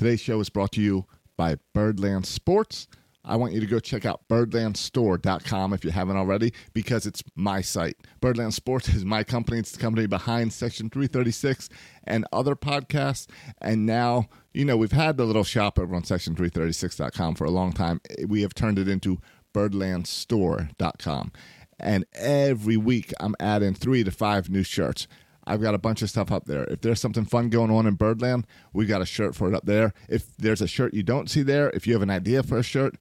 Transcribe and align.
Today's 0.00 0.22
show 0.22 0.40
is 0.40 0.48
brought 0.48 0.72
to 0.72 0.80
you 0.80 1.04
by 1.36 1.56
Birdland 1.74 2.24
Sports. 2.24 2.88
I 3.22 3.36
want 3.36 3.52
you 3.52 3.60
to 3.60 3.66
go 3.66 3.78
check 3.78 4.06
out 4.06 4.22
birdlandstore.com 4.30 5.74
if 5.74 5.84
you 5.84 5.90
haven't 5.90 6.16
already 6.16 6.54
because 6.72 7.04
it's 7.04 7.22
my 7.34 7.60
site. 7.60 7.98
Birdland 8.18 8.54
Sports 8.54 8.88
is 8.88 9.04
my 9.04 9.24
company. 9.24 9.58
It's 9.58 9.72
the 9.72 9.78
company 9.78 10.06
behind 10.06 10.54
Section 10.54 10.88
336 10.88 11.68
and 12.04 12.26
other 12.32 12.56
podcasts. 12.56 13.26
And 13.60 13.84
now, 13.84 14.30
you 14.54 14.64
know, 14.64 14.78
we've 14.78 14.90
had 14.90 15.18
the 15.18 15.26
little 15.26 15.44
shop 15.44 15.78
over 15.78 15.94
on 15.94 16.00
Section336.com 16.00 17.34
for 17.34 17.44
a 17.44 17.50
long 17.50 17.74
time. 17.74 18.00
We 18.26 18.40
have 18.40 18.54
turned 18.54 18.78
it 18.78 18.88
into 18.88 19.18
birdlandstore.com. 19.52 21.32
And 21.78 22.06
every 22.14 22.78
week 22.78 23.12
I'm 23.20 23.34
adding 23.38 23.74
three 23.74 24.02
to 24.04 24.10
five 24.10 24.48
new 24.48 24.62
shirts. 24.62 25.06
I've 25.46 25.60
got 25.60 25.74
a 25.74 25.78
bunch 25.78 26.02
of 26.02 26.10
stuff 26.10 26.30
up 26.30 26.44
there. 26.44 26.64
If 26.64 26.80
there's 26.82 27.00
something 27.00 27.24
fun 27.24 27.48
going 27.48 27.70
on 27.70 27.86
in 27.86 27.94
Birdland, 27.94 28.46
we 28.72 28.86
got 28.86 29.02
a 29.02 29.06
shirt 29.06 29.34
for 29.34 29.48
it 29.48 29.54
up 29.54 29.66
there. 29.66 29.92
If 30.08 30.36
there's 30.36 30.60
a 30.60 30.68
shirt 30.68 30.94
you 30.94 31.02
don't 31.02 31.30
see 31.30 31.42
there, 31.42 31.70
if 31.70 31.86
you 31.86 31.94
have 31.94 32.02
an 32.02 32.10
idea 32.10 32.42
for 32.42 32.58
a 32.58 32.62
shirt, 32.62 32.96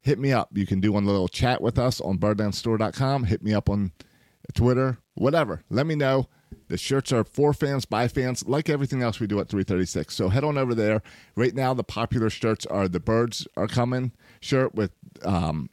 hit 0.00 0.18
me 0.18 0.32
up. 0.32 0.50
You 0.52 0.66
can 0.66 0.80
do 0.80 0.92
one 0.92 1.06
little 1.06 1.28
chat 1.28 1.62
with 1.62 1.78
us 1.78 2.00
on 2.00 2.18
birdlandstore.com. 2.18 3.24
Hit 3.24 3.42
me 3.42 3.54
up 3.54 3.70
on 3.70 3.92
Twitter, 4.54 4.98
whatever. 5.14 5.62
Let 5.70 5.86
me 5.86 5.94
know. 5.94 6.28
The 6.68 6.76
shirts 6.76 7.12
are 7.12 7.24
for 7.24 7.52
fans, 7.52 7.84
by 7.84 8.08
fans, 8.08 8.46
like 8.46 8.68
everything 8.68 9.02
else 9.02 9.20
we 9.20 9.26
do 9.26 9.40
at 9.40 9.48
336. 9.48 10.14
So 10.14 10.28
head 10.28 10.44
on 10.44 10.58
over 10.58 10.74
there. 10.74 11.02
Right 11.34 11.54
now, 11.54 11.74
the 11.74 11.84
popular 11.84 12.30
shirts 12.30 12.66
are 12.66 12.88
the 12.88 13.00
Birds 13.00 13.46
Are 13.56 13.66
Coming 13.66 14.12
shirt 14.40 14.74
with 14.74 14.92
um, 15.24 15.70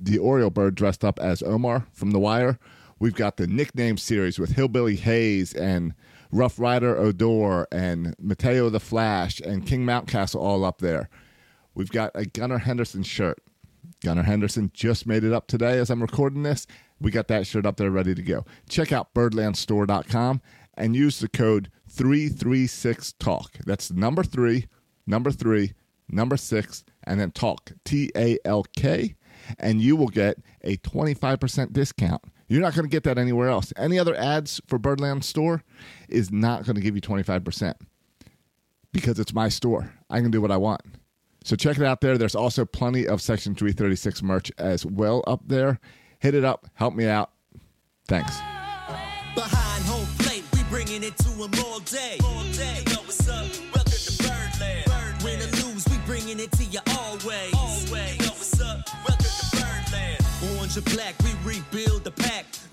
the 0.00 0.18
Oriole 0.18 0.50
bird 0.50 0.74
dressed 0.74 1.04
up 1.04 1.18
as 1.18 1.42
Omar 1.42 1.86
from 1.92 2.10
The 2.12 2.18
Wire. 2.18 2.58
We've 2.98 3.14
got 3.14 3.36
the 3.36 3.46
nickname 3.46 3.96
series 3.96 4.38
with 4.38 4.52
Hillbilly 4.52 4.96
Hayes 4.96 5.52
and 5.52 5.94
Rough 6.30 6.58
Rider 6.58 6.96
Odor 6.96 7.66
and 7.72 8.14
Mateo 8.20 8.70
the 8.70 8.80
Flash 8.80 9.40
and 9.40 9.66
King 9.66 9.84
Mountcastle 9.84 10.40
all 10.40 10.64
up 10.64 10.78
there. 10.78 11.08
We've 11.74 11.90
got 11.90 12.12
a 12.14 12.24
Gunnar 12.24 12.58
Henderson 12.58 13.02
shirt. 13.02 13.38
Gunnar 14.02 14.22
Henderson 14.22 14.70
just 14.72 15.06
made 15.06 15.24
it 15.24 15.32
up 15.32 15.46
today 15.48 15.78
as 15.78 15.90
I'm 15.90 16.02
recording 16.02 16.42
this. 16.44 16.66
We 17.00 17.10
got 17.10 17.28
that 17.28 17.46
shirt 17.46 17.66
up 17.66 17.76
there 17.76 17.90
ready 17.90 18.14
to 18.14 18.22
go. 18.22 18.44
Check 18.68 18.92
out 18.92 19.12
birdlandstore.com 19.14 20.40
and 20.74 20.96
use 20.96 21.18
the 21.18 21.28
code 21.28 21.70
336TALK. 21.92 23.64
That's 23.64 23.90
number 23.90 24.22
three, 24.22 24.66
number 25.06 25.30
three, 25.30 25.74
number 26.08 26.36
six, 26.36 26.84
and 27.02 27.20
then 27.20 27.32
TALK, 27.32 27.72
T 27.84 28.10
A 28.16 28.38
L 28.44 28.64
K, 28.76 29.16
and 29.58 29.80
you 29.80 29.96
will 29.96 30.08
get 30.08 30.38
a 30.62 30.76
25% 30.78 31.72
discount. 31.72 32.22
You're 32.48 32.60
not 32.60 32.74
going 32.74 32.84
to 32.84 32.90
get 32.90 33.04
that 33.04 33.18
anywhere 33.18 33.48
else. 33.48 33.72
Any 33.76 33.98
other 33.98 34.14
ads 34.14 34.60
for 34.66 34.78
Birdland 34.78 35.24
Store 35.24 35.62
is 36.08 36.30
not 36.30 36.64
going 36.64 36.76
to 36.76 36.82
give 36.82 36.94
you 36.94 37.00
25% 37.00 37.74
because 38.92 39.18
it's 39.18 39.32
my 39.32 39.48
store. 39.48 39.92
I 40.10 40.20
can 40.20 40.30
do 40.30 40.40
what 40.40 40.50
I 40.50 40.56
want. 40.56 40.82
So 41.44 41.56
check 41.56 41.76
it 41.76 41.84
out 41.84 42.00
there. 42.00 42.16
There's 42.16 42.34
also 42.34 42.64
plenty 42.64 43.06
of 43.06 43.20
Section 43.20 43.54
336 43.54 44.22
merch 44.22 44.52
as 44.58 44.86
well 44.86 45.22
up 45.26 45.42
there. 45.46 45.78
Hit 46.18 46.34
it 46.34 46.44
up. 46.44 46.66
Help 46.74 46.94
me 46.94 47.06
out. 47.06 47.30
Thanks. 48.08 48.36
Behind 49.34 49.84
home 49.84 50.06
plate, 50.18 50.44
we 50.54 50.62
bringing 50.64 51.02
it 51.02 51.16
to 51.18 51.28
'em 51.30 51.50
all 51.64 51.80
day. 51.80 52.18
All 52.24 52.44
day. 52.52 52.82
You 52.86 52.94
know 52.94 53.02
what's 53.02 53.28
up? 53.28 53.46
Welcome 53.74 53.92
to 53.92 54.22
Birdland. 54.22 55.22
Win 55.22 55.40
or 55.40 55.50
lose, 55.66 55.84
we 55.88 55.98
bringing 56.06 56.40
it 56.40 56.52
to 56.52 56.64
you 56.64 56.80
always. 56.98 57.52
Always. 57.54 58.16
You 58.18 58.26
know 58.26 58.32
what's 58.32 58.60
up? 58.60 58.88
Welcome 59.06 59.26
to 59.26 59.56
Birdland. 59.56 60.56
Orange 60.58 60.76
or 60.78 60.82
black, 60.82 61.14
we. 61.24 61.33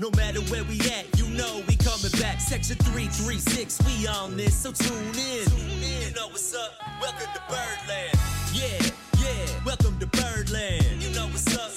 No 0.02 0.10
matter 0.18 0.42
where 0.50 0.64
we 0.64 0.80
at, 0.80 1.06
you 1.16 1.28
know 1.28 1.62
we 1.68 1.76
coming 1.76 2.10
back. 2.20 2.42
Section 2.42 2.76
336, 2.78 3.80
we 3.86 4.08
on 4.08 4.36
this, 4.36 4.56
so 4.56 4.72
tune 4.72 4.98
in. 4.98 5.46
Tune 5.46 5.84
in. 5.84 6.08
You 6.08 6.16
know 6.16 6.28
what's 6.30 6.56
up? 6.56 6.72
Welcome 7.00 7.28
to 7.36 7.42
Birdland. 7.48 8.18
Yeah, 8.52 8.82
yeah. 9.20 9.64
Welcome 9.64 10.00
to 10.00 10.08
Birdland. 10.08 11.04
You 11.04 11.12
know 11.12 11.28
what's 11.28 11.56
up? 11.56 11.70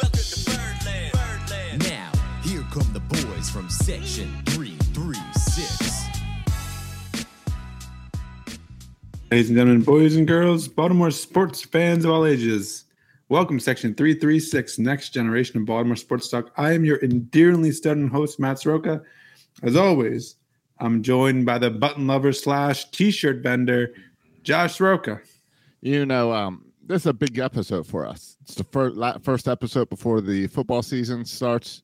Welcome 0.00 0.18
to 0.18 0.44
Birdland. 0.46 1.12
Birdland. 1.12 1.84
Now, 1.86 2.10
here 2.42 2.64
come 2.72 2.90
the 2.94 3.00
boys 3.00 3.50
from 3.50 3.68
Section 3.68 4.34
336. 4.46 6.06
Ladies 9.30 9.50
and 9.50 9.58
gentlemen, 9.58 9.82
boys 9.82 10.16
and 10.16 10.26
girls, 10.26 10.68
Baltimore 10.68 11.10
sports 11.10 11.60
fans 11.60 12.06
of 12.06 12.12
all 12.12 12.24
ages, 12.24 12.86
welcome 13.28 13.60
Section 13.60 13.94
336, 13.94 14.78
Next 14.78 15.10
Generation 15.10 15.58
of 15.58 15.66
Baltimore 15.66 15.96
Sports 15.96 16.28
Talk. 16.28 16.50
I 16.56 16.72
am 16.72 16.84
your 16.84 17.02
endearingly 17.04 17.72
stunning 17.72 18.08
host, 18.08 18.40
Matt 18.40 18.58
Soroka. 18.58 19.02
As 19.62 19.76
always, 19.76 20.36
I'm 20.78 21.02
joined 21.02 21.44
by 21.44 21.58
the 21.58 21.70
button 21.70 22.06
lover 22.06 22.32
slash 22.32 22.90
t-shirt 22.90 23.42
vendor, 23.42 23.92
Josh 24.42 24.76
Soroka. 24.76 25.20
You 25.82 26.06
know, 26.06 26.32
um, 26.32 26.64
this 26.82 27.02
is 27.02 27.06
a 27.06 27.12
big 27.12 27.38
episode 27.38 27.86
for 27.86 28.06
us. 28.06 28.36
It's 28.42 28.54
the 28.54 28.64
first 28.64 28.96
first 29.22 29.46
episode 29.46 29.90
before 29.90 30.20
the 30.20 30.46
football 30.46 30.82
season 30.82 31.24
starts. 31.24 31.82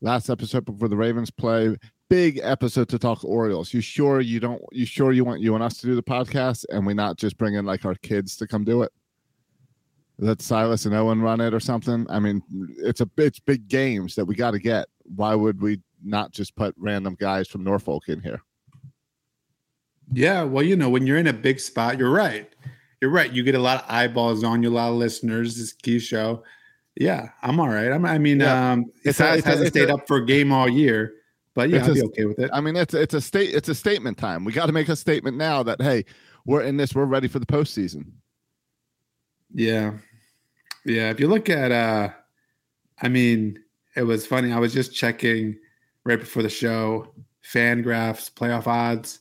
Last 0.00 0.28
episode 0.28 0.66
before 0.66 0.88
the 0.88 0.96
Ravens 0.96 1.30
play. 1.30 1.76
Big 2.10 2.38
episode 2.42 2.90
to 2.90 2.98
talk 2.98 3.24
Orioles. 3.24 3.72
You 3.72 3.80
sure 3.80 4.20
you 4.20 4.38
don't? 4.38 4.62
You 4.70 4.84
sure 4.84 5.12
you 5.12 5.24
want 5.24 5.40
you 5.40 5.54
and 5.54 5.64
us 5.64 5.78
to 5.78 5.86
do 5.86 5.94
the 5.94 6.02
podcast, 6.02 6.66
and 6.68 6.84
we 6.84 6.92
not 6.92 7.16
just 7.16 7.38
bring 7.38 7.54
in 7.54 7.64
like 7.64 7.86
our 7.86 7.94
kids 7.94 8.36
to 8.36 8.46
come 8.46 8.64
do 8.64 8.82
it? 8.82 8.92
Let 10.18 10.40
Silas 10.40 10.84
and 10.86 10.94
Owen 10.94 11.20
run 11.20 11.40
it 11.40 11.52
or 11.52 11.60
something. 11.60 12.06
I 12.08 12.18
mean, 12.20 12.42
it's 12.78 13.00
a 13.00 13.10
it's 13.16 13.40
big 13.40 13.66
games 13.68 14.14
that 14.14 14.24
we 14.24 14.34
got 14.36 14.52
to 14.52 14.58
get. 14.60 14.86
Why 15.16 15.34
would 15.34 15.60
we 15.60 15.80
not 16.04 16.30
just 16.30 16.54
put 16.54 16.74
random 16.78 17.16
guys 17.18 17.48
from 17.48 17.64
Norfolk 17.64 18.04
in 18.08 18.20
here? 18.20 18.40
Yeah, 20.12 20.42
well, 20.44 20.62
you 20.62 20.76
know, 20.76 20.88
when 20.90 21.06
you're 21.06 21.18
in 21.18 21.26
a 21.26 21.32
big 21.32 21.58
spot, 21.58 21.98
you're 21.98 22.10
right. 22.10 22.48
You're 23.00 23.10
right. 23.10 23.30
You 23.32 23.42
get 23.42 23.54
a 23.54 23.58
lot 23.60 23.82
of 23.82 23.90
eyeballs 23.90 24.44
on 24.44 24.62
you, 24.62 24.68
a 24.68 24.70
lot 24.70 24.90
of 24.90 24.96
listeners. 24.96 25.56
This 25.56 25.72
key 25.72 25.98
show. 25.98 26.44
Yeah, 26.96 27.30
I'm 27.42 27.58
all 27.58 27.68
right. 27.68 27.90
I'm, 27.90 28.04
I 28.04 28.18
mean, 28.18 28.40
Yeah. 28.40 28.72
um, 28.72 28.84
It's 29.04 29.18
it 29.18 29.24
a- 29.24 29.26
a- 29.26 29.42
hasn't 29.42 29.60
it's 29.66 29.68
stayed 29.70 29.88
a- 29.90 29.94
up 29.94 30.06
for 30.06 30.18
a 30.18 30.24
game 30.26 30.52
all 30.52 30.68
year, 30.68 31.14
but 31.54 31.70
yeah, 31.70 31.84
I'll 31.84 31.94
be 31.94 32.02
okay 32.02 32.24
with 32.26 32.38
it. 32.38 32.50
I 32.52 32.60
mean, 32.60 32.76
it's 32.76 32.94
it's 32.94 33.14
a 33.14 33.20
state 33.20 33.52
it's 33.54 33.68
a 33.68 33.74
statement 33.74 34.16
time. 34.18 34.44
We 34.44 34.52
got 34.52 34.66
to 34.66 34.72
make 34.72 34.88
a 34.88 34.96
statement 34.96 35.36
now 35.36 35.62
that 35.64 35.82
hey, 35.82 36.04
we're 36.46 36.62
in 36.62 36.76
this. 36.76 36.94
We're 36.94 37.04
ready 37.06 37.26
for 37.26 37.40
the 37.40 37.46
postseason. 37.46 38.12
Yeah. 39.54 39.92
Yeah. 40.84 41.10
If 41.10 41.20
you 41.20 41.28
look 41.28 41.48
at 41.48 41.72
uh 41.72 42.10
I 43.00 43.08
mean, 43.08 43.58
it 43.96 44.02
was 44.02 44.26
funny. 44.26 44.52
I 44.52 44.58
was 44.58 44.72
just 44.72 44.94
checking 44.94 45.56
right 46.04 46.18
before 46.18 46.42
the 46.42 46.48
show, 46.48 47.12
FanGraphs, 47.44 48.32
playoff 48.32 48.66
odds, 48.66 49.20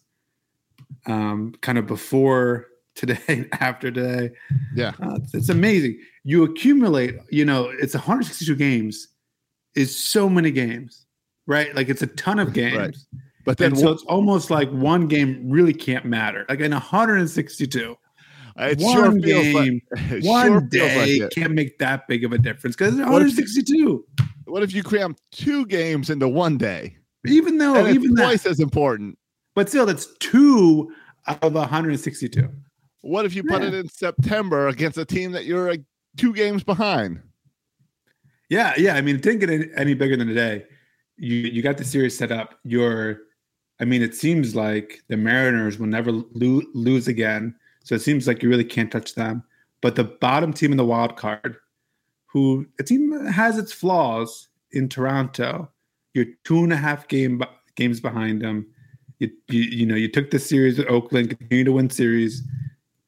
um, 1.06 1.54
kind 1.62 1.78
of 1.78 1.88
before 1.88 2.68
today 2.96 3.20
and 3.28 3.48
after 3.54 3.92
today. 3.92 4.32
Yeah. 4.76 4.92
Uh, 5.02 5.16
it's, 5.16 5.34
it's 5.34 5.50
amazing. 5.50 6.00
You 6.24 6.44
accumulate, 6.44 7.16
you 7.30 7.46
know, 7.46 7.72
it's 7.80 7.96
162 7.96 8.56
games, 8.56 9.08
is 9.76 9.98
so 9.98 10.30
many 10.30 10.52
games, 10.52 11.06
right? 11.48 11.74
Like 11.76 11.90
it's 11.90 12.04
a 12.04 12.08
ton 12.08 12.40
of 12.40 12.54
games. 12.54 12.78
Right. 12.78 12.98
But 13.46 13.58
then 13.58 13.76
so 13.76 13.92
it's 13.92 14.04
almost 14.04 14.50
like 14.50 14.70
one 14.70 15.08
game 15.08 15.50
really 15.50 15.74
can't 15.74 16.06
matter. 16.06 16.46
Like 16.48 16.62
in 16.62 16.72
162, 16.72 17.98
Uh, 18.60 18.70
it 18.72 18.80
one 18.80 18.94
sure 18.96 19.12
game, 19.20 19.82
like, 19.92 20.24
one 20.24 20.48
sure 20.48 20.62
day 20.62 21.20
like 21.22 21.32
it. 21.32 21.36
can't 21.36 21.54
make 21.54 21.78
that 21.80 22.08
big 22.08 22.24
of 22.24 22.32
a 22.34 22.38
difference 22.38 22.76
because 22.76 22.94
it's 22.94 23.00
What 23.10 23.22
if- 23.24 23.36
162. 23.36 24.06
What 24.46 24.62
if 24.62 24.74
you 24.74 24.84
cram 24.84 25.16
two 25.32 25.66
games 25.66 26.10
into 26.10 26.28
one 26.28 26.58
day? 26.58 26.98
Even 27.26 27.58
though, 27.58 27.76
and 27.76 27.88
it's 27.88 27.96
even 27.96 28.14
that, 28.16 28.24
twice 28.24 28.46
as 28.46 28.60
important. 28.60 29.18
but 29.56 29.70
still, 29.70 29.86
that's 29.86 30.08
two 30.20 30.94
out 31.28 31.42
of 31.44 31.54
162. 31.54 32.50
What 33.02 33.26
if 33.26 33.34
you 33.36 33.44
put 33.44 33.62
Yeah. 33.62 33.70
it 33.70 33.74
in 33.74 33.88
September 33.88 34.68
against 34.68 34.98
a 34.98 35.06
team 35.06 35.32
that 35.32 35.46
you're 35.46 35.70
like 35.70 35.82
two 36.18 36.34
games 36.34 36.64
behind? 36.64 37.22
Yeah, 38.50 38.74
yeah. 38.78 38.96
I 38.96 39.02
mean, 39.02 39.16
it 39.16 39.22
didn't 39.22 39.40
get 39.40 39.50
any, 39.50 39.66
any 39.76 39.94
bigger 39.94 40.16
than 40.18 40.28
today. 40.28 40.66
You 41.18 41.36
you 41.36 41.62
got 41.62 41.78
the 41.78 41.84
series 41.86 42.18
set 42.18 42.32
up. 42.32 42.60
You're, 42.64 43.20
I 43.80 43.86
mean, 43.86 44.02
it 44.02 44.16
seems 44.16 44.56
like 44.56 45.02
the 45.08 45.18
Mariners 45.18 45.80
will 45.80 45.88
never 45.88 46.12
lo- 46.12 46.62
lose 46.74 47.08
again. 47.08 47.56
So 47.84 47.96
it 47.96 48.02
seems 48.02 48.28
like 48.28 48.42
you 48.42 48.50
really 48.50 48.64
can't 48.64 48.92
touch 48.92 49.14
them. 49.16 49.44
But 49.82 49.96
the 49.96 50.06
bottom 50.06 50.54
team 50.54 50.72
in 50.72 50.78
the 50.78 50.86
wild 50.86 51.18
card, 51.18 51.58
who 52.26 52.66
a 52.80 52.84
team 52.84 53.26
has 53.28 53.58
its 53.58 53.72
flaws 53.72 54.48
in 54.72 54.90
Toronto, 54.90 55.70
you're 56.14 56.26
two 56.46 56.64
and 56.64 56.74
a 56.74 56.78
half 56.78 57.08
game 57.08 57.44
games 57.76 58.00
behind 58.00 58.42
them. 58.42 58.68
You, 59.20 59.30
you 59.50 59.62
you 59.62 59.86
know 59.86 59.96
you 59.96 60.08
took 60.08 60.32
the 60.32 60.40
series 60.40 60.78
with 60.78 60.88
Oakland, 60.88 61.38
continue 61.38 61.66
to 61.66 61.74
win 61.74 61.90
series. 61.90 62.42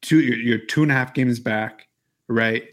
Two 0.02 0.20
you're, 0.20 0.38
you're 0.38 0.58
two 0.58 0.82
and 0.82 0.92
a 0.92 0.94
half 0.94 1.14
games 1.14 1.40
back, 1.40 1.88
right? 2.28 2.64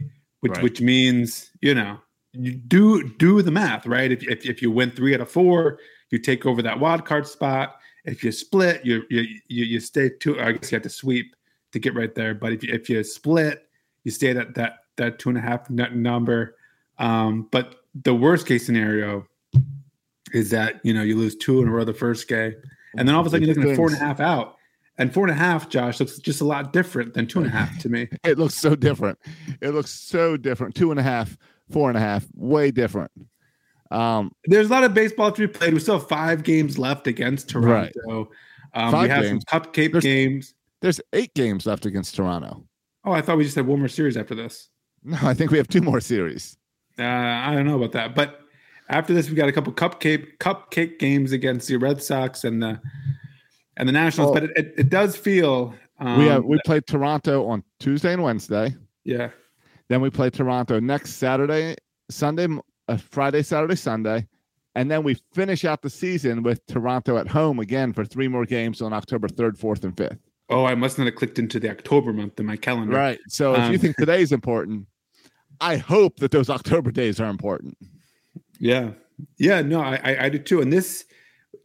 Which 0.42 0.52
Right. 0.52 0.64
which 0.64 0.82
means 0.82 1.50
you 1.62 1.74
know 1.74 1.98
you 2.34 2.52
do 2.52 3.10
do 3.18 3.42
the 3.42 3.52
math, 3.52 3.86
right? 3.86 4.12
If, 4.12 4.24
if 4.28 4.46
if 4.46 4.62
you 4.62 4.70
win 4.70 4.92
three 4.92 5.14
out 5.14 5.22
of 5.22 5.32
four, 5.32 5.80
you 6.12 6.20
take 6.20 6.46
over 6.46 6.62
that 6.62 6.80
wild 6.80 7.06
card 7.06 7.26
spot. 7.26 7.78
If 8.06 8.24
you 8.24 8.32
split, 8.32 8.86
you 8.86 9.04
you 9.10 9.22
you, 9.48 9.64
you 9.64 9.80
stay 9.80 10.10
two. 10.20 10.40
I 10.40 10.52
guess 10.52 10.72
you 10.72 10.76
have 10.76 10.84
to 10.84 10.90
sweep 10.90 11.34
to 11.74 11.80
get 11.80 11.94
right 11.96 12.14
there. 12.16 12.34
But 12.34 12.54
if 12.54 12.64
you 12.64 12.74
if 12.74 12.90
you 12.90 13.04
split, 13.04 13.68
you 14.04 14.12
stay 14.12 14.30
at 14.32 14.56
that 14.56 14.78
that 14.98 15.20
two 15.20 15.30
and 15.30 15.38
a 15.38 15.42
half 15.42 15.70
nut 15.70 15.96
number. 15.96 16.56
Um, 17.00 17.48
but 17.52 17.76
the 18.04 18.16
worst 18.16 18.46
case 18.48 18.66
scenario 18.66 19.28
is 20.34 20.50
that 20.52 20.80
you 20.84 20.94
know 20.94 21.02
you 21.04 21.18
lose 21.18 21.36
two 21.36 21.62
in 21.62 21.68
a 21.68 21.72
row 21.72 21.84
the 21.84 21.94
first 21.94 22.28
game, 22.28 22.54
and 22.98 23.08
then 23.08 23.16
all 23.16 23.22
of 23.22 23.28
a 23.28 23.30
sudden 23.32 23.46
you're 23.46 23.56
looking 23.56 23.72
at 23.72 23.76
four 23.78 23.88
and 23.88 23.96
a 23.96 24.00
half 24.00 24.20
out. 24.20 24.56
And 25.00 25.12
four 25.12 25.24
and 25.24 25.32
a 25.32 25.36
half, 25.36 25.70
Josh, 25.70 26.00
looks 26.00 26.20
just 26.20 26.40
a 26.42 26.46
lot 26.46 26.72
different 26.72 27.16
than 27.16 27.26
two 27.26 27.40
and 27.40 27.48
a 27.48 27.50
half 27.50 27.80
to 27.80 27.90
me. 27.90 28.08
It 28.24 28.38
looks 28.38 28.54
so 28.54 28.76
different. 28.76 29.18
It 29.60 29.72
looks 29.72 29.90
so 29.90 30.38
different. 30.38 30.76
Two 30.76 30.92
and 30.92 31.00
a 31.00 31.04
half, 31.04 31.36
four 31.72 31.90
and 31.90 31.98
a 31.98 32.00
half, 32.00 32.28
way 32.36 32.70
different. 32.70 33.10
Um, 33.90 34.32
There's 34.46 34.68
a 34.68 34.70
lot 34.70 34.84
of 34.84 34.94
baseball 34.94 35.32
to 35.32 35.48
be 35.48 35.52
played. 35.52 35.74
We 35.74 35.80
still 35.80 35.98
have 35.98 36.08
five 36.08 36.44
games 36.44 36.78
left 36.78 37.08
against 37.08 37.50
Toronto. 37.50 38.30
Um, 38.76 39.02
we 39.02 39.10
have 39.10 39.24
games. 39.24 39.44
some 39.50 39.62
cupcake 39.62 39.94
There's- 39.94 40.04
games. 40.04 40.54
There's 40.84 41.00
eight 41.14 41.34
games 41.34 41.66
left 41.66 41.86
against 41.86 42.14
Toronto. 42.16 42.66
Oh, 43.06 43.14
I 43.14 43.22
thought 43.22 43.38
we 43.38 43.46
just 43.46 43.56
had 43.56 43.66
one 43.66 43.80
more 43.80 43.88
series 43.88 44.18
after 44.18 44.36
this. 44.36 44.70
No, 45.04 45.18
I 45.24 45.34
think 45.34 45.50
we 45.50 45.58
have 45.58 45.68
two 45.68 45.82
more 45.82 46.00
series. 46.00 46.58
Uh, 47.00 47.04
I 47.04 47.54
don't 47.56 47.66
know 47.66 47.78
about 47.78 47.94
that, 47.94 48.16
but 48.16 48.42
after 48.90 49.14
this, 49.14 49.30
we 49.30 49.36
got 49.36 49.50
a 49.50 49.52
couple 49.52 49.74
cupcake 49.74 50.38
cupcake 50.38 51.00
games 51.00 51.32
against 51.32 51.68
the 51.68 51.78
Red 51.78 52.04
Sox 52.04 52.44
and 52.44 52.62
the 52.62 52.80
and 53.78 53.88
the 53.90 53.94
Nationals. 53.94 54.32
Well- 54.32 54.42
but 54.42 54.44
it, 54.52 54.58
it, 54.58 54.74
it 54.78 54.90
does 54.90 55.16
feel 55.18 55.74
um, 56.00 56.20
we 56.20 56.26
have 56.28 56.44
we 56.44 56.60
played 56.66 56.86
Toronto 56.86 57.48
on 57.48 57.64
Tuesday 57.80 58.14
and 58.14 58.22
Wednesday. 58.24 58.76
yeah 59.06 59.30
Then 59.90 60.02
we 60.02 60.10
play 60.10 60.30
Toronto 60.30 60.80
next 60.80 61.14
Saturday, 61.14 61.76
Sunday, 62.10 62.48
uh, 62.88 62.98
Friday, 62.98 63.42
Saturday, 63.42 63.76
Sunday, 63.76 64.28
and 64.76 64.90
then 64.92 65.04
we 65.04 65.16
finish 65.34 65.66
out 65.66 65.82
the 65.82 65.90
season 65.90 66.44
with 66.44 66.66
Toronto 66.68 67.18
at 67.18 67.28
home 67.28 67.60
again 67.60 67.94
for 67.94 68.06
three 68.06 68.28
more 68.28 68.46
games 68.46 68.82
on 68.82 68.94
October 68.94 69.28
third, 69.28 69.58
fourth, 69.58 69.84
and 69.84 69.98
fifth. 69.98 70.20
Oh, 70.54 70.66
I 70.66 70.76
must 70.76 70.98
not 70.98 71.06
have 71.06 71.16
clicked 71.16 71.40
into 71.40 71.60
the 71.60 71.70
October 71.70 72.14
month 72.14 72.40
in 72.40 72.46
my 72.46 72.58
calendar. 72.58 72.96
Right. 72.96 73.20
So 73.28 73.56
if 73.56 73.72
you 73.72 73.78
think 73.78 73.96
today 73.98 74.22
is 74.22 74.32
important, 74.32 74.88
I 75.60 75.78
hope 75.78 76.18
that 76.18 76.32
those 76.32 76.50
October 76.50 76.92
days 76.92 77.20
are 77.20 77.30
important. 77.30 77.78
Yeah. 78.60 78.92
Yeah. 79.38 79.62
No, 79.62 79.82
I, 79.82 80.00
I, 80.04 80.26
I 80.26 80.30
do 80.30 80.40
too. 80.40 80.62
And 80.62 80.72
this, 80.72 81.06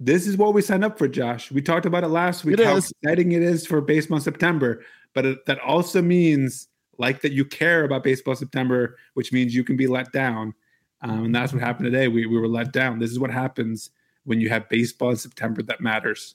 this 0.00 0.26
is 0.26 0.36
what 0.36 0.54
we 0.54 0.62
signed 0.62 0.84
up 0.84 0.96
for, 0.96 1.08
Josh. 1.08 1.50
We 1.50 1.60
talked 1.60 1.86
about 1.86 2.04
it 2.04 2.08
last 2.08 2.44
week. 2.44 2.58
It 2.58 2.64
how 2.66 2.76
is. 2.76 2.92
exciting 3.02 3.32
it 3.32 3.42
is 3.42 3.66
for 3.66 3.80
baseball 3.80 4.20
September, 4.20 4.84
but 5.14 5.26
it, 5.26 5.46
that 5.46 5.58
also 5.60 6.00
means 6.00 6.68
like 6.98 7.20
that 7.22 7.32
you 7.32 7.44
care 7.44 7.84
about 7.84 8.04
baseball 8.04 8.36
September, 8.36 8.96
which 9.14 9.32
means 9.32 9.54
you 9.54 9.64
can 9.64 9.76
be 9.76 9.86
let 9.86 10.12
down. 10.12 10.54
Um, 11.02 11.26
and 11.26 11.34
that's 11.34 11.52
what 11.52 11.62
happened 11.62 11.84
today. 11.84 12.08
We 12.08 12.26
we 12.26 12.38
were 12.38 12.48
let 12.48 12.72
down. 12.72 12.98
This 12.98 13.10
is 13.10 13.18
what 13.18 13.30
happens 13.30 13.90
when 14.24 14.40
you 14.40 14.48
have 14.48 14.68
baseball 14.68 15.10
in 15.10 15.16
September 15.16 15.62
that 15.62 15.80
matters. 15.80 16.34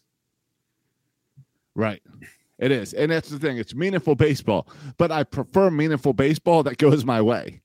Right. 1.76 2.02
It 2.64 2.72
is. 2.72 2.94
And 2.94 3.12
that's 3.12 3.28
the 3.28 3.40
thing. 3.40 3.58
It's 3.58 3.76
meaningful 3.76 4.16
baseball, 4.16 4.70
but 4.98 5.12
I 5.12 5.26
prefer 5.26 5.70
meaningful 5.70 6.14
baseball 6.14 6.64
that 6.64 6.78
goes 6.78 7.04
my 7.04 7.22
way. 7.22 7.62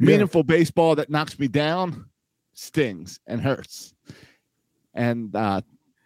Yeah. 0.00 0.06
Meaningful 0.06 0.42
baseball 0.42 0.96
that 0.96 1.08
knocks 1.08 1.38
me 1.38 1.46
down 1.46 2.06
stings 2.52 3.20
and 3.28 3.40
hurts. 3.40 3.94
And 4.94 5.36
uh 5.36 5.60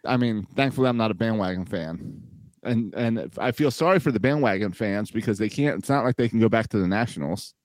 I 0.05 0.17
mean, 0.17 0.45
thankfully 0.55 0.87
I'm 0.87 0.97
not 0.97 1.09
a 1.09 1.15
bandwagon 1.15 1.65
fan. 1.65 2.21
And 2.61 2.93
and 2.93 3.33
I 3.39 3.51
feel 3.51 3.71
sorry 3.71 3.97
for 3.97 4.11
the 4.11 4.19
bandwagon 4.19 4.71
fans 4.71 5.09
because 5.09 5.39
they 5.39 5.49
can't 5.49 5.79
it's 5.79 5.89
not 5.89 6.03
like 6.03 6.15
they 6.15 6.29
can 6.29 6.39
go 6.39 6.47
back 6.47 6.67
to 6.69 6.77
the 6.77 6.87
Nationals. 6.87 7.55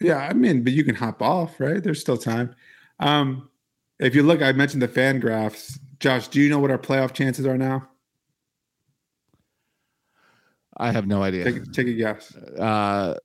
Yeah, 0.00 0.16
I 0.16 0.32
mean, 0.32 0.64
but 0.64 0.72
you 0.72 0.82
can 0.82 0.94
hop 0.94 1.20
off, 1.20 1.60
right? 1.60 1.82
There's 1.82 2.00
still 2.00 2.16
time. 2.16 2.54
Um, 3.00 3.50
if 3.98 4.14
you 4.14 4.22
look, 4.22 4.40
I 4.40 4.52
mentioned 4.52 4.80
the 4.80 4.88
FanGraphs. 4.88 5.78
Josh, 5.98 6.28
do 6.28 6.40
you 6.40 6.48
know 6.48 6.58
what 6.58 6.70
our 6.70 6.78
playoff 6.78 7.12
chances 7.12 7.44
are 7.44 7.58
now? 7.58 7.89
I 10.76 10.92
have 10.92 11.06
no 11.06 11.22
idea. 11.22 11.44
Take, 11.44 11.72
take 11.72 11.86
a 11.88 11.92
guess. 11.94 12.34
Uh 12.36 13.16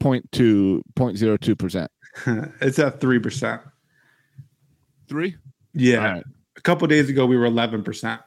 point 0.00 0.30
two 0.32 0.82
point 0.94 1.16
zero 1.16 1.36
two 1.36 1.56
percent. 1.56 1.90
it's 2.60 2.78
at 2.78 3.00
three 3.00 3.18
percent. 3.18 3.62
Three? 5.08 5.36
Yeah. 5.72 6.12
Right. 6.12 6.24
A 6.56 6.60
couple 6.60 6.86
days 6.88 7.08
ago, 7.08 7.26
we 7.26 7.36
were 7.36 7.46
eleven 7.46 7.82
percent, 7.82 8.20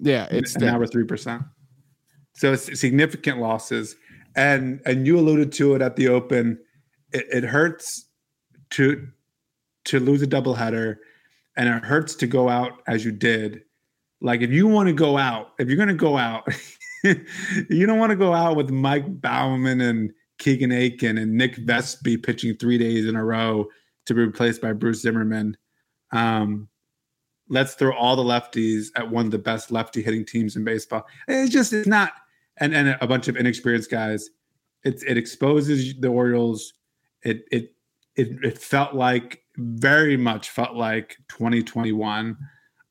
Yeah, 0.00 0.28
it's 0.30 0.54
and 0.54 0.64
now 0.64 0.78
we're 0.78 0.86
three 0.86 1.04
percent. 1.04 1.42
So 2.34 2.52
it's 2.52 2.78
significant 2.78 3.38
losses, 3.38 3.96
and 4.36 4.80
and 4.86 5.06
you 5.06 5.18
alluded 5.18 5.52
to 5.52 5.74
it 5.74 5.82
at 5.82 5.96
the 5.96 6.08
open. 6.08 6.58
It, 7.12 7.26
it 7.30 7.44
hurts 7.44 8.08
to 8.70 9.06
to 9.84 10.00
lose 10.00 10.22
a 10.22 10.26
doubleheader, 10.26 10.96
and 11.56 11.68
it 11.68 11.84
hurts 11.84 12.14
to 12.16 12.26
go 12.26 12.48
out 12.48 12.82
as 12.86 13.04
you 13.04 13.12
did. 13.12 13.62
Like 14.20 14.40
if 14.40 14.50
you 14.50 14.68
want 14.68 14.88
to 14.88 14.94
go 14.94 15.18
out, 15.18 15.52
if 15.58 15.68
you're 15.68 15.76
going 15.76 15.88
to 15.88 15.94
go 15.94 16.16
out, 16.16 16.46
you 17.70 17.86
don't 17.86 17.98
want 17.98 18.10
to 18.10 18.16
go 18.16 18.34
out 18.34 18.56
with 18.56 18.70
Mike 18.70 19.20
Baumann 19.20 19.80
and 19.80 20.12
Keegan 20.38 20.72
Akin 20.72 21.18
and 21.18 21.36
Nick 21.36 21.56
Vespi 21.56 22.22
pitching 22.22 22.56
three 22.56 22.78
days 22.78 23.06
in 23.06 23.16
a 23.16 23.24
row 23.24 23.66
to 24.06 24.14
be 24.14 24.20
replaced 24.20 24.60
by 24.60 24.72
Bruce 24.72 25.02
Zimmermann. 25.02 25.56
Um, 26.12 26.68
let's 27.48 27.74
throw 27.74 27.94
all 27.94 28.16
the 28.16 28.22
lefties 28.22 28.86
at 28.96 29.10
one 29.10 29.26
of 29.26 29.30
the 29.30 29.38
best 29.38 29.70
lefty 29.70 30.02
hitting 30.02 30.24
teams 30.24 30.56
in 30.56 30.64
baseball. 30.64 31.06
It's 31.28 31.52
just 31.52 31.72
it's 31.72 31.86
not, 31.86 32.12
and 32.58 32.74
and 32.74 32.96
a 33.00 33.06
bunch 33.06 33.28
of 33.28 33.36
inexperienced 33.36 33.90
guys. 33.90 34.30
It's 34.84 35.02
it 35.04 35.16
exposes 35.16 35.94
the 36.00 36.08
Orioles. 36.08 36.74
It 37.22 37.44
it 37.50 37.74
it 38.16 38.28
it 38.42 38.58
felt 38.58 38.94
like 38.94 39.42
very 39.56 40.16
much 40.16 40.50
felt 40.50 40.74
like 40.74 41.16
2021. 41.28 42.36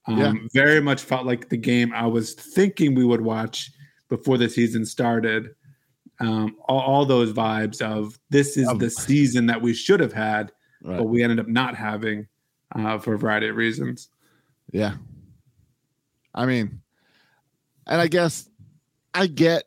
Um, 0.07 0.17
Yeah. 0.17 0.33
Very 0.53 0.81
much 0.81 1.01
felt 1.01 1.25
like 1.25 1.50
the 1.50 1.57
game 1.57 1.91
I 1.93 2.07
was 2.07 2.33
thinking 2.33 2.95
we 2.95 3.05
would 3.05 3.21
watch 3.21 3.71
before 4.12 4.38
the 4.38 4.50
season 4.50 4.86
started. 4.86 5.56
Um, 6.20 6.58
all, 6.68 6.82
all 6.82 7.06
those 7.06 7.32
vibes 7.32 7.82
of 7.82 8.20
this 8.30 8.58
is 8.58 8.68
the 8.77 8.89
season 8.91 9.48
that 9.48 9.62
we 9.62 9.74
should 9.74 10.01
have 10.01 10.13
had, 10.13 10.51
right. 10.84 10.98
but 10.98 11.06
we 11.06 11.24
ended 11.24 11.39
up 11.39 11.48
not 11.48 11.75
having 11.75 12.27
uh, 12.75 13.00
for 13.00 13.13
a 13.13 13.18
variety 13.18 13.48
of 13.48 13.56
reasons. 13.56 14.10
Yeah. 14.72 14.96
I 16.36 16.46
mean, 16.46 16.82
and 17.88 18.01
I 18.01 18.08
guess 18.08 18.50
I 19.13 19.27
get 19.27 19.63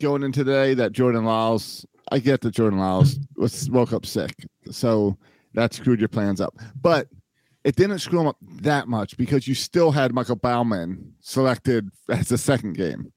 going 0.00 0.24
into 0.24 0.44
today 0.44 0.74
that 0.74 0.92
Jordan 0.92 1.24
Lyles, 1.24 1.86
I 2.10 2.18
get 2.18 2.40
that 2.42 2.50
Jordan 2.50 2.80
Lyles 2.80 3.18
was 3.36 3.70
woke 3.70 3.92
up 3.92 4.04
sick. 4.04 4.34
So 4.70 5.16
that 5.54 5.72
screwed 5.72 6.00
your 6.00 6.08
plans 6.08 6.40
up. 6.40 6.54
But 6.82 7.08
it 7.62 7.76
didn't 7.76 8.00
screw 8.00 8.20
him 8.20 8.26
up 8.26 8.36
that 8.42 8.88
much 8.88 9.16
because 9.16 9.46
you 9.46 9.54
still 9.54 9.92
had 9.92 10.12
Michael 10.12 10.36
Baumann 10.36 11.14
selected 11.20 11.90
as 12.08 12.28
the 12.28 12.38
second 12.38 12.74
game. 12.74 13.12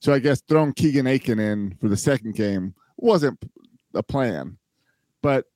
So 0.00 0.12
I 0.12 0.18
guess 0.18 0.40
throwing 0.48 0.72
Keegan 0.72 1.06
Akin 1.06 1.38
in 1.38 1.76
for 1.80 1.88
the 1.88 1.96
second 1.96 2.34
game 2.34 2.74
wasn't 2.96 3.42
a 3.94 4.02
plan. 4.02 4.58
But 5.22 5.46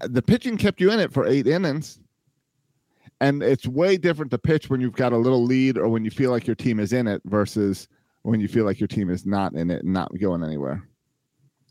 the 0.00 0.22
pitching 0.22 0.56
kept 0.56 0.80
you 0.80 0.90
in 0.92 1.00
it 1.00 1.12
for 1.12 1.26
eight 1.26 1.46
innings 1.46 1.98
and 3.20 3.42
it's 3.42 3.66
way 3.66 3.96
different 3.96 4.30
to 4.30 4.38
pitch 4.38 4.70
when 4.70 4.80
you've 4.80 4.94
got 4.94 5.12
a 5.12 5.16
little 5.16 5.44
lead 5.44 5.76
or 5.76 5.88
when 5.88 6.04
you 6.04 6.10
feel 6.10 6.30
like 6.30 6.46
your 6.46 6.56
team 6.56 6.80
is 6.80 6.92
in 6.92 7.06
it 7.06 7.20
versus 7.26 7.86
when 8.22 8.40
you 8.40 8.48
feel 8.48 8.64
like 8.64 8.80
your 8.80 8.86
team 8.86 9.10
is 9.10 9.26
not 9.26 9.54
in 9.54 9.70
it 9.70 9.84
and 9.84 9.92
not 9.92 10.10
going 10.18 10.42
anywhere. 10.42 10.82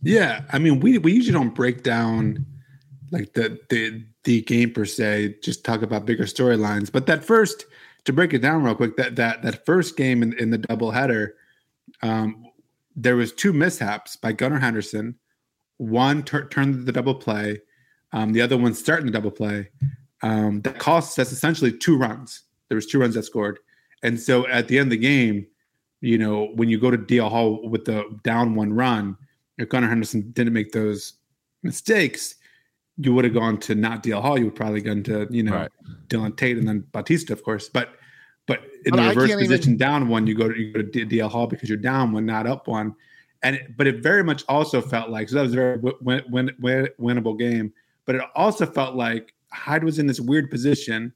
Yeah, 0.02 0.44
I 0.52 0.60
mean, 0.60 0.80
we 0.80 0.98
we 0.98 1.12
usually 1.12 1.34
don't 1.34 1.54
break 1.54 1.84
down 1.84 2.46
like 3.12 3.34
the 3.34 3.60
the 3.70 4.06
the 4.24 4.42
game 4.44 4.72
per 4.72 4.86
se. 4.86 5.36
Just 5.44 5.66
talk 5.66 5.82
about 5.82 6.06
bigger 6.06 6.24
storylines. 6.24 6.92
But 6.92 7.06
that 7.08 7.24
first, 7.26 7.66
to 8.10 8.14
break 8.14 8.34
it 8.34 8.40
down 8.40 8.64
real 8.64 8.74
quick, 8.74 8.98
that 8.98 9.16
that 9.18 9.44
that 9.44 9.66
first 9.66 9.96
game 9.96 10.24
in, 10.24 10.34
in 10.40 10.50
the 10.50 10.58
doubleheader, 10.58 11.30
um, 12.02 12.44
there 12.96 13.16
was 13.16 13.32
two 13.32 13.54
mishaps 13.54 14.16
by 14.16 14.32
Gunnar 14.32 14.58
Henderson. 14.58 15.16
One 15.78 16.24
tur- 16.24 16.48
turned 16.50 16.88
the 16.88 16.92
double 16.92 17.14
play, 17.14 17.62
um, 18.12 18.34
the 18.34 18.42
other 18.42 18.58
one 18.58 18.74
starting 18.74 19.06
the 19.06 19.12
double 19.12 19.32
play. 19.32 19.70
Um, 20.24 20.62
that 20.62 20.80
cost 20.80 21.18
us 21.20 21.32
essentially 21.32 21.72
two 21.72 21.98
runs. 21.98 22.44
There 22.68 22.76
was 22.76 22.88
two 22.88 23.00
runs 23.00 23.14
that 23.14 23.24
scored, 23.24 23.60
And 24.04 24.20
so 24.20 24.48
at 24.48 24.68
the 24.68 24.78
end 24.80 24.88
of 24.88 24.92
the 24.92 24.98
game, 24.98 25.46
you 26.02 26.18
know, 26.18 26.48
when 26.56 26.68
you 26.68 26.80
go 26.80 26.92
to 26.92 26.98
DL 26.98 27.30
Hall 27.30 27.70
with 27.70 27.86
the 27.86 28.04
down 28.24 28.56
one 28.56 28.74
run, 28.74 29.16
if 29.60 29.70
Gunnar 29.70 29.88
Henderson 29.88 30.32
didn't 30.32 30.54
make 30.54 30.72
those 30.72 31.14
mistakes, 31.64 32.36
you 32.98 33.14
would 33.14 33.24
have 33.24 33.34
gone 33.34 33.60
to 33.62 33.76
not 33.76 34.04
DL 34.04 34.22
Hall. 34.22 34.38
You 34.38 34.46
would 34.46 34.56
probably 34.56 34.82
gone 34.82 35.04
to, 35.04 35.28
you 35.30 35.44
know, 35.44 35.54
Right. 35.54 35.72
Dylan 36.08 36.36
Tate 36.36 36.58
and 36.58 36.68
then 36.68 36.86
Bautista, 36.92 37.34
of 37.34 37.44
course. 37.44 37.70
But 37.70 37.99
in 38.86 38.96
the 38.96 39.02
reverse 39.02 39.30
can't 39.30 39.42
even- 39.42 39.58
position 39.58 39.78
down 39.78 40.08
one, 40.08 40.28
you 40.28 40.36
go 40.36 40.48
to 40.48 40.60
you 40.60 40.74
go 40.74 40.82
to 40.82 41.06
DL 41.06 41.30
Hall 41.30 41.48
because 41.48 41.70
you're 41.70 41.78
down 41.78 42.12
one, 42.12 42.26
not 42.26 42.48
up 42.48 42.68
one. 42.68 42.96
And 43.42 43.56
it, 43.56 43.78
but 43.78 43.88
it 43.88 44.04
very 44.04 44.24
much 44.24 44.44
also 44.50 44.82
felt 44.82 45.10
like 45.10 45.30
so 45.30 45.36
that 45.36 45.44
was 45.44 45.54
a 45.54 45.56
very 45.56 45.78
win, 46.02 46.24
win, 46.30 46.52
win, 46.60 46.90
winnable 47.00 47.38
game. 47.38 47.72
But 48.06 48.16
it 48.16 48.22
also 48.36 48.66
felt 48.66 48.96
like 48.96 49.34
Hyde 49.52 49.84
was 49.84 50.00
in 50.00 50.08
this 50.08 50.20
weird 50.20 50.50
position 50.52 51.14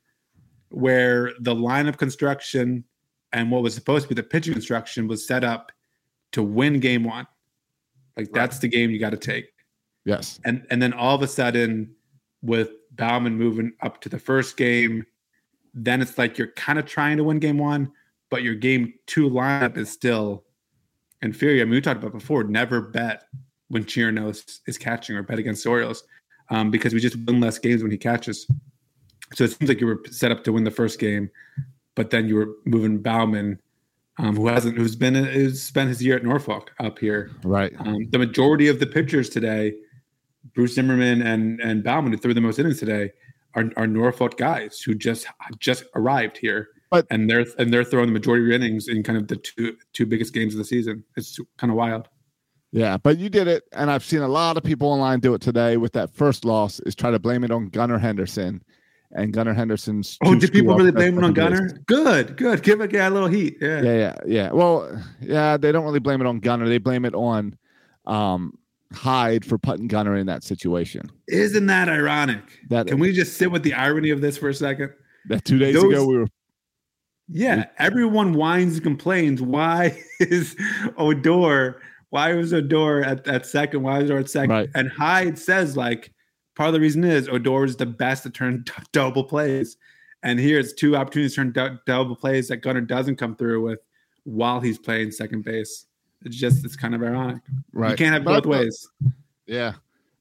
where 0.70 1.32
the 1.40 1.54
lineup 1.54 1.98
construction 1.98 2.84
and 3.34 3.52
what 3.52 3.62
was 3.62 3.76
supposed 3.76 4.04
to 4.04 4.10
be 4.10 4.16
the 4.16 4.28
pitching 4.28 4.54
construction 4.54 5.08
was 5.08 5.28
set 5.28 5.44
up 5.44 5.72
to 6.32 6.42
win 6.42 6.80
game 6.80 7.04
one. 7.04 7.28
Like 8.16 8.32
that's 8.32 8.60
the 8.60 8.68
game 8.68 8.92
you 8.92 9.00
got 9.00 9.10
to 9.10 9.18
take. 9.18 9.52
Yes. 10.06 10.40
And 10.46 10.66
and 10.70 10.82
then 10.82 10.94
all 10.94 11.16
of 11.16 11.22
a 11.22 11.28
sudden, 11.28 11.96
with 12.42 12.72
Baumann 12.92 13.38
moving 13.38 13.74
up 13.82 14.02
to 14.02 14.10
the 14.10 14.20
first 14.20 14.58
game, 14.58 15.06
then 15.74 16.02
it's 16.02 16.18
like 16.18 16.38
you're 16.38 16.52
kind 16.52 16.78
of 16.78 16.86
trying 16.86 17.18
to 17.18 17.24
win 17.24 17.40
game 17.40 17.58
one, 17.58 17.92
but 18.30 18.44
your 18.44 18.56
game 18.56 18.94
two 19.08 19.30
lineup 19.30 19.78
is 19.78 19.90
still 19.92 20.44
inferior. 21.22 21.62
I 21.62 21.66
mean, 21.66 21.76
we 21.76 21.82
talked 21.82 22.02
about 22.02 22.14
before, 22.14 22.44
never 22.44 22.82
bet 22.82 23.24
when 23.70 23.84
Chirino 23.84 24.30
is, 24.30 24.62
is 24.68 24.78
catching 24.78 25.16
or 25.16 25.24
bet 25.24 25.40
against 25.40 25.64
the 25.64 25.70
Orioles 25.70 26.04
um, 26.50 26.70
because 26.70 26.94
we 26.94 27.00
just 27.00 27.18
win 27.26 27.40
less 27.40 27.58
games 27.58 27.82
when 27.82 27.92
he 27.92 27.98
catches. 27.98 28.48
So 29.34 29.46
it 29.46 29.52
seems 29.52 29.68
like 29.68 29.82
you 29.82 29.88
were 29.88 30.02
set 30.12 30.32
up 30.32 30.44
to 30.44 30.54
win 30.54 30.64
the 30.64 30.72
first 30.72 31.00
game, 31.00 31.30
but 31.96 32.12
then 32.12 32.28
you 32.28 32.36
were 32.36 32.50
moving 32.66 33.00
Baumann, 33.00 33.60
um, 34.20 34.36
who 34.36 34.48
hasn't, 34.48 34.78
who's 34.78 34.96
been, 34.96 35.16
who's 35.16 35.64
spent 35.64 35.90
his 35.90 36.04
year 36.04 36.18
at 36.18 36.24
Norfolk 36.24 36.72
up 36.80 37.00
here. 37.00 37.32
Right. 37.44 37.74
Um, 37.80 38.08
the 38.12 38.20
majority 38.20 38.68
of 38.68 38.80
the 38.80 38.86
pitchers 38.86 39.30
today, 39.30 39.74
Bruce 40.54 40.76
Zimmermann 40.76 41.22
and 41.22 41.60
and 41.62 41.84
Baumann, 41.84 42.12
who 42.12 42.18
threw 42.18 42.34
the 42.34 42.42
most 42.42 42.60
innings 42.60 42.78
today, 42.78 43.12
are, 43.56 43.66
are 43.78 43.88
Norfolk 43.88 44.38
guys 44.38 44.82
who 44.82 44.96
just 44.96 45.28
just 45.60 45.84
arrived 45.96 46.38
here, 46.38 46.70
But- 46.92 47.08
and 47.10 47.30
they're 47.30 47.46
and 47.58 47.74
they're 47.74 47.84
throwing 47.84 48.08
the 48.08 48.14
majority 48.14 48.44
of 48.44 48.48
your 48.48 48.56
innings 48.56 48.88
in 48.88 49.04
kind 49.04 49.18
of 49.18 49.28
the 49.28 49.36
two 49.38 49.76
two 49.94 50.06
biggest 50.06 50.34
games 50.34 50.54
of 50.54 50.58
the 50.60 50.66
season. 50.66 51.04
It's 51.18 51.40
kind 51.58 51.72
of 51.72 51.78
wild. 51.78 52.08
Yeah, 52.72 52.98
but 52.98 53.20
you 53.20 53.30
did 53.30 53.48
it, 53.48 53.66
and 53.72 53.92
I've 53.92 54.04
seen 54.04 54.22
a 54.22 54.28
lot 54.28 54.58
of 54.58 54.64
people 54.64 54.88
online 54.90 55.20
do 55.20 55.36
it 55.36 55.42
today 55.42 55.78
with 55.78 55.94
that 55.94 56.10
first 56.10 56.44
loss. 56.44 56.80
Is 56.82 56.96
try 56.96 57.12
to 57.12 57.20
blame 57.20 57.44
it 57.44 57.52
on 57.52 57.70
Gunnar 57.70 58.00
Henderson, 58.00 58.64
and 59.12 59.32
Gunnar 59.32 59.54
Henderson's. 59.54 60.18
Oh, 60.24 60.34
did 60.34 60.52
people 60.52 60.76
really 60.76 60.92
blame 60.92 61.20
it 61.20 61.24
on 61.24 61.34
base. 61.34 61.72
Good, 61.86 62.36
good. 62.36 62.64
Give 62.64 62.82
a 62.82 62.88
guy 62.88 63.06
a 63.06 63.12
little 63.12 63.30
heat. 63.30 63.58
Yeah. 63.62 63.82
Yeah, 63.84 63.94
yeah, 63.94 64.16
yeah. 64.26 64.52
Well, 64.52 65.04
yeah, 65.22 65.58
they 65.58 65.72
don't 65.72 65.86
really 65.86 66.00
blame 66.00 66.20
it 66.22 66.26
on 66.26 66.40
Gunnar. 66.40 66.68
They 66.68 66.80
blame 66.80 67.06
it 67.06 67.14
on 67.14 67.56
um, 68.08 68.58
Hyde 68.94 69.44
for 69.46 69.58
putting 69.58 69.88
Gunnar 69.88 70.16
in 70.16 70.28
that 70.28 70.44
situation. 70.44 71.10
Isn't 71.28 71.66
that 71.68 71.90
ironic? 71.90 72.42
That 72.70 72.88
Can 72.88 73.00
we 73.00 73.12
just 73.14 73.38
sit 73.38 73.52
with 73.52 73.64
the 73.64 73.74
irony 73.74 74.10
of 74.10 74.22
this 74.22 74.38
for 74.38 74.50
a 74.50 74.54
second? 74.54 74.92
that 75.30 75.46
two 75.46 75.58
days 75.58 75.74
those- 75.76 75.86
ago 75.86 76.06
we 76.06 76.18
were 76.18 76.28
Yeah, 77.30 77.68
everyone 77.78 78.34
whines 78.34 78.76
and 78.76 78.84
complains. 78.84 79.42
Why 79.42 79.98
is 80.20 80.56
Odor? 80.98 81.82
Why 82.10 82.34
was 82.34 82.54
Odor 82.54 83.04
at, 83.04 83.28
at 83.28 83.46
second? 83.46 83.82
Why 83.84 84.00
is 84.02 84.12
Odor 84.12 84.20
at 84.20 84.30
second? 84.30 84.50
Right. 84.52 84.70
And 84.76 84.90
Hyde 84.92 85.40
says 85.40 85.76
like 85.78 86.14
part 86.56 86.68
of 86.68 86.74
the 86.74 86.80
reason 86.82 87.04
is 87.04 87.28
Odor 87.30 87.64
is 87.66 87.76
the 87.78 87.86
best 87.86 88.24
to 88.24 88.30
turn 88.30 88.64
d- 88.66 88.72
double 88.92 89.24
plays, 89.24 89.78
and 90.24 90.40
here 90.40 90.60
it's 90.60 90.74
two 90.74 90.96
opportunities 90.96 91.36
to 91.36 91.42
turn 91.42 91.52
dou- 91.54 91.78
double 91.88 92.16
plays 92.16 92.50
that 92.50 92.58
Gunnar 92.58 92.82
doesn't 92.82 93.16
come 93.16 93.36
through 93.36 93.64
with 93.64 93.80
while 94.26 94.60
he's 94.60 94.78
playing 94.78 95.12
second 95.12 95.44
base. 95.44 95.86
It's 96.26 96.36
just 96.38 96.64
it's 96.66 96.76
kind 96.76 96.96
of 96.96 97.02
ironic. 97.04 97.42
right. 97.74 97.92
You 97.92 97.98
can't 97.98 98.14
have 98.14 98.24
But- 98.24 98.44
both 98.44 98.52
ways. 98.60 98.88
Yeah, 99.46 99.74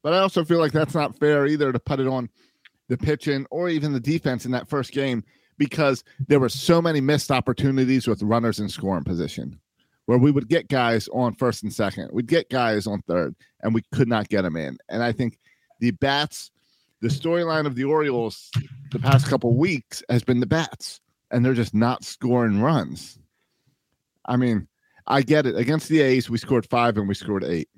but 0.02 0.12
I 0.14 0.18
also 0.18 0.44
feel 0.44 0.58
like 0.58 0.72
that's 0.72 0.94
not 0.94 1.18
fair 1.18 1.46
either 1.46 1.72
to 1.72 1.78
put 1.78 2.00
it 2.00 2.06
on 2.08 2.28
the 2.88 2.96
pitching 2.98 3.46
or 3.50 3.68
even 3.68 3.92
the 3.92 4.00
defense 4.00 4.44
in 4.44 4.50
that 4.52 4.68
first 4.68 4.92
game 4.92 5.22
because 5.58 6.02
there 6.26 6.40
were 6.40 6.48
so 6.48 6.82
many 6.82 7.00
missed 7.00 7.30
opportunities 7.30 8.08
with 8.08 8.22
runners 8.22 8.58
in 8.58 8.68
scoring 8.68 9.04
position 9.04 9.58
where 10.06 10.18
we 10.18 10.32
would 10.32 10.48
get 10.48 10.68
guys 10.68 11.08
on 11.12 11.34
first 11.36 11.62
and 11.62 11.72
second, 11.72 12.10
we'd 12.12 12.26
get 12.26 12.50
guys 12.50 12.88
on 12.88 13.00
third, 13.02 13.36
and 13.60 13.72
we 13.72 13.82
could 13.92 14.08
not 14.08 14.28
get 14.28 14.42
them 14.42 14.56
in. 14.56 14.76
And 14.88 15.00
I 15.02 15.12
think 15.12 15.38
the 15.78 15.92
bats, 15.92 16.50
the 17.00 17.08
storyline 17.08 17.66
of 17.66 17.76
the 17.76 17.84
Orioles 17.84 18.50
the 18.90 18.98
past 18.98 19.28
couple 19.28 19.54
weeks 19.54 20.02
has 20.08 20.24
been 20.24 20.40
the 20.40 20.46
bats, 20.46 21.00
and 21.30 21.44
they're 21.44 21.54
just 21.54 21.74
not 21.74 22.02
scoring 22.02 22.60
runs. 22.60 23.16
I 24.26 24.36
mean, 24.36 24.66
I 25.06 25.22
get 25.22 25.46
it. 25.46 25.56
Against 25.56 25.88
the 25.88 26.00
A's, 26.00 26.30
we 26.30 26.38
scored 26.38 26.66
five 26.68 26.96
and 26.96 27.08
we 27.08 27.14
scored 27.14 27.44
eight. 27.44 27.68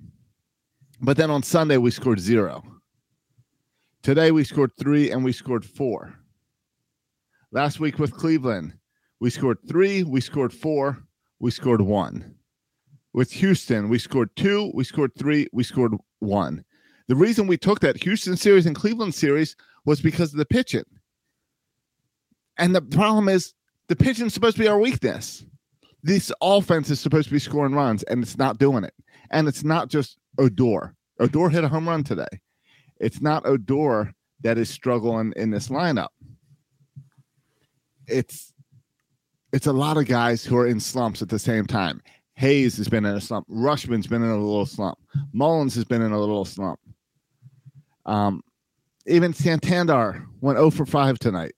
But 1.00 1.16
then 1.16 1.30
on 1.30 1.42
Sunday, 1.42 1.76
we 1.76 1.90
scored 1.90 2.20
zero. 2.20 2.62
Today, 4.02 4.30
we 4.30 4.44
scored 4.44 4.70
three 4.78 5.10
and 5.10 5.24
we 5.24 5.32
scored 5.32 5.64
four. 5.64 6.14
Last 7.52 7.80
week 7.80 7.98
with 7.98 8.16
Cleveland, 8.16 8.74
we 9.20 9.30
scored 9.30 9.58
three, 9.66 10.02
we 10.02 10.20
scored 10.20 10.52
four, 10.52 11.02
we 11.38 11.50
scored 11.50 11.80
one. 11.80 12.34
With 13.12 13.30
Houston, 13.32 13.88
we 13.88 13.98
scored 13.98 14.34
two, 14.36 14.70
we 14.74 14.84
scored 14.84 15.12
three, 15.16 15.48
we 15.52 15.62
scored 15.62 15.94
one. 16.18 16.64
The 17.06 17.14
reason 17.14 17.46
we 17.46 17.56
took 17.56 17.80
that 17.80 18.02
Houston 18.02 18.36
series 18.36 18.66
and 18.66 18.74
Cleveland 18.74 19.14
series 19.14 19.56
was 19.84 20.00
because 20.00 20.32
of 20.32 20.38
the 20.38 20.46
pitching. 20.46 20.84
And 22.58 22.74
the 22.74 22.82
problem 22.82 23.28
is 23.28 23.54
the 23.88 23.96
pitching 23.96 24.26
is 24.26 24.34
supposed 24.34 24.56
to 24.56 24.62
be 24.62 24.68
our 24.68 24.78
weakness. 24.78 25.44
This 26.04 26.30
offense 26.42 26.90
is 26.90 27.00
supposed 27.00 27.28
to 27.28 27.32
be 27.32 27.38
scoring 27.38 27.74
runs, 27.74 28.02
and 28.02 28.22
it's 28.22 28.36
not 28.36 28.58
doing 28.58 28.84
it. 28.84 28.92
And 29.30 29.48
it's 29.48 29.64
not 29.64 29.88
just 29.88 30.18
Odor. 30.38 30.94
Odor 31.18 31.48
hit 31.48 31.64
a 31.64 31.68
home 31.68 31.88
run 31.88 32.04
today. 32.04 32.28
It's 33.00 33.22
not 33.22 33.46
Odor 33.46 34.12
that 34.42 34.58
is 34.58 34.68
struggling 34.68 35.32
in 35.34 35.50
this 35.50 35.68
lineup. 35.68 36.08
It's 38.06 38.52
it's 39.50 39.66
a 39.66 39.72
lot 39.72 39.96
of 39.96 40.06
guys 40.06 40.44
who 40.44 40.58
are 40.58 40.66
in 40.66 40.78
slumps 40.78 41.22
at 41.22 41.30
the 41.30 41.38
same 41.38 41.64
time. 41.64 42.02
Hayes 42.34 42.76
has 42.76 42.88
been 42.88 43.06
in 43.06 43.14
a 43.14 43.20
slump. 43.20 43.48
Rutschman's 43.48 44.06
been 44.06 44.22
in 44.22 44.28
a 44.28 44.36
little 44.36 44.66
slump. 44.66 44.98
Mullins 45.32 45.74
has 45.76 45.84
been 45.84 46.02
in 46.02 46.12
a 46.12 46.20
little 46.20 46.44
slump. 46.44 46.78
Um, 48.04 48.42
even 49.06 49.32
Santander 49.32 50.26
went 50.42 50.58
0 50.58 50.70
for 50.70 50.84
5 50.84 51.18
tonight. 51.18 51.54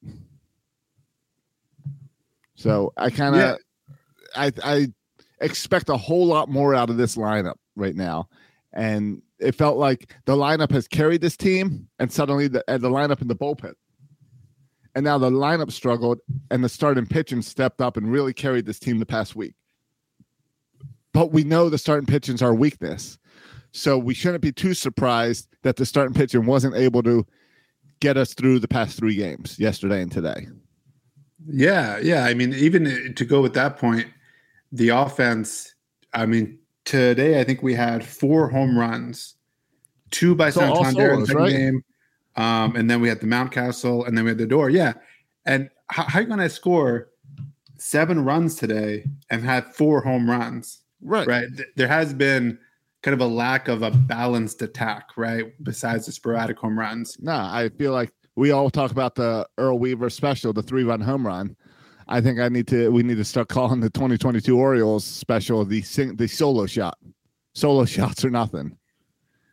So 2.54 2.92
I 2.96 3.10
kind 3.10 3.34
of 3.34 3.40
Yeah. 3.40 3.54
I 4.36 4.52
I 4.62 4.88
expect 5.40 5.88
a 5.88 5.96
whole 5.96 6.26
lot 6.26 6.48
more 6.48 6.74
out 6.74 6.90
of 6.90 6.96
this 6.96 7.16
lineup 7.16 7.56
right 7.74 7.94
now. 7.94 8.28
And 8.72 9.22
it 9.38 9.54
felt 9.54 9.78
like 9.78 10.14
the 10.24 10.36
lineup 10.36 10.70
has 10.70 10.88
carried 10.88 11.20
this 11.20 11.36
team, 11.36 11.88
and 11.98 12.12
suddenly 12.12 12.48
the, 12.48 12.64
the 12.66 12.90
lineup 12.90 13.22
in 13.22 13.28
the 13.28 13.36
bullpen. 13.36 13.74
And 14.94 15.04
now 15.04 15.18
the 15.18 15.30
lineup 15.30 15.70
struggled, 15.72 16.18
and 16.50 16.64
the 16.64 16.68
starting 16.68 17.06
pitching 17.06 17.42
stepped 17.42 17.80
up 17.80 17.96
and 17.96 18.10
really 18.10 18.32
carried 18.32 18.66
this 18.66 18.78
team 18.78 18.98
the 18.98 19.06
past 19.06 19.36
week. 19.36 19.54
But 21.12 21.32
we 21.32 21.44
know 21.44 21.68
the 21.68 21.78
starting 21.78 22.06
pitching 22.06 22.34
is 22.34 22.42
our 22.42 22.54
weakness. 22.54 23.18
So 23.72 23.98
we 23.98 24.14
shouldn't 24.14 24.42
be 24.42 24.52
too 24.52 24.74
surprised 24.74 25.48
that 25.62 25.76
the 25.76 25.84
starting 25.84 26.14
pitching 26.14 26.46
wasn't 26.46 26.76
able 26.76 27.02
to 27.02 27.26
get 28.00 28.16
us 28.16 28.34
through 28.34 28.58
the 28.58 28.68
past 28.68 28.98
three 28.98 29.14
games, 29.14 29.58
yesterday 29.58 30.00
and 30.02 30.12
today. 30.12 30.48
Yeah, 31.46 31.98
yeah. 31.98 32.24
I 32.24 32.34
mean, 32.34 32.54
even 32.54 33.14
to 33.14 33.24
go 33.24 33.40
with 33.40 33.54
that 33.54 33.78
point, 33.78 34.06
the 34.72 34.90
offense. 34.90 35.74
I 36.12 36.26
mean, 36.26 36.58
today 36.84 37.40
I 37.40 37.44
think 37.44 37.62
we 37.62 37.74
had 37.74 38.04
four 38.04 38.48
home 38.48 38.78
runs, 38.78 39.36
two 40.10 40.34
by 40.34 40.50
So 40.50 40.60
Santander 40.60 41.14
in 41.14 41.24
the 41.24 41.34
right? 41.34 41.50
game, 41.50 41.84
um, 42.36 42.76
and 42.76 42.90
then 42.90 43.00
we 43.00 43.08
had 43.08 43.20
the 43.20 43.26
Mountcastle, 43.26 44.06
and 44.06 44.16
then 44.16 44.24
we 44.24 44.30
had 44.30 44.38
the 44.38 44.46
door. 44.46 44.70
Yeah, 44.70 44.94
and 45.44 45.68
how, 45.88 46.04
how 46.04 46.20
you 46.20 46.26
going 46.26 46.40
to 46.40 46.48
score 46.48 47.10
seven 47.78 48.24
runs 48.24 48.54
today 48.54 49.04
and 49.30 49.44
have 49.44 49.74
four 49.74 50.00
home 50.00 50.28
runs? 50.28 50.82
Right. 51.02 51.26
Right. 51.26 51.46
Th- 51.54 51.68
There 51.76 51.88
has 51.88 52.14
been 52.14 52.58
kind 53.02 53.14
of 53.14 53.20
a 53.20 53.30
lack 53.30 53.68
of 53.68 53.82
a 53.82 53.90
balanced 53.90 54.62
attack, 54.62 55.10
right? 55.16 55.52
Besides 55.62 56.06
the 56.06 56.12
sporadic 56.12 56.58
home 56.58 56.78
runs. 56.78 57.16
No, 57.20 57.34
I 57.34 57.70
feel 57.76 57.92
like 57.92 58.12
we 58.34 58.50
all 58.50 58.70
talk 58.70 58.90
about 58.90 59.14
the 59.14 59.46
Earl 59.58 59.78
Weaver 59.78 60.10
special, 60.10 60.52
the 60.52 60.62
three 60.62 60.84
run 60.84 61.00
home 61.00 61.26
run. 61.26 61.56
I 62.08 62.20
think 62.20 62.38
I 62.38 62.48
need 62.48 62.68
to 62.68 62.90
we 62.90 63.02
need 63.02 63.16
to 63.16 63.24
start 63.24 63.48
calling 63.48 63.80
the 63.80 63.90
2022 63.90 64.56
Orioles 64.56 65.04
special 65.04 65.64
the 65.64 65.82
sing, 65.82 66.16
the 66.16 66.28
solo 66.28 66.66
shot. 66.66 66.98
Solo 67.54 67.84
shots 67.84 68.24
are 68.24 68.30
nothing. 68.30 68.76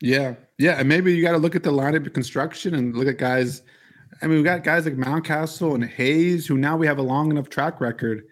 Yeah, 0.01 0.35
yeah, 0.57 0.73
and 0.73 0.89
maybe 0.89 1.15
you 1.15 1.23
got 1.23 1.31
to 1.31 1.37
look 1.37 1.55
at 1.55 1.63
the 1.63 1.71
lineup 1.71 2.11
construction 2.13 2.75
and 2.75 2.95
look 2.95 3.07
at 3.07 3.17
guys. 3.17 3.63
I 4.21 4.27
mean, 4.27 4.37
we 4.37 4.43
got 4.43 4.63
guys 4.63 4.85
like 4.85 4.95
Mountcastle 4.95 5.73
and 5.73 5.83
Hayes, 5.85 6.45
who 6.45 6.57
now 6.57 6.77
we 6.77 6.85
have 6.85 6.99
a 6.99 7.03
long 7.03 7.31
enough 7.31 7.49
track 7.49 7.81
record. 7.81 8.23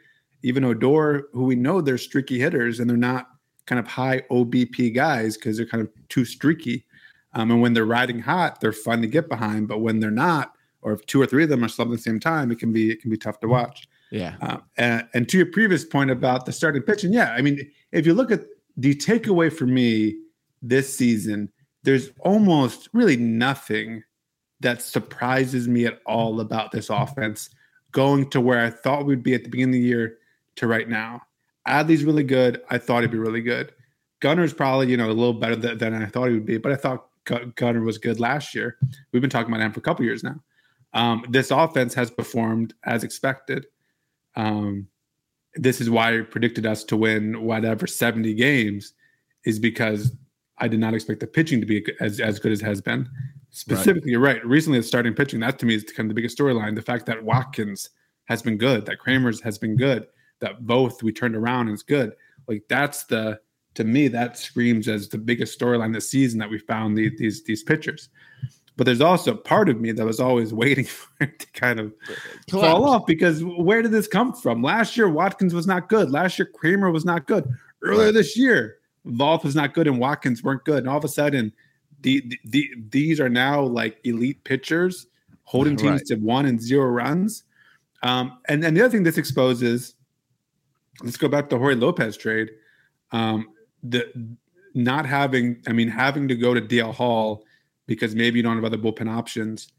Even 0.44 0.63
Odor, 0.63 1.30
who 1.34 1.46
we 1.46 1.56
know 1.56 1.82
they're 1.82 1.98
streaky 1.98 2.40
hitters, 2.40 2.80
and 2.80 2.90
they're 2.90 2.98
not 2.98 3.28
kind 3.66 3.80
of 3.80 3.88
high 3.88 4.22
OBP 4.32 4.94
guys 4.94 5.38
because 5.38 5.58
they're 5.58 5.66
kind 5.66 5.82
of 5.82 5.90
too 6.10 6.25
streaky. 6.25 6.86
Um, 7.34 7.51
and 7.51 7.62
when 7.62 7.74
they're 7.74 7.86
riding 7.86 8.20
hot, 8.20 8.60
they're 8.60 8.74
fun 8.74 9.01
to 9.01 9.08
get 9.08 9.30
behind. 9.30 9.68
But 9.68 9.80
when 9.80 10.00
they're 10.00 10.12
not, 10.12 10.54
or 10.82 10.94
if 10.94 11.06
two 11.06 11.22
or 11.22 11.25
three 11.25 11.44
of 11.44 11.50
them 11.50 11.63
are 11.63 11.70
slumping 11.70 11.94
at 11.94 12.00
the 12.00 12.04
same 12.04 12.20
time, 12.20 12.51
it 12.51 12.60
can 12.60 12.74
be 12.74 12.92
it 12.92 13.01
can 13.01 13.10
be 13.10 13.18
tough 13.18 13.40
to 13.40 13.48
watch. 13.48 13.88
Yeah. 14.12 14.36
Uh, 14.41 14.58
and, 14.77 15.08
and 15.13 15.30
to 15.30 15.38
your 15.38 15.46
previous 15.48 15.86
point 15.86 16.12
about 16.12 16.46
the 16.46 16.51
starting 16.51 16.82
pitching, 16.82 17.13
yeah, 17.13 17.32
I 17.32 17.41
mean, 17.41 17.72
if 17.91 18.06
you 18.06 18.13
look 18.13 18.32
at 18.32 18.41
the 18.77 18.94
takeaway 18.96 19.51
for 19.51 19.65
me 19.65 20.18
this 20.62 20.94
season, 20.96 21.50
there's 21.84 22.12
almost 22.20 22.89
really 22.94 23.18
nothing 23.18 24.03
that 24.60 24.82
surprises 24.82 25.68
me 25.68 25.86
at 25.86 26.00
all 26.06 26.39
about 26.39 26.72
this 26.72 26.89
offense 26.89 27.50
going 27.91 28.30
to 28.30 28.39
where 28.39 28.63
I 28.63 28.70
thought 28.70 29.06
we'd 29.06 29.24
be 29.24 29.34
at 29.34 29.44
the 29.44 29.50
beginning 29.50 29.75
of 29.75 29.82
the 29.82 29.88
year 29.88 30.18
to 30.58 30.68
right 30.68 30.88
now. 30.88 31.22
Adley's 31.68 32.03
really 32.03 32.24
good. 32.24 32.62
I 32.70 32.77
thought 32.77 33.01
he'd 33.01 33.12
be 33.12 33.18
really 33.18 33.41
good. 33.41 33.74
Gunnar's 34.20 34.53
probably, 34.53 34.89
you 34.89 34.98
know, 34.98 35.08
a 35.08 35.13
little 35.13 35.34
better 35.34 35.56
than, 35.56 35.77
than 35.77 35.94
I 35.96 36.06
thought 36.06 36.27
he 36.27 36.36
would 36.36 36.46
be, 36.46 36.58
but 36.58 36.72
I 36.72 36.75
thought 36.75 37.08
Gunnar 37.56 37.82
was 37.82 37.98
good 37.98 38.20
last 38.20 38.53
year. 38.56 38.77
We've 39.12 39.22
been 39.22 39.30
talking 39.30 39.51
about 39.51 39.63
him 39.63 39.72
for 39.72 39.80
a 39.80 39.84
couple 39.84 40.06
years 40.06 40.24
now. 40.24 40.39
Um, 40.94 41.25
this 41.30 41.51
offense 41.51 41.94
has 41.94 42.12
performed 42.12 42.74
as 42.84 43.03
expected. 43.03 43.68
Um, 44.36 44.88
this 45.56 45.82
is 45.82 45.90
why 45.90 46.18
I 46.18 46.22
predicted 46.22 46.66
us 46.66 46.84
to 46.86 46.98
win 46.98 47.44
whatever 47.44 47.88
70 47.88 48.34
games, 48.36 48.94
is 49.46 49.60
because 49.60 50.16
I 50.58 50.68
did 50.68 50.80
not 50.80 50.94
expect 50.94 51.20
the 51.20 51.28
pitching 51.28 51.60
to 51.60 51.66
be 51.66 51.86
as, 52.00 52.20
as 52.20 52.40
good 52.40 52.52
as 52.52 52.62
it 52.62 52.66
has 52.66 52.82
been. 52.82 53.10
Specifically, 53.50 54.12
you're 54.12 54.22
right. 54.22 54.46
Recently, 54.46 54.80
the 54.80 54.84
starting 54.84 55.14
pitching, 55.14 55.40
that 55.42 55.60
to 55.60 55.66
me 55.66 55.76
is 55.76 55.84
kind 55.84 56.06
of 56.06 56.10
the 56.10 56.14
biggest 56.14 56.38
storyline. 56.38 56.76
The 56.76 56.82
fact 56.82 57.06
that 57.08 57.22
Watkins 57.22 57.90
has 58.26 58.42
been 58.42 58.58
good, 58.58 58.86
that 58.86 58.98
Kremer's 59.00 59.42
has 59.42 59.58
been 59.58 59.76
good, 59.76 60.08
that 60.40 60.64
Voth 60.64 61.04
we 61.04 61.12
turned 61.12 61.36
around 61.36 61.68
and 61.68 61.76
is 61.76 61.84
good. 61.84 62.14
Like 62.48 62.64
that's 62.70 63.04
the 63.06 63.40
to 63.74 63.84
me 63.84 64.08
that 64.10 64.38
screams 64.38 64.88
as 64.88 65.10
the 65.10 65.18
biggest 65.18 65.58
storyline 65.60 65.94
this 65.94 66.10
season 66.10 66.40
that 66.40 66.50
we 66.50 66.60
found 66.60 66.98
the, 66.98 67.10
these 67.18 67.44
these 67.44 67.64
pitchers. 67.64 68.10
But 68.78 68.86
there's 68.86 69.01
also 69.01 69.36
part 69.36 69.70
of 69.70 69.80
me 69.80 69.92
that 69.92 70.06
was 70.06 70.20
always 70.20 70.54
waiting 70.63 70.86
for 70.86 71.10
it 71.24 71.40
to 71.40 71.48
kind 71.51 71.80
of 71.80 71.94
fall 72.50 72.86
off 72.86 73.06
because 73.06 73.44
where 73.44 73.82
did 73.82 73.92
this 73.92 74.08
come 74.08 74.34
from? 74.34 74.62
Last 74.63 74.98
year, 74.98 75.10
Watkins 75.10 75.54
was 75.54 75.68
not 75.68 75.90
good. 75.90 76.10
Last 76.10 76.40
year, 76.40 76.50
Kremer 76.54 76.92
was 76.92 77.06
not 77.06 77.28
good. 77.28 77.48
Earlier 77.84 78.12
this 78.12 78.38
year, 78.38 78.78
Voth 79.06 79.44
was 79.44 79.56
not 79.56 79.74
good 79.74 79.88
and 79.88 80.00
Watkins 80.00 80.44
weren't 80.44 80.63
good. 80.63 80.80
And 80.80 80.90
all 80.90 80.98
of 80.98 81.04
a 81.04 81.10
sudden, 81.10 81.51
the, 82.01 82.22
the, 82.28 82.40
the 82.46 82.70
these 82.90 83.20
are 83.20 83.30
now 83.30 83.62
like 83.62 83.98
elite 84.04 84.44
pitchers 84.44 85.08
holding 85.44 85.75
teams 85.75 86.01
Right. 86.01 86.06
to 86.08 86.16
one 86.16 86.46
and 86.46 86.62
zero 86.62 86.86
runs. 86.86 87.44
Um, 88.04 88.40
and 88.48 88.63
then 88.63 88.74
the 88.74 88.82
other 88.82 88.90
thing 88.90 89.04
this 89.04 89.18
exposes, 89.18 89.96
let's 91.04 91.18
go 91.18 91.28
back 91.28 91.50
to 91.50 91.56
the 91.56 91.60
Jorge 91.60 91.75
Lopez 91.75 92.18
trade. 92.18 92.50
Um, 93.12 93.50
the 93.84 94.12
not 94.74 95.06
having, 95.06 95.62
I 95.68 95.74
mean, 95.74 95.90
having 95.90 96.28
to 96.30 96.36
go 96.36 96.54
to 96.54 96.62
DL 96.62 96.94
Hall 96.94 97.44
because 97.95 98.15
maybe 98.15 98.38
you 98.38 98.43
don't 98.43 98.55
have 98.55 98.65
other 98.65 98.77
bullpen 98.77 99.10
options. 99.10 99.69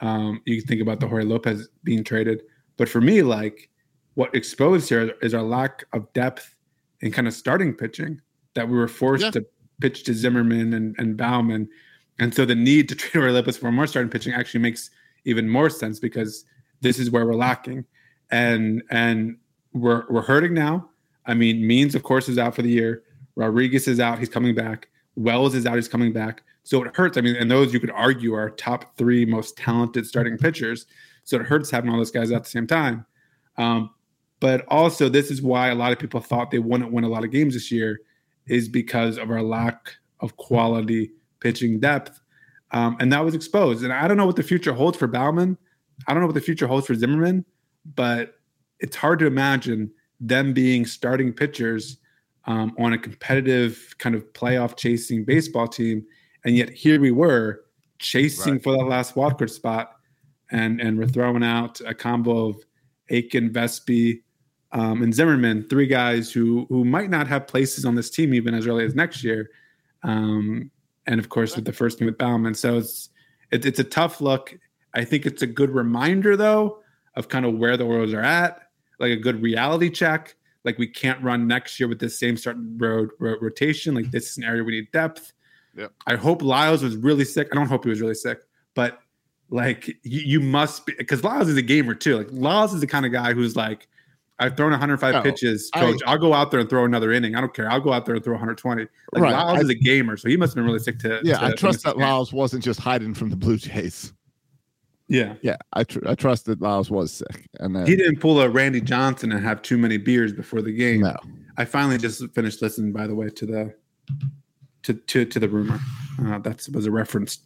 Um, 0.00 0.40
you 0.46 0.58
can 0.58 0.66
think 0.66 0.80
about 0.82 1.00
the 1.00 1.06
Jorge 1.08 1.24
Lopez 1.24 1.68
being 1.84 2.02
traded. 2.04 2.42
But 2.76 2.88
for 2.88 3.00
me, 3.00 3.22
like 3.22 3.68
what 4.14 4.34
exposed 4.34 4.88
here 4.88 5.14
is 5.22 5.34
our 5.34 5.42
lack 5.42 5.84
of 5.92 6.12
depth 6.12 6.54
in 7.00 7.12
kind 7.12 7.28
of 7.28 7.34
starting 7.34 7.74
pitching 7.74 8.20
that 8.54 8.68
we 8.68 8.76
were 8.76 8.88
forced 8.88 9.24
Yeah. 9.24 9.30
to 9.32 9.46
pitch 9.80 10.04
to 10.04 10.14
Zimmermann 10.14 10.72
and, 10.74 10.94
and 10.98 11.16
Baumann. 11.16 11.68
And 12.18 12.34
so 12.34 12.44
the 12.44 12.54
need 12.54 12.88
to 12.88 12.94
trade 13.00 13.20
Jorge 13.20 13.32
Lopez 13.32 13.56
for 13.56 13.70
more 13.72 13.86
starting 13.86 14.10
pitching 14.10 14.32
actually 14.32 14.60
makes 14.60 14.90
even 15.24 15.48
more 15.48 15.70
sense 15.70 15.98
because 16.00 16.44
this 16.80 16.98
is 16.98 17.10
where 17.10 17.26
we're 17.26 17.34
lacking. 17.34 17.84
And 18.30 18.82
and 18.90 19.36
we're 19.72 20.04
we're 20.10 20.22
hurting 20.22 20.54
now. 20.54 20.88
I 21.26 21.34
mean, 21.34 21.66
Means, 21.66 21.94
of 21.94 22.02
course, 22.02 22.28
is 22.28 22.38
out 22.38 22.54
for 22.54 22.62
the 22.62 22.70
year. 22.70 23.02
Rodriguez 23.36 23.86
is 23.86 24.00
out, 24.00 24.18
he's 24.18 24.28
coming 24.28 24.54
back. 24.54 24.88
Wells 25.16 25.54
is 25.54 25.66
out, 25.66 25.76
he's 25.76 25.88
coming 25.88 26.12
back. 26.12 26.42
So 26.62 26.82
it 26.82 26.94
hurts. 26.94 27.16
I 27.16 27.20
mean, 27.20 27.36
and 27.36 27.50
those 27.50 27.72
you 27.72 27.80
could 27.80 27.90
argue 27.90 28.34
are 28.34 28.50
top 28.50 28.96
three 28.96 29.24
most 29.24 29.56
talented 29.56 30.06
starting 30.06 30.36
pitchers. 30.38 30.86
So 31.24 31.38
it 31.38 31.46
hurts 31.46 31.70
having 31.70 31.90
all 31.90 31.96
those 31.96 32.10
guys 32.10 32.30
at 32.30 32.44
the 32.44 32.50
same 32.50 32.66
time. 32.66 33.06
Um, 33.56 33.90
but 34.40 34.64
also, 34.68 35.08
this 35.08 35.30
is 35.30 35.42
why 35.42 35.68
a 35.68 35.74
lot 35.74 35.92
of 35.92 35.98
people 35.98 36.20
thought 36.20 36.50
they 36.50 36.58
wouldn't 36.58 36.92
win 36.92 37.04
a 37.04 37.08
lot 37.08 37.24
of 37.24 37.30
games 37.30 37.54
this 37.54 37.70
year, 37.70 38.00
is 38.46 38.68
because 38.68 39.18
of 39.18 39.30
our 39.30 39.42
lack 39.42 39.94
of 40.20 40.36
quality 40.36 41.12
pitching 41.40 41.78
depth. 41.78 42.20
Um, 42.72 42.96
and 43.00 43.12
that 43.12 43.24
was 43.24 43.34
exposed. 43.34 43.84
And 43.84 43.92
I 43.92 44.08
don't 44.08 44.16
know 44.16 44.26
what 44.26 44.36
the 44.36 44.42
future 44.42 44.72
holds 44.72 44.96
for 44.96 45.06
Baumann. 45.06 45.58
I 46.06 46.14
don't 46.14 46.20
know 46.20 46.26
what 46.26 46.34
the 46.34 46.40
future 46.40 46.66
holds 46.66 46.86
for 46.86 46.94
Zimmermann, 46.94 47.44
but 47.94 48.34
it's 48.78 48.96
hard 48.96 49.18
to 49.18 49.26
imagine 49.26 49.90
them 50.20 50.52
being 50.52 50.86
starting 50.86 51.32
pitchers 51.32 51.98
um, 52.46 52.74
on 52.78 52.92
a 52.92 52.98
competitive 52.98 53.94
kind 53.98 54.14
of 54.14 54.24
playoff 54.32 54.76
chasing 54.76 55.24
baseball 55.24 55.68
team. 55.68 56.04
And 56.44 56.56
yet 56.56 56.70
here 56.70 57.00
we 57.00 57.10
were 57.10 57.64
chasing 57.98 58.54
Right. 58.54 58.62
for 58.62 58.72
that 58.76 58.84
last 58.84 59.14
wildcard 59.14 59.50
spot. 59.50 59.96
And, 60.50 60.80
and 60.80 60.98
we're 60.98 61.06
throwing 61.06 61.44
out 61.44 61.80
a 61.86 61.94
combo 61.94 62.48
of 62.48 62.56
Akin, 63.10 63.50
Vespi, 63.50 64.22
um, 64.72 65.02
and 65.02 65.12
Zimmermann, 65.14 65.68
three 65.68 65.86
guys 65.86 66.32
who 66.32 66.64
who 66.68 66.84
might 66.84 67.10
not 67.10 67.26
have 67.26 67.46
places 67.48 67.84
on 67.84 67.94
this 67.96 68.08
team 68.08 68.32
even 68.34 68.54
as 68.54 68.66
early 68.66 68.84
as 68.84 68.94
next 68.94 69.24
year. 69.24 69.50
Um, 70.04 70.70
and 71.06 71.18
of 71.18 71.28
course, 71.28 71.56
with 71.56 71.64
the 71.64 71.72
first 71.72 71.98
team 71.98 72.06
with 72.06 72.18
Baumann. 72.18 72.54
So 72.54 72.78
it's 72.78 73.10
it, 73.50 73.66
it's 73.66 73.80
a 73.80 73.84
tough 73.84 74.20
look. 74.20 74.56
I 74.94 75.04
think 75.04 75.26
it's 75.26 75.42
a 75.42 75.46
good 75.46 75.70
reminder, 75.70 76.36
though, 76.36 76.82
of 77.16 77.28
kind 77.28 77.44
of 77.44 77.54
where 77.58 77.76
the 77.76 77.84
Royals 77.84 78.12
are 78.12 78.22
at, 78.22 78.60
like 79.00 79.10
a 79.10 79.16
good 79.16 79.42
reality 79.42 79.90
check. 79.90 80.36
Like 80.64 80.78
we 80.78 80.86
can't 80.86 81.20
run 81.22 81.46
next 81.48 81.80
year 81.80 81.88
with 81.88 81.98
this 81.98 82.18
same 82.18 82.36
start 82.36 82.56
road 82.76 83.10
ro- 83.18 83.38
rotation. 83.40 83.94
Like 83.94 84.10
this 84.12 84.30
is 84.30 84.38
an 84.38 84.44
area 84.44 84.62
we 84.62 84.72
need 84.72 84.92
depth. 84.92 85.32
Yep. 85.80 85.92
I 86.06 86.14
hope 86.16 86.42
Lyles 86.42 86.82
was 86.82 86.94
really 86.96 87.24
sick. 87.24 87.48
I 87.50 87.54
don't 87.56 87.66
hope 87.66 87.84
he 87.84 87.90
was 87.90 88.00
really 88.00 88.14
sick, 88.14 88.40
but 88.74 89.00
like 89.48 89.88
you, 89.88 90.20
you 90.20 90.40
must 90.40 90.86
be 90.86 90.94
because 90.96 91.24
Lyles 91.24 91.48
is 91.48 91.56
a 91.56 91.62
gamer 91.62 91.94
too. 91.94 92.16
Like 92.18 92.28
Lyles 92.30 92.72
is 92.72 92.80
the 92.80 92.86
kind 92.86 93.04
of 93.06 93.12
guy 93.12 93.32
who's 93.32 93.56
like, 93.56 93.88
I've 94.38 94.56
thrown 94.56 94.70
105 94.70 95.12
No, 95.14 95.22
pitches, 95.22 95.70
coach. 95.74 96.00
I, 96.06 96.12
will 96.12 96.18
go 96.20 96.32
out 96.32 96.50
there 96.50 96.60
and 96.60 96.70
throw 96.70 96.84
another 96.84 97.12
inning. 97.12 97.34
I 97.34 97.40
don't 97.40 97.52
care. 97.52 97.70
I'll 97.70 97.80
go 97.80 97.92
out 97.92 98.06
there 98.06 98.14
and 98.14 98.24
throw 98.24 98.34
120. 98.34 98.86
Like 99.12 99.22
Right. 99.22 99.32
Lyles 99.32 99.58
I- 99.58 99.62
is 99.62 99.68
a 99.68 99.74
gamer, 99.74 100.16
so 100.16 100.28
he 100.28 100.36
must 100.36 100.50
have 100.52 100.56
been 100.56 100.64
really 100.64 100.78
sick 100.78 100.98
to. 101.00 101.20
Yeah, 101.24 101.38
to 101.38 101.44
I 101.46 101.52
trust 101.52 101.84
that. 101.84 101.98
Lyles 101.98 102.32
wasn't 102.32 102.62
just 102.64 102.78
hiding 102.80 103.12
from 103.14 103.28
the 103.30 103.36
Blue 103.36 103.56
Jays. 103.56 104.12
Yeah, 105.08 105.34
Yeah, 105.42 105.56
I 105.72 105.82
tr- 105.82 106.06
I 106.06 106.14
trust 106.14 106.46
that 106.46 106.60
Lyles 106.60 106.88
was 106.88 107.10
sick, 107.10 107.48
and 107.58 107.74
then 107.74 107.84
he 107.84 107.96
didn't 107.96 108.20
pull 108.20 108.40
a 108.40 108.48
Randy 108.48 108.80
Johnson 108.80 109.32
and 109.32 109.44
have 109.44 109.60
too 109.60 109.76
many 109.76 109.96
beers 109.96 110.32
before 110.32 110.62
the 110.62 110.70
game. 110.72 111.00
no. 111.00 111.16
I 111.56 111.64
finally 111.64 111.98
just 111.98 112.22
finished 112.32 112.62
listening, 112.62 112.92
by 112.92 113.08
the 113.08 113.14
way, 113.16 113.28
to 113.28 113.44
the 113.44 113.74
to 114.82 114.94
to, 114.94 115.24
to 115.24 115.38
the 115.38 115.48
rumor. 115.48 115.80
Uh, 116.24 116.38
that 116.38 116.66
was 116.72 116.86
a 116.86 116.90
reference 116.90 117.38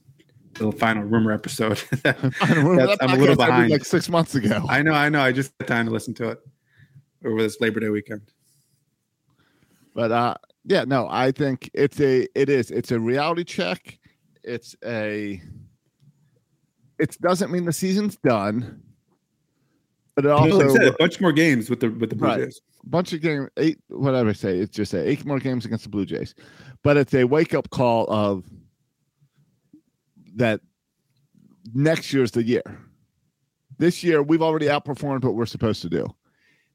to 0.55 0.71
the 0.71 0.73
final 0.73 1.05
rumor 1.05 1.33
episode. 1.33 1.77
that, 2.03 2.21
that 2.21 2.35
I'm 2.41 2.67
a 2.67 2.71
little 2.71 2.97
podcast 2.97 3.11
I 3.11 3.21
did, 3.27 3.37
behind. 3.37 3.71
like 3.71 3.85
six 3.85 4.09
months 4.09 4.35
ago. 4.35 4.65
I 4.69 4.83
know, 4.83 4.93
I 4.93 5.09
know. 5.09 5.21
I 5.21 5.33
just 5.33 5.53
had 5.61 5.69
time 5.69 5.87
to 5.87 5.93
listen 5.93 6.15
to 6.15 6.31
it 6.31 6.41
over 7.25 7.43
this 7.43 7.61
Labor 7.61 7.81
Day 7.81 7.89
weekend. 7.89 8.23
But 9.95 10.13
uh 10.13 10.35
yeah, 10.65 10.85
no, 10.85 11.07
I 11.11 11.31
think 11.31 11.71
it's 11.75 12.01
a 12.01 12.27
it 12.35 12.49
is 12.49 12.71
it's 12.71 12.91
a 12.91 12.99
reality 12.99 13.45
check. 13.45 13.99
It's 14.43 14.75
a 14.85 15.41
it 16.99 17.21
doesn't 17.21 17.51
mean 17.51 17.65
the 17.65 17.73
season's 17.73 18.17
done. 18.17 18.83
But 20.15 20.27
it 20.27 20.31
also 20.31 20.59
like 20.59 20.71
said, 20.71 20.87
a 20.87 20.93
bunch 20.93 21.21
more 21.21 21.33
games 21.33 21.69
with 21.69 21.81
the 21.81 21.91
with 21.91 22.11
the 22.11 22.17
Blue 22.17 22.29
Right. 22.29 22.45
Jays. 22.45 22.61
Bunch 22.87 23.13
of 23.13 23.21
game 23.21 23.49
eight 23.57 23.79
whatever 23.89 24.31
I 24.31 24.33
say 24.33 24.59
it's 24.59 24.75
just 24.75 24.95
eight 24.95 25.25
more 25.25 25.39
games 25.39 25.65
against 25.65 25.85
the 25.85 25.91
Blue 25.91 26.07
Jays, 26.07 26.35
but 26.83 26.97
it's 26.97 27.15
a 27.15 27.25
wake 27.25 27.55
up 27.55 27.71
call 27.71 28.07
of 28.09 28.45
that 30.37 30.61
next 31.73 32.13
year's 32.13 32.33
the 32.33 32.43
year. 32.43 32.63
This 33.79 34.05
year 34.05 34.23
we've 34.23 34.43
already 34.43 34.67
outperformed 34.67 35.25
what 35.25 35.35
we're 35.35 35.47
supposed 35.47 35.83
to 35.83 35.89
do. 35.89 36.07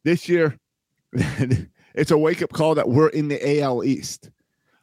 This 0.04 0.28
year, 0.30 0.58
it's 1.14 2.12
a 2.12 2.18
wake 2.18 2.42
up 2.42 2.52
call 2.52 2.76
that 2.76 2.90
we're 2.90 3.10
in 3.10 3.28
the 3.28 3.62
AL 3.62 3.84
East. 3.84 4.30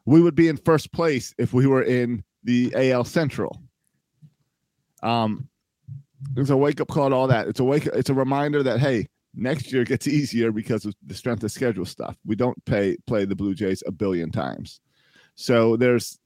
We 0.05 0.21
would 0.21 0.35
be 0.35 0.49
in 0.49 0.57
first 0.59 0.93
place 0.93 1.35
if 1.39 1.53
we 1.53 1.67
were 1.67 1.83
in 1.83 2.23
the 2.45 2.73
AL 2.75 3.05
Central. 3.05 3.61
Um, 5.03 5.49
it's 6.37 6.51
a 6.51 6.57
wake 6.57 6.81
up 6.81 6.89
call 6.89 7.11
to 7.11 7.15
all 7.15 7.27
that. 7.29 7.49
It's 7.49 7.61
a 7.61 7.65
wake. 7.65 7.87
It's 7.87 8.11
a 8.11 8.15
reminder 8.15 8.62
that 8.62 8.81
hey, 8.81 9.09
next 9.37 9.72
year 9.72 9.85
gets 9.85 10.09
easier 10.09 10.51
because 10.51 10.85
of 10.85 10.94
the 11.05 11.14
strength 11.14 11.44
of 11.44 11.53
schedule 11.53 11.85
stuff. 11.85 12.16
We 12.25 12.35
don't 12.35 12.62
pay 12.64 12.96
play 13.07 13.25
the 13.25 13.37
Blue 13.37 13.55
Jays 13.55 13.83
a 13.87 13.92
billion 13.92 14.31
times, 14.31 14.81
so 15.35 15.77
there's 15.77 16.18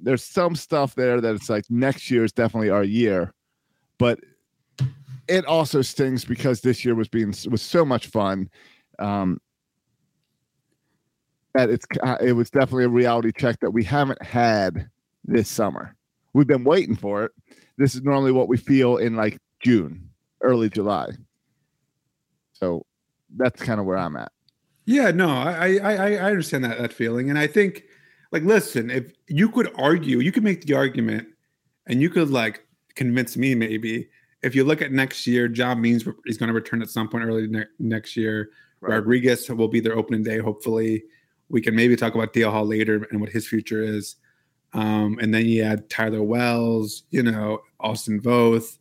there's 0.00 0.24
some 0.24 0.56
stuff 0.56 0.94
there 0.94 1.20
that 1.20 1.34
it's 1.34 1.48
like 1.48 1.64
next 1.70 2.10
year 2.10 2.24
is 2.24 2.32
definitely 2.32 2.70
our 2.70 2.84
year, 2.84 3.32
but 3.98 4.18
it 5.28 5.44
also 5.46 5.82
stings 5.82 6.24
because 6.24 6.60
this 6.60 6.84
year 6.84 6.94
was 6.94 7.08
being 7.08 7.34
was 7.50 7.62
so 7.62 7.84
much 7.84 8.08
fun. 8.08 8.48
Um, 8.98 9.40
that 11.54 11.70
it's 11.70 11.86
it 12.20 12.32
was 12.32 12.50
definitely 12.50 12.84
a 12.84 12.88
reality 12.88 13.32
check 13.36 13.60
that 13.60 13.70
we 13.70 13.82
haven't 13.84 14.22
had 14.22 14.88
this 15.24 15.48
summer. 15.48 15.96
We've 16.32 16.46
been 16.46 16.64
waiting 16.64 16.96
for 16.96 17.24
it. 17.24 17.32
This 17.78 17.94
is 17.94 18.02
normally 18.02 18.32
what 18.32 18.48
we 18.48 18.56
feel 18.56 18.98
in 18.98 19.16
like 19.16 19.38
June, 19.60 20.10
early 20.42 20.68
July. 20.68 21.12
So 22.60 22.84
that's 23.36 23.62
kind 23.62 23.80
of 23.80 23.86
where 23.86 23.98
I'm 23.98 24.16
at. 24.16 24.32
Yeah, 24.84 25.10
no, 25.10 25.28
I 25.28 25.78
I 25.78 25.94
I 25.94 26.12
I 26.12 26.30
understand 26.30 26.64
that 26.64 26.78
that 26.78 26.92
feeling, 26.92 27.28
and 27.28 27.38
I 27.38 27.46
think, 27.48 27.84
like, 28.30 28.44
listen, 28.44 28.90
if 28.90 29.12
you 29.26 29.48
could 29.48 29.72
argue, 29.76 30.20
you 30.20 30.30
could 30.30 30.44
make 30.44 30.62
the 30.64 30.74
argument, 30.74 31.26
and 31.86 32.00
you 32.00 32.08
could 32.08 32.30
like 32.30 32.64
convince 32.94 33.36
me 33.36 33.54
maybe 33.54 34.08
if 34.46 34.54
you 34.54 34.64
look 34.64 34.80
at 34.80 34.92
next 34.92 35.26
year, 35.26 35.48
John 35.48 35.80
Means 35.80 36.06
is 36.26 36.36
going 36.36 36.48
to 36.48 36.54
return 36.54 36.80
at 36.80 36.88
some 36.88 37.08
point 37.08 37.24
early 37.24 37.48
ne- 37.48 37.64
next 37.78 38.16
year. 38.16 38.50
Rodriguez 38.80 39.48
will 39.50 39.68
be 39.68 39.80
their 39.80 39.96
opening 39.96 40.22
day. 40.22 40.38
Hopefully, 40.38 41.02
we 41.48 41.60
can 41.60 41.74
maybe 41.74 41.96
talk 41.96 42.14
about 42.14 42.32
DL 42.32 42.52
Hall 42.52 42.64
later 42.64 43.06
and 43.10 43.20
what 43.20 43.30
his 43.30 43.46
future 43.46 43.82
is. 43.82 44.16
Um, 44.72 45.18
and 45.20 45.34
then 45.34 45.46
you 45.46 45.64
had 45.64 45.88
Tyler 45.88 46.22
Wells, 46.22 47.04
you 47.10 47.22
know, 47.22 47.60
Austin 47.80 48.20
Voth. 48.20 48.78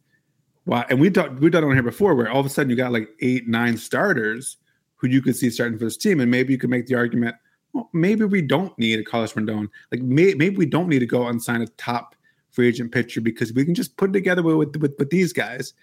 Wow. 0.66 0.86
And 0.90 1.00
we've 1.00 1.14
done, 1.14 1.36
we've 1.40 1.52
done 1.52 1.64
it 1.64 1.68
on 1.68 1.74
here 1.74 1.84
before 1.84 2.16
where 2.16 2.30
all 2.30 2.40
of 2.40 2.46
a 2.46 2.50
sudden 2.50 2.70
you 2.70 2.76
got 2.76 2.92
like 2.92 3.10
eight, 3.22 3.48
nine 3.48 3.78
starters 3.78 4.58
who 4.96 5.08
you 5.08 5.22
could 5.22 5.36
see 5.36 5.50
starting 5.50 5.78
for 5.78 5.86
this 5.86 5.98
team. 5.98 6.20
And 6.20 6.32
maybe 6.32 6.54
you 6.54 6.58
could 6.60 6.70
make 6.70 6.88
the 6.88 6.96
argument, 6.96 7.36
well, 7.74 7.90
maybe 7.94 8.26
we 8.26 8.42
don't 8.42 8.78
need 8.80 9.00
a 9.00 9.04
Carlos 9.04 9.34
Rendon. 9.34 9.68
Like 9.92 10.02
may, 10.02 10.34
maybe 10.34 10.56
we 10.56 10.66
don't 10.66 10.88
need 10.90 11.00
to 11.00 11.06
go 11.06 11.28
and 11.28 11.42
sign 11.42 11.62
a 11.62 11.68
top 11.68 12.16
free 12.52 12.68
agent 12.70 12.92
pitcher 12.92 13.22
because 13.22 13.54
we 13.54 13.66
can 13.66 13.76
just 13.76 13.96
put 13.98 14.10
it 14.10 14.14
together 14.14 14.42
with, 14.42 14.76
with, 14.78 14.96
with 14.98 15.10
these 15.10 15.34
guys. 15.34 15.74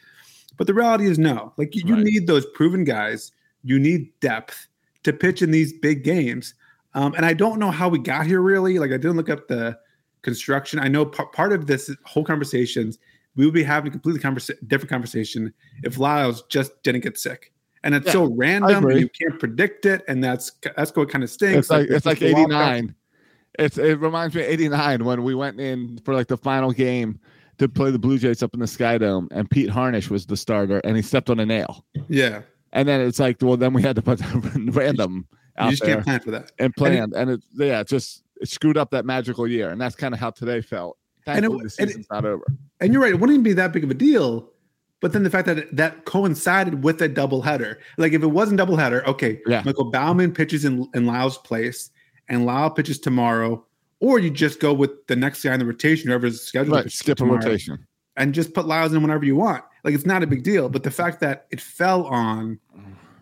But 0.56 0.66
the 0.66 0.74
reality 0.74 1.06
is 1.06 1.18
no. 1.18 1.52
Like 1.56 1.76
you, 1.76 1.82
you 1.86 1.94
Right. 1.94 2.04
need 2.04 2.26
those 2.26 2.46
proven 2.46 2.82
guys. 2.84 3.30
You 3.62 3.78
need 3.78 4.18
depth 4.20 4.66
to 5.04 5.12
pitch 5.12 5.42
in 5.42 5.50
these 5.50 5.72
big 5.72 6.02
games. 6.02 6.54
Um, 6.94 7.14
and 7.14 7.24
I 7.24 7.34
don't 7.34 7.58
know 7.58 7.70
how 7.70 7.88
we 7.88 7.98
got 7.98 8.26
here 8.26 8.40
really. 8.40 8.78
Like 8.78 8.90
I 8.90 8.96
didn't 8.96 9.16
look 9.16 9.30
up 9.30 9.46
the 9.48 9.78
construction. 10.22 10.78
I 10.78 10.88
know 10.88 11.04
p- 11.04 11.22
part 11.32 11.52
of 11.52 11.66
this 11.66 11.90
whole 12.04 12.24
conversations 12.24 12.98
we 13.36 13.44
would 13.44 13.54
be 13.54 13.62
having 13.62 13.88
a 13.88 13.92
completely 13.92 14.20
conversa- 14.20 14.56
different 14.66 14.90
conversation 14.90 15.52
if 15.82 15.98
Lyles 15.98 16.42
just 16.48 16.82
didn't 16.82 17.02
get 17.02 17.18
sick. 17.18 17.52
And 17.84 17.94
it's 17.94 18.06
Yeah, 18.06 18.12
so 18.12 18.24
random, 18.36 18.90
you 18.90 19.08
can't 19.08 19.38
predict 19.40 19.86
it, 19.86 20.04
and 20.06 20.22
that's 20.22 20.52
that's 20.76 20.94
what 20.94 21.08
kind 21.10 21.24
of 21.24 21.30
stinks. 21.30 21.58
It's 21.58 21.70
like 21.70 21.88
it's 21.90 22.06
like 22.06 22.20
the 22.20 22.32
wild 22.32 22.46
eighty 22.46 22.54
nine. 22.54 22.94
It's 23.58 23.76
it 23.76 23.98
reminds 23.98 24.34
me 24.34 24.42
of 24.42 24.48
eighty 24.48 24.68
nine 24.68 25.04
when 25.04 25.24
we 25.24 25.34
went 25.34 25.60
in 25.60 25.98
for 26.04 26.14
like 26.14 26.28
the 26.28 26.36
final 26.36 26.70
game 26.70 27.18
to 27.58 27.68
play 27.68 27.90
the 27.90 27.98
Blue 27.98 28.18
Jays 28.18 28.42
up 28.42 28.54
in 28.54 28.60
the 28.60 28.66
Sky 28.66 28.98
Dome, 28.98 29.28
and 29.32 29.50
Pete 29.50 29.68
Harnisch 29.68 30.10
was 30.10 30.26
the 30.26 30.36
starter, 30.36 30.80
and 30.84 30.96
he 30.96 31.02
stepped 31.02 31.28
on 31.28 31.40
a 31.40 31.46
nail. 31.46 31.84
Yeah, 32.08 32.42
And 32.72 32.88
then 32.88 33.00
it's 33.00 33.18
like, 33.18 33.38
well, 33.40 33.56
then 33.56 33.72
we 33.72 33.82
had 33.82 33.96
to 33.96 34.02
put 34.02 34.20
random 34.54 35.26
out 35.56 35.64
there. 35.64 35.66
You 35.66 35.70
just 35.72 35.82
there 35.84 35.94
can't 35.94 36.04
plan 36.04 36.20
for 36.20 36.30
that. 36.32 36.52
and 36.58 36.74
planned, 36.74 37.14
and 37.14 37.30
it 37.30 37.42
yeah, 37.54 37.80
it 37.80 37.88
just 37.88 38.22
it 38.40 38.48
screwed 38.48 38.76
up 38.76 38.90
that 38.92 39.04
magical 39.04 39.46
year, 39.46 39.70
and 39.70 39.80
that's 39.80 39.96
kind 39.96 40.14
of 40.14 40.20
how 40.20 40.30
today 40.30 40.60
felt. 40.60 40.98
And 41.26 41.44
it- 41.44 41.48
the 41.50 41.54
and 41.56 41.64
it- 41.66 41.70
season's 41.70 42.06
not 42.10 42.24
over. 42.24 42.44
And 42.80 42.92
you're 42.92 43.02
right; 43.02 43.12
it 43.12 43.20
wouldn't 43.20 43.34
even 43.34 43.42
be 43.44 43.52
that 43.54 43.72
big 43.72 43.84
of 43.84 43.90
a 43.90 43.94
deal. 43.94 44.48
But 45.00 45.12
then 45.12 45.24
the 45.24 45.30
fact 45.30 45.46
that 45.46 45.74
that 45.76 46.04
coincided 46.04 46.84
with 46.84 47.02
a 47.02 47.08
doubleheader, 47.08 47.76
like 47.98 48.12
if 48.12 48.22
it 48.22 48.28
wasn't 48.28 48.60
doubleheader, 48.60 49.04
okay, 49.06 49.40
Yeah. 49.46 49.62
Michael 49.64 49.90
Baumann 49.90 50.32
pitches 50.32 50.64
in, 50.64 50.88
in 50.94 51.06
Lyle's 51.06 51.38
place, 51.38 51.90
and 52.28 52.46
Lyle 52.46 52.70
pitches 52.70 53.00
tomorrow, 53.00 53.64
or 53.98 54.20
you 54.20 54.30
just 54.30 54.60
go 54.60 54.72
with 54.72 54.90
the 55.08 55.16
next 55.16 55.42
guy 55.42 55.54
in 55.54 55.58
the 55.60 55.66
rotation, 55.66 56.08
whoever's 56.08 56.40
scheduled. 56.40 56.76
Right, 56.76 56.90
skip 56.92 57.20
a 57.20 57.24
rotation. 57.24 57.84
and 58.16 58.32
just 58.32 58.54
put 58.54 58.66
Lyles 58.66 58.92
in 58.92 59.02
whenever 59.02 59.24
you 59.24 59.34
want. 59.34 59.64
Like 59.84 59.94
it's 59.94 60.06
not 60.06 60.22
a 60.22 60.26
big 60.26 60.44
deal. 60.44 60.68
But 60.68 60.84
the 60.84 60.90
fact 60.92 61.18
that 61.20 61.46
it 61.50 61.60
fell 61.60 62.04
on 62.06 62.60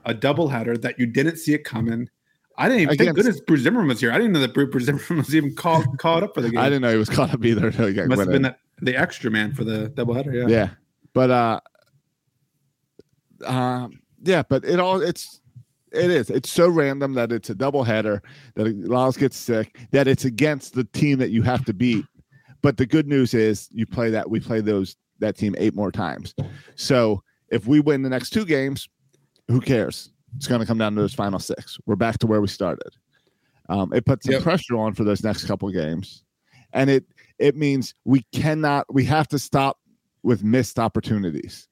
a 0.04 0.14
doubleheader 0.14 0.80
that 0.82 0.98
you 0.98 1.06
didn't 1.06 1.36
see 1.36 1.54
it 1.54 1.64
coming. 1.64 2.10
I 2.60 2.68
didn't 2.68 2.82
even 2.82 2.88
thank 2.98 3.00
Against- 3.00 3.16
goodness 3.16 3.40
Bruce 3.40 3.60
Zimmermann 3.62 3.88
was 3.88 4.00
here. 4.00 4.12
I 4.12 4.18
didn't 4.18 4.32
know 4.32 4.40
that 4.40 4.52
Bruce 4.52 4.84
Zimmermann 4.84 5.16
was 5.16 5.34
even 5.34 5.54
called 5.54 5.98
called 5.98 6.22
up 6.22 6.34
for 6.34 6.42
the 6.42 6.50
game. 6.50 6.60
I 6.60 6.64
didn't 6.64 6.82
know 6.82 6.92
he 6.92 6.98
was 6.98 7.08
caught 7.08 7.32
up 7.32 7.44
either. 7.44 7.70
Must 8.06 8.20
have 8.20 8.30
been 8.30 8.42
that 8.42 8.58
the 8.82 8.96
extra 8.96 9.30
man 9.30 9.54
for 9.54 9.64
the 9.64 9.90
doubleheader. 9.90 10.32
Yeah. 10.34 10.46
yeah 10.48 10.70
but 11.12 11.30
uh 11.30 11.60
um 13.46 14.00
yeah 14.22 14.42
but 14.48 14.64
it 14.64 14.78
all 14.78 15.00
it's 15.00 15.40
it 15.92 16.10
is 16.10 16.30
it's 16.30 16.50
so 16.50 16.68
random 16.68 17.14
that 17.14 17.32
it's 17.32 17.50
a 17.50 17.54
double 17.54 17.82
header 17.82 18.22
that 18.54 18.66
Lyles 18.86 19.16
gets 19.16 19.36
sick 19.36 19.78
that 19.90 20.06
it's 20.06 20.24
against 20.24 20.74
the 20.74 20.84
team 20.84 21.18
that 21.18 21.30
you 21.30 21.42
have 21.42 21.64
to 21.64 21.72
beat 21.72 22.04
but 22.62 22.76
the 22.76 22.86
good 22.86 23.08
news 23.08 23.34
is 23.34 23.68
you 23.72 23.86
play 23.86 24.10
that 24.10 24.28
we 24.28 24.40
play 24.40 24.60
those 24.60 24.96
that 25.18 25.36
team 25.36 25.54
eight 25.58 25.74
more 25.74 25.90
times 25.90 26.34
so 26.76 27.22
if 27.48 27.66
we 27.66 27.80
win 27.80 28.02
the 28.02 28.10
next 28.10 28.30
two 28.30 28.44
games 28.44 28.88
who 29.48 29.60
cares 29.60 30.10
it's 30.36 30.46
going 30.46 30.60
to 30.60 30.66
come 30.66 30.78
down 30.78 30.94
to 30.94 31.00
those 31.00 31.14
final 31.14 31.38
six 31.38 31.78
we're 31.86 31.96
back 31.96 32.18
to 32.18 32.26
where 32.26 32.40
we 32.40 32.48
started 32.48 32.94
um, 33.68 33.92
it 33.92 34.04
puts 34.04 34.26
some 34.26 34.32
Yep. 34.34 34.42
pressure 34.42 34.76
on 34.76 34.94
for 34.94 35.04
those 35.04 35.22
next 35.22 35.44
couple 35.46 35.70
games 35.70 36.24
and 36.72 36.90
it 36.90 37.04
it 37.38 37.56
means 37.56 37.94
we 38.04 38.22
cannot 38.32 38.86
we 38.92 39.04
have 39.04 39.28
to 39.28 39.38
stop 39.38 39.78
with 40.22 40.42
missed 40.44 40.78
opportunities 40.78 41.66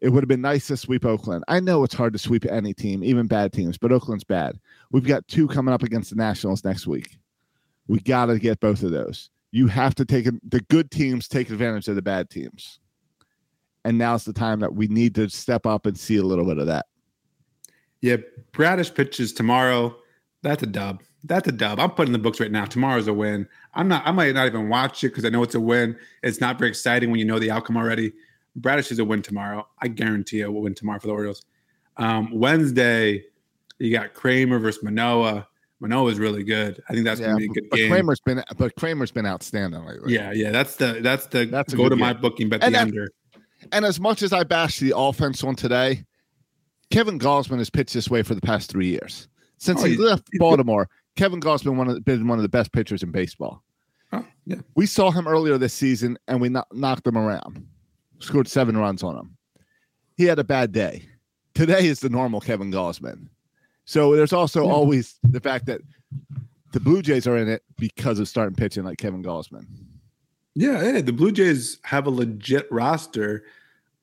it 0.00 0.10
would 0.10 0.22
have 0.22 0.28
been 0.28 0.42
nice 0.42 0.66
to 0.66 0.76
sweep 0.76 1.06
Oakland. 1.06 1.42
I 1.48 1.58
know 1.58 1.82
it's 1.82 1.94
hard 1.94 2.12
to 2.12 2.18
sweep 2.18 2.44
any 2.44 2.74
team, 2.74 3.02
even 3.02 3.26
bad 3.26 3.52
teams, 3.54 3.78
but 3.78 3.92
Oakland's 3.92 4.24
bad. 4.24 4.60
We've 4.92 5.06
got 5.06 5.26
two 5.26 5.48
coming 5.48 5.72
up 5.72 5.82
against 5.82 6.10
the 6.10 6.16
Nationals 6.16 6.64
next 6.64 6.86
week. 6.86 7.16
We 7.88 8.00
got 8.00 8.26
to 8.26 8.38
get 8.38 8.60
both 8.60 8.82
of 8.82 8.90
those. 8.90 9.30
You 9.52 9.68
have 9.68 9.94
to 9.94 10.04
take 10.04 10.26
the 10.48 10.60
good 10.68 10.90
teams 10.90 11.28
take 11.28 11.48
advantage 11.48 11.88
of 11.88 11.94
the 11.96 12.02
bad 12.02 12.28
teams. 12.28 12.78
And 13.86 13.96
now's 13.96 14.24
the 14.24 14.34
time 14.34 14.60
that 14.60 14.74
we 14.74 14.86
need 14.86 15.14
to 15.14 15.30
step 15.30 15.64
up 15.64 15.86
and 15.86 15.98
see 15.98 16.16
a 16.18 16.22
little 16.22 16.44
bit 16.44 16.58
of 16.58 16.66
that. 16.66 16.86
Yeah. 18.02 18.16
Bradish 18.52 18.92
pitches 18.94 19.32
tomorrow. 19.32 19.96
That's 20.42 20.62
a 20.62 20.66
dub. 20.66 21.02
That's 21.24 21.48
a 21.48 21.52
dub. 21.52 21.80
I'm 21.80 21.90
putting 21.90 22.12
the 22.12 22.18
books 22.18 22.38
right 22.38 22.50
now. 22.52 22.64
Tomorrow's 22.66 23.08
a 23.08 23.12
win. 23.12 23.48
I'm 23.74 23.88
not. 23.88 24.06
I 24.06 24.12
might 24.12 24.34
not 24.34 24.46
even 24.46 24.68
watch 24.68 25.02
it 25.02 25.08
because 25.08 25.24
I 25.24 25.28
know 25.28 25.42
it's 25.42 25.54
a 25.56 25.60
win. 25.60 25.96
It's 26.22 26.40
not 26.40 26.58
very 26.58 26.70
exciting 26.70 27.10
when 27.10 27.18
you 27.18 27.24
know 27.26 27.38
the 27.38 27.50
outcome 27.50 27.76
already. 27.76 28.12
Bradish 28.54 28.90
is 28.92 28.98
a 29.00 29.04
win 29.04 29.22
tomorrow. 29.22 29.66
I 29.82 29.88
guarantee 29.88 30.40
it 30.40 30.52
will 30.52 30.62
win 30.62 30.74
tomorrow 30.74 30.98
for 31.00 31.08
the 31.08 31.12
Orioles. 31.12 31.42
Um, 31.96 32.30
Wednesday, 32.32 33.24
you 33.78 33.90
got 33.90 34.14
Kremer 34.14 34.58
versus 34.58 34.82
Manoah. 34.84 35.48
Manoah 35.80 36.10
is 36.12 36.18
really 36.18 36.42
good. 36.44 36.80
I 36.88 36.92
think 36.92 37.04
that's 37.04 37.20
going 37.20 37.32
to 37.32 37.36
be 37.38 37.44
a 37.46 37.48
good 37.48 37.68
but 37.70 37.76
game. 37.76 37.90
Kremer's 37.90 38.20
been 38.20 38.42
but 38.56 38.74
Kremer's 38.76 39.10
been 39.10 39.26
outstanding 39.26 39.84
lately. 39.84 40.14
yeah, 40.14 40.32
yeah. 40.32 40.50
That's 40.52 40.76
the 40.76 41.00
that's 41.02 41.26
the 41.26 41.46
That's 41.46 41.74
go 41.74 41.88
to 41.88 41.96
my 41.96 42.12
booking 42.12 42.48
bet 42.48 42.62
And 42.62 42.72
the 42.74 42.78
that- 42.78 42.86
under. 42.86 43.08
And 43.72 43.84
as 43.84 43.98
much 43.98 44.22
as 44.22 44.32
I 44.32 44.44
bash 44.44 44.78
the 44.78 44.92
offense 44.96 45.42
on 45.42 45.56
today, 45.56 46.04
Kevin 46.90 47.18
Gausman 47.18 47.58
has 47.58 47.70
pitched 47.70 47.94
this 47.94 48.08
way 48.10 48.22
for 48.22 48.34
the 48.34 48.40
past 48.40 48.70
three 48.70 48.86
years. 48.88 49.28
Since 49.58 49.80
Oh, 49.82 49.84
he 49.84 49.90
he's- 49.94 50.00
left. 50.00 50.28
Baltimore, 50.38 50.88
Kevin 51.16 51.40
Gausman 51.40 51.76
one 51.76 51.88
of, 51.88 52.04
been 52.04 52.28
one 52.28 52.38
of 52.38 52.42
the 52.42 52.48
best 52.48 52.72
pitchers 52.72 53.02
in 53.02 53.10
baseball. 53.10 53.62
Oh, 54.12 54.24
yeah. 54.44 54.56
We 54.74 54.86
saw 54.86 55.10
him 55.10 55.26
earlier 55.26 55.58
this 55.58 55.74
season 55.74 56.18
and 56.28 56.40
we 56.40 56.48
kno- 56.48 56.64
knocked 56.72 57.06
him 57.06 57.18
around, 57.18 57.66
scored 58.20 58.48
seven 58.48 58.76
runs 58.76 59.02
on 59.02 59.16
him. 59.16 59.36
He 60.16 60.24
had 60.24 60.38
a 60.38 60.44
bad 60.44 60.72
day. 60.72 61.08
Today 61.54 61.86
is 61.86 62.00
the 62.00 62.08
normal 62.10 62.40
Kevin 62.40 62.70
Gausman. 62.70 63.28
So 63.84 64.14
there's 64.14 64.32
also 64.32 64.64
Yeah. 64.64 64.72
always 64.72 65.18
the 65.22 65.40
fact 65.40 65.66
that 65.66 65.80
the 66.72 66.80
Blue 66.80 67.02
Jays 67.02 67.26
are 67.26 67.36
in 67.36 67.48
it 67.48 67.62
because 67.78 68.18
of 68.18 68.28
starting 68.28 68.54
pitching 68.54 68.84
like 68.84 68.98
Kevin 68.98 69.22
Gausman. 69.22 69.66
Yeah, 70.54 70.82
yeah, 70.82 71.00
the 71.00 71.12
Blue 71.12 71.32
Jays 71.32 71.78
have 71.84 72.06
a 72.06 72.10
legit 72.10 72.66
roster. 72.70 73.44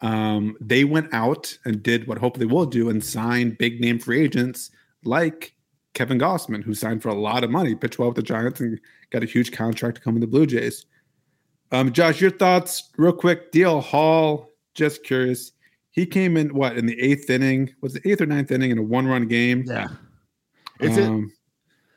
Um, 0.04 0.58
they 0.60 0.84
went 0.84 1.12
out 1.14 1.58
and 1.66 1.82
did 1.82 2.08
what 2.08 2.18
hopefully 2.18 2.46
will 2.46 2.66
do 2.66 2.90
and 2.90 3.04
signed 3.04 3.58
big 3.58 3.80
name 3.80 3.98
free 4.00 4.22
agents 4.22 4.70
like 5.06 5.56
Kevin 5.94 6.20
Gausman, 6.20 6.62
who 6.64 6.74
signed 6.74 7.02
for 7.02 7.10
a 7.10 7.14
lot 7.16 7.44
of 7.44 7.50
money, 7.50 7.74
pitched 7.74 7.98
well 8.00 8.10
with 8.10 8.18
the 8.18 8.22
Giants 8.24 8.60
and 8.60 8.80
got 9.12 9.24
a 9.24 9.26
huge 9.26 9.52
contract 9.54 9.96
to 9.98 10.02
come 10.04 10.14
with 10.16 10.22
the 10.22 10.28
Blue 10.28 10.46
Jays. 10.46 10.86
Um, 11.72 11.92
Josh, 11.92 12.20
your 12.22 12.32
thoughts 12.32 12.90
real 12.98 13.14
quick. 13.14 13.52
DL 13.52 13.82
Hall, 13.82 14.50
just 14.76 15.04
curious. 15.04 15.54
He 15.92 16.06
came 16.06 16.36
in 16.38 16.54
what 16.54 16.78
in 16.78 16.86
the 16.86 17.00
eighth 17.02 17.30
inning? 17.30 17.74
Was 17.82 17.94
the 17.94 18.08
eighth 18.10 18.20
or 18.22 18.26
ninth 18.26 18.52
inning 18.52 18.72
in 18.72 18.78
a 18.80 18.84
one-run 18.84 19.28
game? 19.28 19.64
Yeah. 19.66 19.88
Is 20.82 20.98
it 20.98 21.08
Um, 21.08 21.32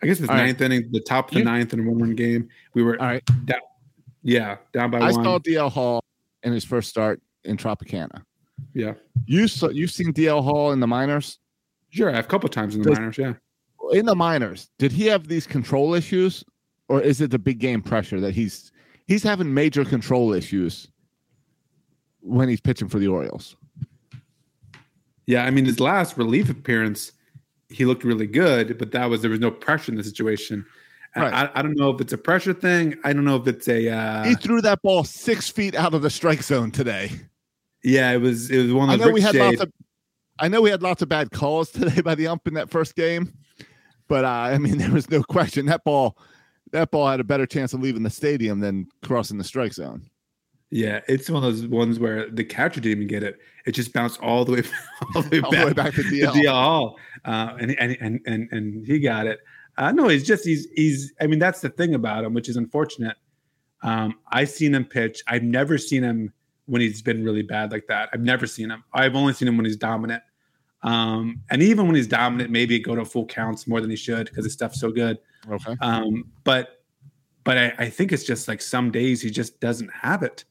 I 0.03 0.07
guess 0.07 0.13
it's 0.13 0.21
was 0.23 0.31
All 0.31 0.37
right. 0.37 0.45
ninth 0.47 0.61
inning, 0.61 0.89
the 0.93 1.01
top 1.01 1.29
of 1.29 1.33
the 1.35 1.39
You- 1.41 1.45
ninth 1.45 1.73
in 1.73 1.81
a 1.81 1.83
one-run 1.83 2.15
game. 2.15 2.49
We 2.75 2.83
were 2.83 3.01
all 3.01 3.07
right? 3.07 3.23
down, 3.47 3.61
yeah, 4.23 4.59
down 4.73 4.91
by 4.91 4.99
I 4.99 5.11
one. 5.11 5.21
I 5.21 5.25
saw 5.25 5.39
DL 5.39 5.71
Hall 5.73 6.05
in 6.43 6.53
his 6.53 6.65
first 6.65 6.89
start 6.91 7.21
in 7.47 7.57
Tropicana. 7.57 8.23
yeah. 8.75 8.95
You 9.27 9.49
saw 9.49 9.69
you've 9.71 9.91
seen 9.91 10.13
DL 10.13 10.43
Hall 10.43 10.73
in 10.73 10.81
the 10.81 10.87
minors. 10.87 11.39
Sure, 11.91 12.11
I've 12.11 12.25
a 12.25 12.29
couple 12.29 12.49
times 12.49 12.75
in 12.75 12.83
the 12.83 12.91
Does- 12.91 12.99
minors. 12.99 13.19
Yeah, 13.19 13.35
In 13.93 14.07
the 14.07 14.15
minors, 14.15 14.69
did 14.79 14.93
he 14.93 15.07
have 15.07 15.29
these 15.29 15.47
control 15.47 15.95
issues, 15.95 16.45
or 16.89 17.01
is 17.01 17.21
it 17.21 17.31
the 17.31 17.39
big 17.39 17.59
game 17.59 17.81
pressure 17.83 18.21
that 18.21 18.35
he's 18.35 18.71
he's 19.07 19.23
having 19.23 19.53
major 19.55 19.85
control 19.85 20.33
issues 20.33 20.89
when 22.21 22.49
he's 22.49 22.61
pitching 22.61 22.89
for 22.89 22.99
the 22.99 23.09
Orioles? 23.09 23.57
yeah. 25.27 25.45
I 25.45 25.51
mean, 25.51 25.65
his 25.65 25.81
last 25.81 26.17
relief 26.17 26.49
appearance, 26.51 27.13
he 27.69 27.85
looked 27.85 28.05
really 28.05 28.27
good, 28.27 28.79
but 28.79 28.93
that 28.93 29.07
was 29.11 29.23
there 29.23 29.31
was 29.31 29.41
no 29.41 29.51
pressure 29.51 29.91
in 29.93 29.99
the 29.99 30.05
situation. 30.05 30.65
Right. 31.17 31.33
I, 31.33 31.51
I 31.55 31.63
don't 31.63 31.77
know 31.79 31.89
if 31.91 32.01
it's 32.03 32.13
a 32.13 32.19
pressure 32.19 32.53
thing. 32.53 32.97
I 33.03 33.13
don't 33.15 33.25
know 33.25 33.37
if 33.37 33.47
it's 33.47 33.67
a. 33.69 33.89
Uh, 33.89 34.25
he 34.25 34.35
threw 34.35 34.61
that 34.61 34.83
ball 34.83 35.03
six 35.03 35.49
feet 35.51 35.75
out 35.75 35.95
of 35.95 36.03
the 36.03 36.11
strike 36.11 36.43
zone 36.43 36.71
today. 36.71 37.11
Yeah, 37.87 38.11
it 38.11 38.21
was. 38.21 38.51
It 38.51 38.61
was 38.65 38.73
one 38.73 38.91
I 38.91 38.97
know 38.97 39.11
we 39.11 39.21
had 39.21 39.37
lots 39.37 39.61
of 39.61 39.73
I 40.41 40.49
know 40.49 40.61
we 40.61 40.71
had 40.71 40.83
lots 40.83 41.03
of 41.03 41.09
bad 41.09 41.31
calls 41.31 41.71
today 41.73 42.01
by 42.01 42.17
the 42.17 42.27
ump 42.27 42.49
in 42.49 42.55
that 42.55 42.69
first 42.69 42.97
game, 42.97 43.33
but 44.09 44.25
uh, 44.25 44.29
I 44.29 44.59
mean 44.59 44.79
there 44.79 44.91
was 44.91 45.09
no 45.09 45.23
question 45.23 45.67
that 45.67 45.85
ball 45.85 46.19
that 46.73 46.91
ball 46.91 47.09
had 47.09 47.21
a 47.21 47.25
better 47.25 47.47
chance 47.47 47.73
of 47.73 47.81
leaving 47.81 48.03
the 48.03 48.11
stadium 48.11 48.59
than 48.59 48.89
crossing 49.05 49.39
the 49.39 49.45
strike 49.45 49.73
zone. 49.73 50.11
Yeah, 50.71 51.01
it's 51.07 51.31
one 51.31 51.45
of 51.45 51.55
those 51.55 51.69
ones 51.69 52.01
where 52.01 52.29
the 52.29 52.43
catcher 52.43 52.81
didn't 52.81 52.99
even 52.99 53.07
get 53.07 53.23
it. 53.23 53.39
It 53.67 53.73
just 53.73 53.93
bounced 53.93 54.21
all 54.21 54.45
the 54.45 54.53
way, 54.53 54.63
all 55.15 55.23
the 55.23 55.29
way 55.31 55.41
All 55.41 55.51
back, 55.53 55.61
the 55.61 55.67
way 55.67 55.73
back 55.73 55.95
to 55.95 56.03
DL. 56.03 56.33
DL 56.33 56.51
Hall, 56.51 56.99
uh, 57.25 57.55
and, 57.61 57.79
and 57.79 57.97
and 58.01 58.21
and 58.27 58.49
and 58.51 58.85
he 58.85 58.99
got 58.99 59.29
it. 59.29 59.39
Uh, 59.79 59.93
no, 59.93 60.09
he's 60.09 60.27
just 60.27 60.45
he's 60.45 60.67
he's. 60.75 61.13
I 61.21 61.29
mean, 61.29 61.39
that's 61.39 61.61
the 61.61 61.69
thing 61.69 61.95
about 61.95 62.25
him, 62.25 62.35
which 62.35 62.49
is 62.49 62.57
unfortunate. 62.57 63.17
Um, 63.83 64.19
I've 64.33 64.51
seen 64.51 64.75
him 64.75 64.85
pitch. 64.85 65.23
I've 65.29 65.45
never 65.45 65.79
seen 65.79 66.03
him 66.03 66.33
when 66.67 66.81
he's 66.83 67.03
been 67.03 67.25
really 67.25 67.43
bad 67.43 67.73
like 67.73 67.87
that. 67.87 68.11
I've 68.13 68.21
never 68.21 68.47
seen 68.47 68.71
him. 68.71 68.85
I've 68.93 69.15
only 69.15 69.33
seen 69.33 69.49
him 69.49 69.57
when 69.57 69.67
he's 69.67 69.77
dominant. 69.77 70.23
Um, 70.83 71.41
and 71.51 71.63
even 71.63 71.87
when 71.87 71.97
he's 71.97 72.07
dominant, 72.07 72.51
maybe 72.51 72.79
go 72.79 72.95
to 72.95 73.05
full 73.05 73.27
counts 73.27 73.67
more 73.67 73.81
than 73.81 73.91
he 73.91 73.97
should 73.97 74.27
because 74.27 74.45
his 74.45 74.53
stuff's 74.53 74.81
so 74.81 74.91
good. 74.91 75.19
Okay. 75.51 75.75
Um, 75.81 76.25
but 76.45 76.83
but 77.45 77.57
I, 77.57 77.75
I 77.79 77.91
think 77.91 78.13
it's 78.13 78.25
just 78.25 78.49
like 78.49 78.61
some 78.61 78.91
days 78.91 79.23
he 79.23 79.31
just 79.31 79.61
doesn't 79.61 79.91
have 79.93 80.23
it. 80.23 80.45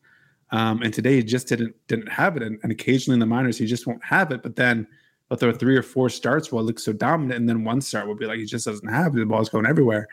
Um, 0.51 0.81
and 0.81 0.93
today 0.93 1.15
he 1.17 1.23
just 1.23 1.47
didn't 1.47 1.75
didn't 1.87 2.07
have 2.07 2.37
it. 2.37 2.43
And, 2.43 2.59
and 2.63 2.71
occasionally 2.71 3.15
in 3.15 3.19
the 3.19 3.25
minors 3.25 3.57
he 3.57 3.65
just 3.65 3.87
won't 3.87 4.03
have 4.03 4.31
it. 4.31 4.41
But 4.41 4.55
then 4.55 4.87
but 5.29 5.39
there 5.39 5.49
are 5.49 5.53
three 5.53 5.75
or 5.75 5.81
four 5.81 6.09
starts 6.09 6.51
where 6.51 6.61
it 6.61 6.65
looks 6.65 6.83
so 6.83 6.93
dominant, 6.93 7.39
and 7.39 7.49
then 7.49 7.63
one 7.63 7.81
start 7.81 8.07
will 8.07 8.15
be 8.15 8.25
like 8.25 8.39
he 8.39 8.45
just 8.45 8.65
doesn't 8.65 8.87
have 8.87 9.15
it. 9.15 9.19
The 9.19 9.25
ball's 9.25 9.49
going 9.49 9.65
everywhere. 9.65 10.07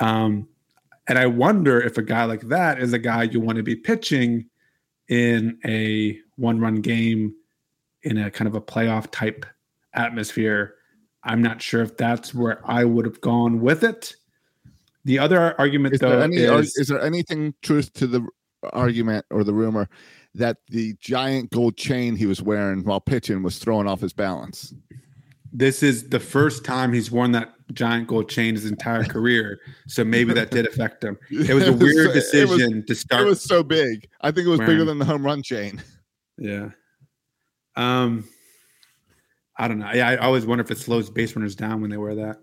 Um, 0.00 0.48
and 1.08 1.18
I 1.18 1.26
wonder 1.26 1.80
if 1.80 1.98
a 1.98 2.02
guy 2.02 2.24
like 2.24 2.42
that 2.48 2.80
is 2.80 2.92
a 2.92 2.98
guy 2.98 3.24
you 3.24 3.40
want 3.40 3.56
to 3.56 3.62
be 3.62 3.76
pitching 3.76 4.46
in 5.08 5.58
a 5.64 6.18
one 6.36 6.60
run 6.60 6.80
game 6.80 7.34
in 8.02 8.18
a 8.18 8.30
kind 8.30 8.48
of 8.48 8.54
a 8.54 8.60
playoff 8.60 9.10
type 9.10 9.46
atmosphere. 9.94 10.74
I'm 11.24 11.42
not 11.42 11.60
sure 11.60 11.82
if 11.82 11.96
that's 11.96 12.34
where 12.34 12.60
I 12.64 12.84
would 12.84 13.04
have 13.04 13.20
gone 13.20 13.60
with 13.60 13.82
it. 13.82 14.14
The 15.04 15.18
other 15.18 15.58
argument, 15.58 15.94
Is 15.94 16.00
though, 16.00 16.20
any, 16.20 16.36
is, 16.36 16.76
is 16.76 16.88
there 16.88 17.00
anything 17.00 17.54
truth 17.62 17.92
to 17.94 18.06
the 18.06 18.26
argument 18.72 19.24
or 19.30 19.44
the 19.44 19.54
rumor 19.54 19.88
that 20.34 20.58
the 20.68 20.94
giant 21.00 21.50
gold 21.50 21.76
chain 21.76 22.16
he 22.16 22.26
was 22.26 22.42
wearing 22.42 22.84
while 22.84 23.00
pitching 23.00 23.42
was 23.42 23.58
throwing 23.58 23.86
off 23.86 24.00
his 24.00 24.12
balance? 24.12 24.74
This 25.58 25.82
is 25.82 26.08
the 26.10 26.20
first 26.20 26.64
time 26.64 26.92
he's 26.92 27.10
worn 27.10 27.32
that 27.32 27.54
giant 27.72 28.06
gold 28.08 28.28
chain 28.28 28.54
his 28.54 28.66
entire 28.66 29.04
career. 29.04 29.58
So 29.88 30.04
maybe 30.04 30.34
that 30.34 30.50
did 30.50 30.66
affect 30.66 31.02
him. 31.02 31.18
It 31.30 31.54
was 31.54 31.66
a 31.66 31.72
weird 31.84 31.96
it 32.10 32.14
was- 32.14 32.14
decision 32.14 32.84
to 32.86 32.94
start. 32.94 33.22
It 33.22 33.24
was 33.24 33.40
so 33.42 33.62
big. 33.62 34.06
I 34.20 34.30
think 34.30 34.46
it 34.46 34.50
was 34.50 34.60
bigger 34.60 34.84
than 34.84 34.98
the 34.98 35.04
home 35.06 35.24
run 35.24 35.42
chain. 35.42 35.82
yeah. 36.38 36.70
Um, 37.74 38.28
I 39.56 39.68
don't 39.68 39.78
know. 39.78 39.90
Yeah, 39.92 40.10
I 40.10 40.16
always 40.18 40.44
wonder 40.46 40.62
if 40.62 40.70
it 40.70 40.78
slows 40.78 41.08
base 41.10 41.34
runners 41.34 41.54
down 41.56 41.80
when 41.80 41.90
they 41.90 41.96
wear 41.96 42.14
that. 42.14 42.38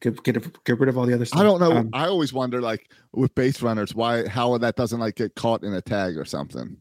Get 0.00 0.22
get, 0.24 0.64
get 0.64 0.80
rid 0.80 0.88
of 0.88 0.98
all 0.98 1.06
the 1.06 1.14
other 1.14 1.24
stuff. 1.24 1.38
I 1.40 1.42
don't 1.42 1.60
know. 1.60 1.72
Um, 1.72 1.90
I 1.92 2.06
always 2.06 2.32
wonder, 2.32 2.60
like 2.60 2.90
with 3.12 3.34
base 3.34 3.62
runners, 3.62 3.94
why 3.94 4.26
how 4.26 4.56
that 4.58 4.74
doesn't 4.76 4.98
like 4.98 5.16
get 5.16 5.34
caught 5.36 5.62
in 5.62 5.72
a 5.74 5.80
tag 5.82 6.16
or 6.16 6.24
something. 6.24 6.76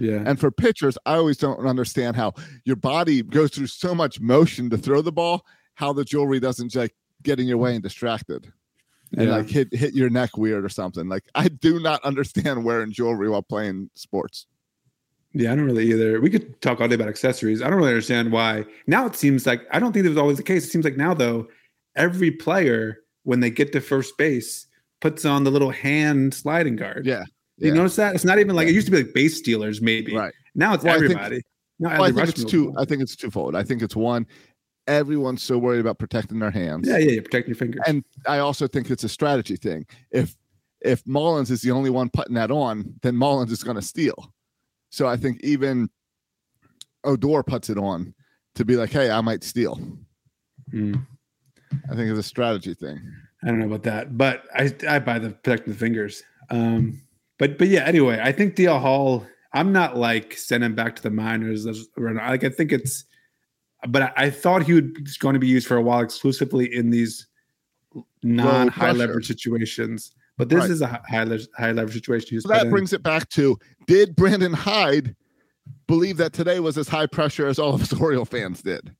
Yeah. 0.00 0.22
And 0.26 0.40
for 0.40 0.50
pitchers, 0.50 0.96
I 1.04 1.14
always 1.16 1.36
don't 1.36 1.66
understand 1.66 2.16
how 2.16 2.32
your 2.64 2.76
body 2.76 3.22
goes 3.22 3.50
through 3.50 3.66
so 3.66 3.94
much 3.94 4.18
motion 4.20 4.70
to 4.70 4.78
throw 4.78 5.02
the 5.02 5.12
ball, 5.12 5.44
how 5.74 5.92
the 5.92 6.04
jewelry 6.04 6.40
doesn't 6.40 6.74
like 6.74 6.94
get 7.22 7.38
in 7.38 7.46
your 7.46 7.58
way 7.58 7.74
and 7.74 7.82
distracted 7.82 8.50
and 9.16 9.28
Yeah. 9.28 9.36
like 9.36 9.48
hit 9.50 9.72
hit 9.74 9.92
your 9.94 10.08
neck 10.08 10.36
weird 10.38 10.64
or 10.64 10.70
something. 10.70 11.08
Like 11.08 11.24
I 11.34 11.48
do 11.48 11.78
not 11.80 12.02
understand 12.04 12.64
wearing 12.64 12.92
jewelry 12.92 13.28
while 13.28 13.42
playing 13.42 13.90
sports. 13.94 14.46
Yeah, 15.32 15.52
I 15.52 15.54
don't 15.56 15.66
really 15.66 15.90
either. 15.92 16.20
We 16.20 16.30
could 16.30 16.60
talk 16.60 16.80
all 16.80 16.88
day 16.88 16.94
about 16.96 17.08
accessories. 17.08 17.62
I 17.62 17.68
don't 17.68 17.78
really 17.78 17.90
understand 17.90 18.32
why. 18.32 18.64
Now 18.86 19.06
it 19.06 19.14
seems 19.14 19.46
like 19.46 19.62
I 19.70 19.78
don't 19.78 19.92
think 19.92 20.06
it 20.06 20.08
was 20.08 20.18
always 20.18 20.38
the 20.38 20.42
case. 20.42 20.64
It 20.64 20.70
seems 20.70 20.84
like 20.84 20.96
now 20.96 21.14
though, 21.14 21.46
every 21.94 22.30
player 22.30 22.98
when 23.24 23.40
they 23.40 23.50
get 23.50 23.70
to 23.72 23.80
first 23.80 24.16
base 24.16 24.66
puts 25.00 25.24
on 25.24 25.44
the 25.44 25.50
little 25.50 25.70
hand 25.70 26.32
sliding 26.34 26.76
guard. 26.76 27.04
Yeah. 27.06 27.24
You 27.60 27.74
notice 27.74 27.96
that? 27.96 28.14
It's 28.14 28.24
not 28.24 28.38
even 28.38 28.56
like 28.56 28.68
it 28.68 28.74
used 28.74 28.86
to 28.86 28.90
be 28.90 29.02
like 29.04 29.12
base 29.14 29.36
stealers, 29.36 29.80
maybe. 29.80 30.14
Right. 30.14 30.32
Now 30.54 30.74
it's 30.74 30.82
Well, 30.84 30.94
I 30.96 30.98
think- 30.98 31.10
everybody. 31.12 31.42
now 31.78 31.90
Well, 31.90 32.02
I 32.04 32.12
think 32.12 32.28
it's 32.28 32.44
two. 32.44 32.74
I 32.76 32.84
think 32.84 33.02
it's 33.02 33.14
twofold. 33.16 33.54
I 33.54 33.62
think 33.62 33.82
it's 33.82 33.94
one, 33.96 34.26
everyone's 34.86 35.42
so 35.42 35.58
worried 35.58 35.80
about 35.80 35.98
protecting 35.98 36.38
their 36.38 36.50
hands. 36.50 36.88
Yeah, 36.88 36.98
yeah, 36.98 37.12
yeah. 37.12 37.20
Protect 37.20 37.46
your 37.48 37.54
fingers. 37.56 37.82
And 37.86 38.04
I 38.26 38.38
also 38.38 38.66
think 38.66 38.90
it's 38.90 39.04
a 39.04 39.08
strategy 39.08 39.56
thing. 39.56 39.86
If 40.10 40.36
if 40.82 41.06
Mullins 41.06 41.50
is 41.50 41.60
the 41.60 41.70
only 41.70 41.90
one 41.90 42.08
putting 42.08 42.34
that 42.34 42.50
on, 42.50 42.94
then 43.02 43.14
Mullins 43.14 43.52
is 43.52 43.62
going 43.62 43.76
to 43.76 43.82
steal. 43.82 44.32
So 44.90 45.06
I 45.06 45.16
think 45.18 45.40
even 45.42 45.90
Odor 47.04 47.42
puts 47.42 47.68
it 47.68 47.76
on 47.78 48.14
to 48.54 48.64
be 48.64 48.76
like, 48.76 48.90
hey, 48.90 49.10
I 49.10 49.20
might 49.20 49.44
steal. 49.44 49.78
Hmm. 50.70 50.94
I 51.90 51.94
think 51.94 52.10
it's 52.10 52.18
a 52.18 52.22
strategy 52.22 52.74
thing. 52.74 52.98
I 53.44 53.48
don't 53.48 53.58
know 53.58 53.66
about 53.66 53.82
that, 53.84 54.16
but 54.18 54.44
I 54.54 54.74
I 54.88 54.98
buy 54.98 55.18
the 55.18 55.30
protecting 55.30 55.72
the 55.74 55.78
fingers. 55.78 56.22
Um, 56.50 57.00
but 57.40 57.58
but 57.58 57.66
yeah. 57.68 57.84
Anyway, 57.86 58.20
I 58.22 58.30
think 58.30 58.54
DL 58.54 58.80
Hall. 58.80 59.26
I'm 59.52 59.72
not 59.72 59.96
like 59.96 60.34
sending 60.34 60.66
him 60.70 60.76
back 60.76 60.94
to 60.94 61.02
the 61.02 61.10
minors. 61.10 61.66
Like 61.96 62.44
I 62.44 62.50
think 62.50 62.70
it's, 62.70 63.02
but 63.88 64.02
I, 64.02 64.12
I 64.16 64.30
thought 64.30 64.62
he 64.62 64.74
would 64.74 64.96
was 65.00 65.16
going 65.16 65.32
to 65.34 65.40
be 65.40 65.48
used 65.48 65.66
for 65.66 65.76
a 65.76 65.82
while 65.82 66.00
exclusively 66.02 66.72
in 66.72 66.90
these 66.90 67.26
non 68.22 68.68
high 68.68 68.92
leverage 68.92 69.26
situations. 69.26 70.12
But 70.36 70.50
this 70.50 70.60
Right. 70.60 70.70
is 70.70 70.82
a 70.82 71.02
high 71.08 71.24
leverage 71.24 71.48
high 71.56 71.72
leverage 71.72 71.94
situation. 71.94 72.40
So 72.40 72.48
that 72.48 72.66
in. 72.66 72.70
brings 72.70 72.92
it 72.92 73.02
back 73.02 73.28
to 73.30 73.58
did 73.88 74.14
Brandon 74.14 74.52
Hyde 74.52 75.16
believe 75.88 76.16
that 76.18 76.32
today 76.32 76.60
was 76.60 76.78
as 76.78 76.88
high 76.88 77.06
pressure 77.06 77.46
as 77.48 77.58
all 77.58 77.74
of 77.74 77.82
us 77.82 77.92
Oriole 78.00 78.24
fans 78.24 78.62
did? 78.62 78.94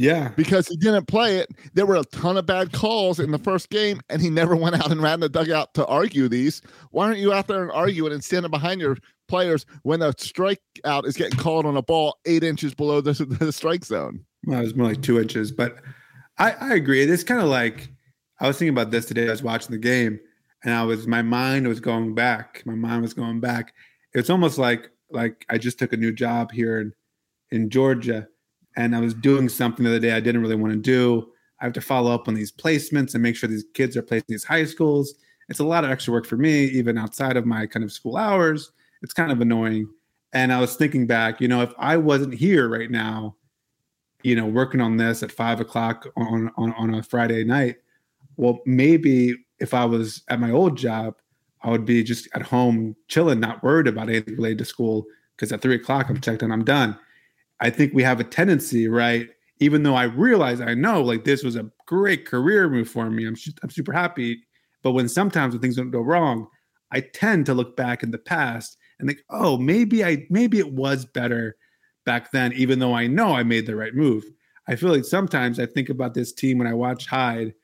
Yeah. 0.00 0.28
Because 0.34 0.66
he 0.66 0.78
didn't 0.78 1.08
play 1.08 1.36
it. 1.36 1.50
There 1.74 1.84
were 1.84 1.96
a 1.96 2.04
ton 2.04 2.38
of 2.38 2.46
bad 2.46 2.72
calls 2.72 3.20
in 3.20 3.32
the 3.32 3.38
first 3.38 3.68
game, 3.68 4.00
and 4.08 4.22
he 4.22 4.30
never 4.30 4.56
went 4.64 4.76
out 4.76 4.90
and 4.90 5.02
ran 5.02 5.20
the 5.20 5.28
dugout 5.28 5.74
to 5.74 5.86
argue 5.86 6.26
these. 6.26 6.62
Why 6.90 7.06
aren't 7.06 7.18
you 7.18 7.34
out 7.34 7.48
there 7.48 7.62
and 7.62 7.70
arguing 7.70 8.14
and 8.14 8.24
standing 8.24 8.50
behind 8.50 8.80
your 8.80 8.96
players 9.28 9.66
when 9.82 10.00
a 10.00 10.14
strikeout 10.14 11.04
is 11.04 11.18
getting 11.18 11.38
called 11.38 11.66
on 11.66 11.76
a 11.76 11.82
ball 11.82 12.18
eight 12.24 12.42
inches 12.42 12.74
below 12.74 13.02
the, 13.02 13.12
the 13.40 13.52
strike 13.52 13.84
zone? 13.84 14.24
Well, 14.46 14.60
it 14.60 14.62
was 14.62 14.74
more 14.74 14.88
like 14.88 15.02
two 15.02 15.20
inches, 15.20 15.52
but 15.52 15.76
I, 16.38 16.52
I 16.52 16.74
agree. 16.74 17.02
It's 17.02 17.22
kind 17.22 17.42
of 17.42 17.48
like 17.48 17.90
I 18.40 18.46
was 18.48 18.56
thinking 18.56 18.72
about 18.72 18.90
this 18.90 19.04
today. 19.04 19.28
I 19.28 19.32
was 19.32 19.42
watching 19.42 19.72
the 19.72 19.78
game, 19.78 20.18
and 20.64 20.72
I 20.72 20.82
was 20.82 21.06
my 21.06 21.20
mind 21.20 21.68
was 21.68 21.78
going 21.80 22.14
back. 22.14 22.62
My 22.64 22.74
mind 22.74 23.02
was 23.02 23.12
going 23.12 23.40
back. 23.40 23.74
It's 24.14 24.30
almost 24.30 24.56
like 24.56 24.90
like 25.10 25.44
I 25.50 25.58
just 25.58 25.78
took 25.78 25.92
a 25.92 25.98
new 25.98 26.10
job 26.12 26.52
here 26.52 26.80
in 26.80 26.94
in 27.50 27.68
Georgia, 27.68 28.28
and 28.76 28.94
I 28.94 29.00
was 29.00 29.14
doing 29.14 29.48
something 29.48 29.84
the 29.84 29.90
other 29.90 30.00
day 30.00 30.12
I 30.12 30.20
didn't 30.20 30.42
really 30.42 30.56
want 30.56 30.72
to 30.72 30.78
do. 30.78 31.32
I 31.60 31.64
have 31.64 31.72
to 31.74 31.80
follow 31.80 32.12
up 32.12 32.28
on 32.28 32.34
these 32.34 32.52
placements 32.52 33.14
and 33.14 33.22
make 33.22 33.36
sure 33.36 33.48
these 33.48 33.66
kids 33.74 33.96
are 33.96 34.02
placed 34.02 34.26
in 34.28 34.34
these 34.34 34.44
high 34.44 34.64
schools. 34.64 35.14
It's 35.48 35.58
a 35.58 35.64
lot 35.64 35.84
of 35.84 35.90
extra 35.90 36.12
work 36.12 36.26
for 36.26 36.36
me, 36.36 36.64
even 36.66 36.96
outside 36.96 37.36
of 37.36 37.44
my 37.44 37.66
kind 37.66 37.84
of 37.84 37.92
school 37.92 38.16
hours. 38.16 38.72
It's 39.02 39.12
kind 39.12 39.32
of 39.32 39.40
annoying. 39.40 39.88
And 40.32 40.52
I 40.52 40.60
was 40.60 40.76
thinking 40.76 41.06
back, 41.06 41.40
you 41.40 41.48
know, 41.48 41.60
if 41.60 41.72
I 41.76 41.96
wasn't 41.96 42.34
here 42.34 42.68
right 42.68 42.90
now, 42.90 43.36
you 44.22 44.36
know, 44.36 44.46
working 44.46 44.80
on 44.80 44.96
this 44.96 45.22
at 45.22 45.32
five 45.32 45.60
o'clock 45.60 46.06
on, 46.16 46.50
on, 46.56 46.72
on 46.74 46.94
a 46.94 47.02
Friday 47.02 47.42
night, 47.42 47.76
well, 48.36 48.60
maybe 48.64 49.34
if 49.58 49.74
I 49.74 49.84
was 49.84 50.22
at 50.28 50.40
my 50.40 50.50
old 50.50 50.78
job, 50.78 51.16
I 51.62 51.70
would 51.70 51.84
be 51.84 52.02
just 52.02 52.28
at 52.34 52.42
home 52.42 52.96
chilling, 53.08 53.40
not 53.40 53.62
worried 53.62 53.88
about 53.88 54.08
anything 54.08 54.36
related 54.36 54.58
to 54.58 54.64
school. 54.64 55.04
Because 55.36 55.52
at 55.52 55.60
three 55.62 55.74
o'clock, 55.74 56.08
I'm 56.08 56.20
checked 56.20 56.42
and 56.42 56.52
I'm 56.52 56.64
done. 56.64 56.98
I 57.60 57.70
think 57.70 57.92
we 57.92 58.02
have 58.02 58.20
a 58.20 58.24
tendency, 58.24 58.88
right? 58.88 59.28
Even 59.58 59.82
though 59.82 59.94
I 59.94 60.04
realize 60.04 60.60
I 60.60 60.74
know 60.74 61.02
like 61.02 61.24
this 61.24 61.42
was 61.42 61.56
a 61.56 61.70
great 61.86 62.26
career 62.26 62.68
move 62.68 62.88
for 62.88 63.10
me, 63.10 63.26
I'm 63.26 63.36
I'm 63.62 63.70
super 63.70 63.92
happy. 63.92 64.42
But 64.82 64.92
when 64.92 65.08
sometimes 65.08 65.52
when 65.52 65.60
things 65.60 65.76
don't 65.76 65.90
go 65.90 66.00
wrong, 66.00 66.48
I 66.90 67.00
tend 67.00 67.46
to 67.46 67.54
look 67.54 67.76
back 67.76 68.02
in 68.02 68.10
the 68.10 68.18
past 68.18 68.76
and 68.98 69.08
think, 69.08 69.20
oh, 69.30 69.58
maybe 69.58 70.04
I 70.04 70.26
maybe 70.30 70.58
it 70.58 70.72
was 70.72 71.04
better 71.04 71.56
back 72.06 72.32
then, 72.32 72.52
even 72.54 72.78
though 72.78 72.94
I 72.94 73.06
know 73.06 73.34
I 73.34 73.42
made 73.42 73.66
the 73.66 73.76
right 73.76 73.94
move. 73.94 74.24
I 74.66 74.76
feel 74.76 74.90
like 74.90 75.04
sometimes 75.04 75.58
I 75.58 75.66
think 75.66 75.88
about 75.88 76.14
this 76.14 76.32
team 76.32 76.58
when 76.58 76.66
I 76.66 76.74
watch 76.74 77.06
Hyde. 77.06 77.54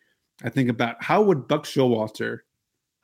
I 0.44 0.50
think 0.50 0.68
about 0.68 1.02
how 1.02 1.22
would 1.22 1.48
Buck 1.48 1.64
Showalter 1.64 2.40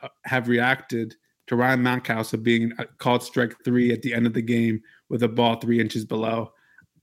uh, 0.02 0.08
have 0.24 0.48
reacted 0.48 1.14
to 1.46 1.56
Ryan 1.56 1.82
Mountcastle 1.82 2.42
being 2.42 2.72
uh, 2.78 2.84
called 2.98 3.22
strike 3.22 3.54
three 3.64 3.92
at 3.92 4.02
the 4.02 4.12
end 4.12 4.26
of 4.26 4.34
the 4.34 4.42
game 4.42 4.82
with 5.08 5.22
a 5.22 5.28
ball 5.28 5.56
three 5.56 5.80
inches 5.80 6.04
below. 6.04 6.52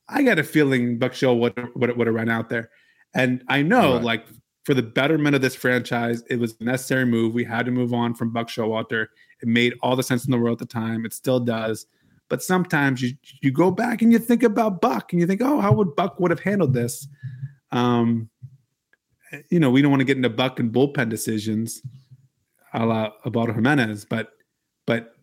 I 0.10 0.24
got 0.24 0.40
a 0.40 0.44
feeling 0.44 0.98
Buck 0.98 1.14
Show 1.14 1.34
would 1.36 1.54
would, 1.76 1.96
would 1.96 2.08
have 2.08 2.16
run 2.16 2.30
out 2.30 2.50
there, 2.50 2.70
and 3.14 3.44
I 3.48 3.62
know 3.62 3.96
Right. 3.96 4.04
like 4.04 4.28
for 4.66 4.74
the 4.74 4.84
betterment 4.84 5.36
of 5.36 5.42
this 5.42 5.56
franchise, 5.56 6.24
it 6.30 6.40
was 6.40 6.56
a 6.60 6.64
necessary 6.64 7.06
move. 7.06 7.34
We 7.34 7.44
had 7.44 7.66
to 7.66 7.72
move 7.72 7.94
on 7.94 8.14
from 8.14 8.32
Buck 8.32 8.50
Showalter. 8.50 9.08
It 9.42 9.48
made 9.48 9.74
all 9.82 9.96
the 9.96 10.04
sense 10.04 10.26
in 10.26 10.32
the 10.32 10.38
world 10.38 10.62
at 10.62 10.68
the 10.68 10.74
time. 10.74 11.06
It 11.06 11.14
still 11.14 11.40
does. 11.40 11.86
But 12.28 12.44
sometimes 12.44 13.02
you 13.02 13.14
you 13.42 13.52
go 13.52 13.72
back 13.72 14.02
and 14.02 14.12
you 14.12 14.20
think 14.20 14.44
about 14.44 14.82
Buck 14.82 15.12
and 15.14 15.20
you 15.20 15.26
think, 15.28 15.42
oh, 15.42 15.60
how 15.60 15.72
would 15.74 15.96
Buck 15.96 16.20
would 16.20 16.30
have 16.32 16.40
handled 16.42 16.74
this? 16.74 17.08
Um, 17.72 18.30
you 19.50 19.60
know, 19.60 19.70
we 19.70 19.82
don't 19.82 19.92
want 19.92 20.02
to 20.02 20.06
get 20.06 20.18
into 20.18 20.30
Buck 20.30 20.60
and 20.60 20.72
bullpen 20.72 21.10
decisions, 21.10 21.82
a 22.74 22.86
la 22.86 23.12
Ubaldo 23.26 23.54
Jimenez, 23.54 24.06
but 24.06 24.32
but 24.86 25.16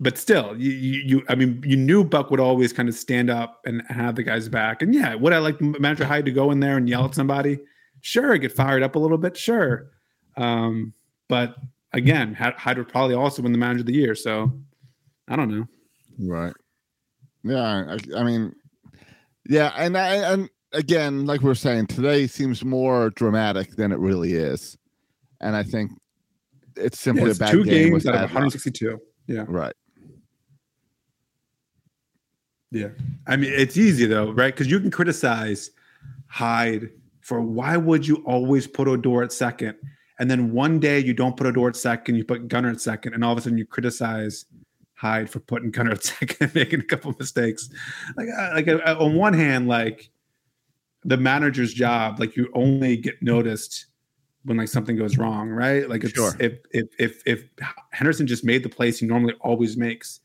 but 0.00 0.16
still, 0.16 0.56
you, 0.56 0.70
you 0.70 1.24
I 1.28 1.34
mean, 1.34 1.62
you 1.66 1.76
knew 1.76 2.04
Buck 2.04 2.30
would 2.30 2.40
always 2.40 2.72
kind 2.72 2.88
of 2.88 2.94
stand 2.94 3.30
up 3.30 3.60
and 3.64 3.82
have 3.88 4.14
the 4.14 4.22
guys 4.22 4.48
back. 4.48 4.82
And 4.82 4.94
yeah, 4.94 5.14
would 5.14 5.32
I 5.32 5.38
like 5.38 5.60
manager 5.60 6.04
Hyde 6.04 6.24
to 6.26 6.30
go 6.30 6.50
in 6.50 6.60
there 6.60 6.76
and 6.76 6.88
yell 6.88 7.04
at 7.04 7.14
somebody? 7.14 7.58
Sure, 8.00 8.36
get 8.38 8.52
fired 8.52 8.82
up 8.82 8.94
a 8.94 8.98
little 8.98 9.18
bit, 9.18 9.36
sure. 9.36 9.90
Um, 10.36 10.92
but 11.28 11.56
again, 11.92 12.34
Hyde 12.34 12.78
would 12.78 12.88
probably 12.88 13.16
also 13.16 13.42
win 13.42 13.52
the 13.52 13.58
manager 13.58 13.80
of 13.80 13.86
the 13.86 13.94
year. 13.94 14.14
So 14.14 14.52
I 15.26 15.34
don't 15.36 15.50
know. 15.50 15.66
Right. 16.20 16.54
Yeah. 17.42 17.96
I, 17.96 18.20
I 18.20 18.22
mean, 18.22 18.54
yeah, 19.48 19.72
and 19.76 19.96
I, 19.96 20.14
and 20.32 20.50
again, 20.72 21.26
like 21.26 21.40
we 21.40 21.50
are 21.50 21.54
saying, 21.54 21.86
today 21.88 22.26
seems 22.26 22.64
more 22.64 23.10
dramatic 23.10 23.76
than 23.76 23.92
it 23.92 23.98
really 23.98 24.34
is, 24.34 24.76
and 25.40 25.56
I 25.56 25.62
think 25.62 25.90
it's 26.76 27.00
simply 27.00 27.22
Yeah, 27.22 27.28
a 27.28 27.30
it's 27.30 27.38
bad 27.38 27.50
two 27.50 27.64
game 27.64 27.90
games 27.92 28.06
out 28.06 28.14
of 28.14 28.20
bad 28.20 28.22
luck. 28.24 28.34
162. 28.34 29.00
Yeah. 29.26 29.44
Right. 29.48 29.74
Yeah. 32.70 32.88
I 33.26 33.36
mean, 33.36 33.52
it's 33.54 33.76
easy 33.76 34.06
though, 34.06 34.30
right? 34.32 34.54
Because 34.54 34.70
you 34.70 34.80
can 34.80 34.90
criticize 34.90 35.70
Hyde 36.26 36.90
for 37.20 37.40
why 37.40 37.76
would 37.76 38.06
you 38.06 38.16
always 38.26 38.66
put 38.66 38.88
Odor 38.88 39.22
at 39.22 39.32
second? 39.32 39.76
And 40.18 40.30
then 40.30 40.52
one 40.52 40.80
day 40.80 40.98
you 40.98 41.14
don't 41.14 41.36
put 41.36 41.46
Odor 41.46 41.68
at 41.68 41.76
second, 41.76 42.16
you 42.16 42.24
put 42.24 42.48
Gunnar 42.48 42.70
at 42.70 42.80
second, 42.80 43.14
and 43.14 43.24
all 43.24 43.32
of 43.32 43.38
a 43.38 43.40
sudden 43.42 43.58
you 43.58 43.66
criticize 43.66 44.46
Hyde 44.94 45.30
for 45.30 45.38
putting 45.40 45.70
Gunnar 45.70 45.92
at 45.92 46.04
second 46.12 46.36
and 46.40 46.54
making 46.54 46.80
a 46.80 46.84
couple 46.84 47.14
mistakes. 47.18 47.68
Like, 48.16 48.28
uh, 48.36 48.50
like 48.54 48.68
uh, 48.68 48.96
on 48.98 49.14
one 49.14 49.32
hand, 49.32 49.68
like 49.68 50.10
the 51.04 51.16
manager's 51.16 51.72
job, 51.72 52.18
like 52.18 52.36
you 52.36 52.50
only 52.54 52.96
get 52.96 53.22
noticed 53.22 53.86
when 54.44 54.56
like 54.56 54.68
something 54.68 54.96
goes 54.96 55.16
wrong, 55.18 55.48
right? 55.48 55.88
Like 55.88 56.04
it's, 56.04 56.14
Sure. 56.14 56.34
if 56.40 56.58
if 56.72 56.86
if 56.98 57.22
if 57.26 57.44
Henderson 57.92 58.26
just 58.26 58.44
made 58.44 58.62
the 58.62 58.68
plays 58.68 58.98
he 58.98 59.06
normally 59.06 59.34
always 59.40 59.76
makes, 59.76 60.20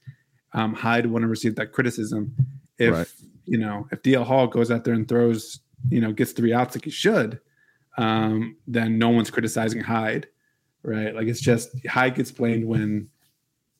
um, 0.53 0.73
Hyde 0.73 1.07
wouldn't 1.07 1.29
receive 1.29 1.55
that 1.55 1.71
criticism. 1.71 2.35
If 2.77 2.91
Right. 2.93 3.07
you 3.45 3.57
know 3.57 3.87
if 3.91 4.01
DL 4.01 4.23
Hall 4.25 4.47
goes 4.47 4.71
out 4.71 4.83
there 4.83 4.93
and 4.93 5.07
throws, 5.07 5.59
you 5.89 6.01
know, 6.01 6.11
gets 6.11 6.31
three 6.31 6.53
outs 6.53 6.75
like 6.75 6.85
he 6.85 6.91
should, 6.91 7.39
um, 7.97 8.55
then 8.67 8.97
no 8.97 9.09
one's 9.09 9.29
criticizing 9.29 9.81
Hyde, 9.81 10.27
right? 10.83 11.13
Like 11.15 11.27
it's 11.27 11.41
just 11.41 11.69
Hyde 11.87 12.15
gets 12.15 12.31
blamed 12.31 12.65
when 12.65 13.09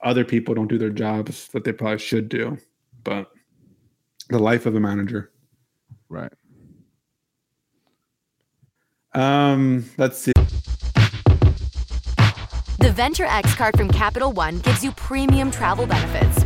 other 0.04 0.26
people 0.26 0.54
don't 0.54 0.68
do 0.68 0.78
their 0.78 0.90
jobs 0.90 1.48
that 1.50 1.64
they 1.64 1.72
probably 1.72 2.00
should 2.00 2.30
do. 2.30 2.58
But 3.04 3.32
the 4.30 4.40
life 4.40 4.66
of 4.66 4.76
a 4.76 4.80
manager. 4.80 5.32
Right. 6.10 6.32
Um, 9.14 9.86
let's 9.98 10.18
see. 10.18 10.32
The 12.80 12.92
Venture 12.92 13.26
X 13.26 13.56
card 13.56 13.78
from 13.78 13.90
Capital 13.90 14.32
One 14.32 14.60
gives 14.60 14.84
you 14.84 14.92
premium 14.94 15.52
travel 15.52 15.86
benefits, 15.86 16.43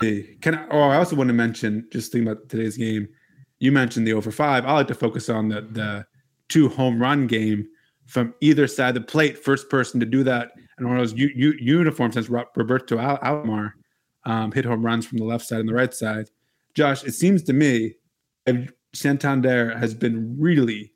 Hey, 0.00 0.36
Can 0.40 0.54
I, 0.56 0.66
oh, 0.70 0.80
I 0.80 0.96
also 0.96 1.16
want 1.16 1.28
to 1.28 1.34
mention 1.34 1.86
just 1.92 2.12
thinking 2.12 2.28
about 2.28 2.48
today's 2.48 2.76
game. 2.76 3.08
You 3.60 3.72
mentioned 3.72 4.06
the 4.06 4.12
over 4.12 4.30
five. 4.30 4.66
I 4.66 4.72
like 4.72 4.88
to 4.88 4.94
focus 4.94 5.28
on 5.28 5.48
the 5.48 5.62
the 5.62 6.06
two 6.48 6.68
home 6.68 7.00
run 7.00 7.26
game 7.26 7.66
from 8.06 8.34
either 8.40 8.66
side 8.66 8.88
of 8.88 8.94
the 8.94 9.00
plate. 9.00 9.38
First 9.38 9.70
person 9.70 10.00
to 10.00 10.06
do 10.06 10.22
that, 10.24 10.52
and 10.78 10.86
one 10.86 10.96
of 10.98 11.02
those 11.02 11.18
u- 11.18 11.32
u- 11.34 11.56
uniform 11.58 12.10
Roberto 12.56 12.98
Al- 12.98 13.18
Alomar 13.18 13.72
um, 14.24 14.52
hit 14.52 14.64
home 14.64 14.84
runs 14.84 15.06
from 15.06 15.18
the 15.18 15.24
left 15.24 15.46
side 15.46 15.60
and 15.60 15.68
the 15.68 15.74
right 15.74 15.94
side. 15.94 16.28
Josh, 16.74 17.04
it 17.04 17.12
seems 17.14 17.42
to 17.44 17.52
me 17.52 17.94
Santander 18.94 19.76
has 19.78 19.94
been 19.94 20.36
really, 20.38 20.92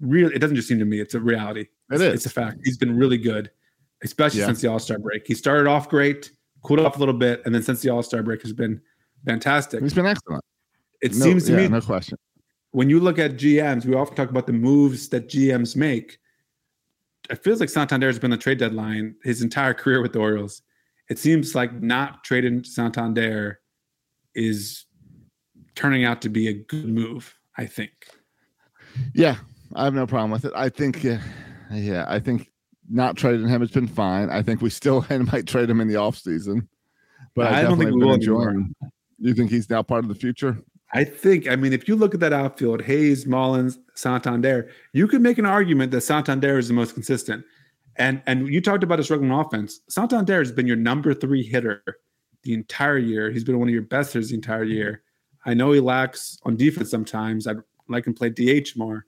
really. 0.00 0.34
It 0.34 0.40
doesn't 0.40 0.56
just 0.56 0.68
seem 0.68 0.78
to 0.80 0.84
me; 0.84 1.00
it's 1.00 1.14
a 1.14 1.20
reality. 1.20 1.66
It 1.90 2.00
is. 2.00 2.14
It's 2.14 2.26
a 2.26 2.30
fact. 2.30 2.58
He's 2.64 2.78
been 2.78 2.96
really 2.96 3.18
good, 3.18 3.50
especially 4.02 4.40
Yeah. 4.40 4.46
since 4.46 4.60
the 4.60 4.68
All 4.68 4.78
Star 4.78 4.98
break. 4.98 5.26
He 5.26 5.34
started 5.34 5.68
off 5.68 5.88
great, 5.88 6.32
cooled 6.64 6.80
off 6.80 6.96
a 6.96 6.98
little 6.98 7.14
bit, 7.14 7.42
and 7.44 7.54
then 7.54 7.62
since 7.62 7.80
the 7.82 7.90
All 7.90 8.02
Star 8.02 8.22
break 8.22 8.42
has 8.42 8.52
been 8.52 8.80
fantastic. 9.24 9.80
He's 9.80 9.94
been 9.94 10.06
excellent. 10.06 10.42
It 11.00 11.12
No- 11.14 11.24
seems 11.24 11.44
to 11.46 11.52
yeah, 11.52 11.58
me 11.58 11.68
no 11.68 11.80
question. 11.80 12.18
when 12.72 12.90
you 12.90 12.98
look 12.98 13.18
at 13.18 13.32
GMs, 13.36 13.84
we 13.86 13.94
often 13.94 14.16
talk 14.16 14.30
about 14.30 14.46
the 14.46 14.52
moves 14.52 15.08
that 15.10 15.28
GMs 15.28 15.76
make. 15.76 16.18
It 17.30 17.42
feels 17.42 17.60
like 17.60 17.68
Santander 17.70 18.06
has 18.08 18.18
been 18.18 18.30
the 18.30 18.36
trade 18.36 18.58
deadline 18.58 19.14
his 19.22 19.40
entire 19.42 19.72
career 19.74 20.02
with 20.02 20.12
the 20.12 20.18
Orioles. 20.18 20.62
It 21.08 21.18
seems 21.18 21.54
like 21.54 21.72
not 21.82 22.24
trading 22.24 22.64
Santander 22.64 23.60
is 24.34 24.86
turning 25.74 26.04
out 26.04 26.20
to 26.22 26.28
be 26.28 26.48
a 26.48 26.52
good 26.54 26.88
move. 26.88 27.34
I 27.56 27.66
think. 27.66 27.92
Yeah, 29.14 29.36
I 29.74 29.84
have 29.84 29.94
no 29.94 30.06
problem 30.06 30.30
with 30.32 30.44
it. 30.44 30.52
I 30.56 30.68
think, 30.68 31.04
uh, 31.04 31.18
yeah, 31.72 32.04
I 32.08 32.18
think 32.20 32.50
not 32.88 33.16
trading 33.16 33.48
him 33.48 33.62
It's 33.62 33.72
been 33.72 33.86
fine. 33.86 34.30
I 34.30 34.42
think 34.42 34.60
we 34.60 34.70
still 34.70 35.04
might 35.32 35.46
trade 35.46 35.70
him 35.70 35.80
in 35.80 35.88
the 35.88 35.94
offseason. 35.94 36.66
But 37.34 37.52
I, 37.52 37.60
I 37.60 37.62
don't 37.62 37.78
think 37.78 37.90
we 37.90 38.04
will 38.04 38.14
anymore. 38.14 38.64
You 39.18 39.34
think 39.34 39.50
he's 39.50 39.68
now 39.70 39.82
part 39.82 40.04
of 40.04 40.08
the 40.08 40.14
future? 40.14 40.58
I 40.92 41.02
think, 41.02 41.48
I 41.48 41.56
mean, 41.56 41.72
if 41.72 41.88
you 41.88 41.96
look 41.96 42.14
at 42.14 42.20
that 42.20 42.32
outfield, 42.32 42.82
Hays, 42.82 43.26
Mullins, 43.26 43.78
Santander, 43.94 44.70
you 44.92 45.08
could 45.08 45.22
make 45.22 45.38
an 45.38 45.46
argument 45.46 45.90
that 45.90 46.02
Santander 46.02 46.56
is 46.58 46.68
the 46.68 46.74
most 46.74 46.94
consistent. 46.94 47.44
And 47.96 48.22
and 48.26 48.48
you 48.48 48.60
talked 48.60 48.82
about 48.82 49.00
a 49.00 49.04
struggling 49.04 49.30
offense. 49.30 49.80
Santander 49.88 50.38
has 50.38 50.52
been 50.52 50.66
your 50.66 50.76
number 50.76 51.14
three 51.14 51.42
hitter 51.42 51.82
the 52.42 52.54
entire 52.54 52.98
year. 52.98 53.30
He's 53.30 53.44
been 53.44 53.58
one 53.58 53.68
of 53.68 53.72
your 53.72 53.82
best 53.82 54.12
hitters 54.12 54.30
the 54.30 54.34
entire 54.34 54.64
year. 54.64 55.02
I 55.46 55.54
know 55.54 55.72
he 55.72 55.80
lacks 55.80 56.38
on 56.44 56.56
defense 56.56 56.90
sometimes. 56.90 57.46
I'd 57.46 57.58
like 57.88 58.06
him 58.06 58.14
to 58.14 58.18
play 58.18 58.30
DH 58.30 58.76
more, 58.76 59.06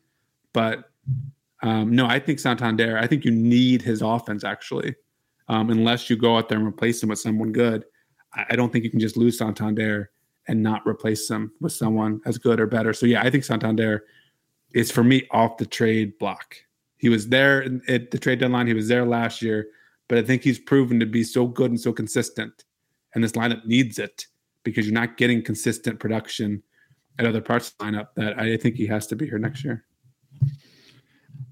but 0.52 0.90
um, 1.62 1.94
no, 1.94 2.06
I 2.06 2.18
think 2.18 2.38
Santander. 2.38 2.98
I 2.98 3.06
think 3.06 3.24
you 3.24 3.30
need 3.30 3.82
his 3.82 4.02
offense 4.02 4.44
actually, 4.44 4.94
um, 5.48 5.70
unless 5.70 6.10
you 6.10 6.16
go 6.16 6.36
out 6.36 6.48
there 6.48 6.58
and 6.58 6.66
replace 6.66 7.02
him 7.02 7.08
with 7.08 7.18
someone 7.18 7.52
good. 7.52 7.84
I, 8.34 8.46
I 8.50 8.56
don't 8.56 8.72
think 8.72 8.84
you 8.84 8.90
can 8.90 9.00
just 9.00 9.16
lose 9.16 9.38
Santander 9.38 10.10
and 10.48 10.62
not 10.62 10.86
replace 10.86 11.28
him 11.28 11.52
with 11.60 11.72
someone 11.72 12.20
as 12.24 12.38
good 12.38 12.60
or 12.60 12.66
better. 12.66 12.92
So 12.92 13.06
yeah, 13.06 13.22
I 13.22 13.30
think 13.30 13.44
Santander 13.44 14.04
is 14.74 14.90
for 14.90 15.02
me 15.02 15.26
off 15.30 15.56
the 15.56 15.66
trade 15.66 16.18
block. 16.18 16.56
He 16.98 17.08
was 17.08 17.28
there 17.28 17.64
at 17.88 18.10
the 18.10 18.18
trade 18.18 18.40
deadline. 18.40 18.66
He 18.66 18.74
was 18.74 18.88
there 18.88 19.04
last 19.04 19.42
year, 19.42 19.68
but 20.08 20.18
I 20.18 20.22
think 20.22 20.42
he's 20.42 20.58
proven 20.58 21.00
to 21.00 21.06
be 21.06 21.24
so 21.24 21.46
good 21.46 21.70
and 21.70 21.80
so 21.80 21.92
consistent. 21.92 22.64
And 23.14 23.24
this 23.24 23.32
lineup 23.32 23.64
needs 23.64 23.98
it 23.98 24.26
because 24.62 24.86
you're 24.86 24.94
not 24.94 25.16
getting 25.16 25.42
consistent 25.42 26.00
production 26.00 26.62
at 27.18 27.26
other 27.26 27.40
parts 27.40 27.68
of 27.68 27.78
the 27.78 27.84
lineup. 27.84 28.08
That 28.16 28.38
I 28.38 28.56
think 28.56 28.76
he 28.76 28.86
has 28.86 29.06
to 29.08 29.16
be 29.16 29.26
here 29.26 29.38
next 29.38 29.64
year. 29.64 29.84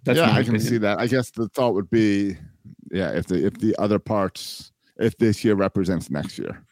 That's 0.05 0.19
yeah, 0.19 0.27
my 0.27 0.33
I 0.33 0.43
can 0.43 0.57
opinion. 0.57 0.61
see 0.61 0.79
that. 0.79 0.99
I 0.99 1.07
guess 1.07 1.31
the 1.31 1.49
thought 1.49 1.75
would 1.75 1.91
be, 1.91 2.37
yeah, 2.91 3.11
if 3.11 3.27
the 3.27 3.47
if 3.47 3.55
the 3.59 3.75
other 3.79 3.99
parts, 3.99 4.73
if 4.99 5.17
this 5.19 5.45
year 5.45 5.55
represents 5.55 6.11
next 6.11 6.39
year, 6.39 6.63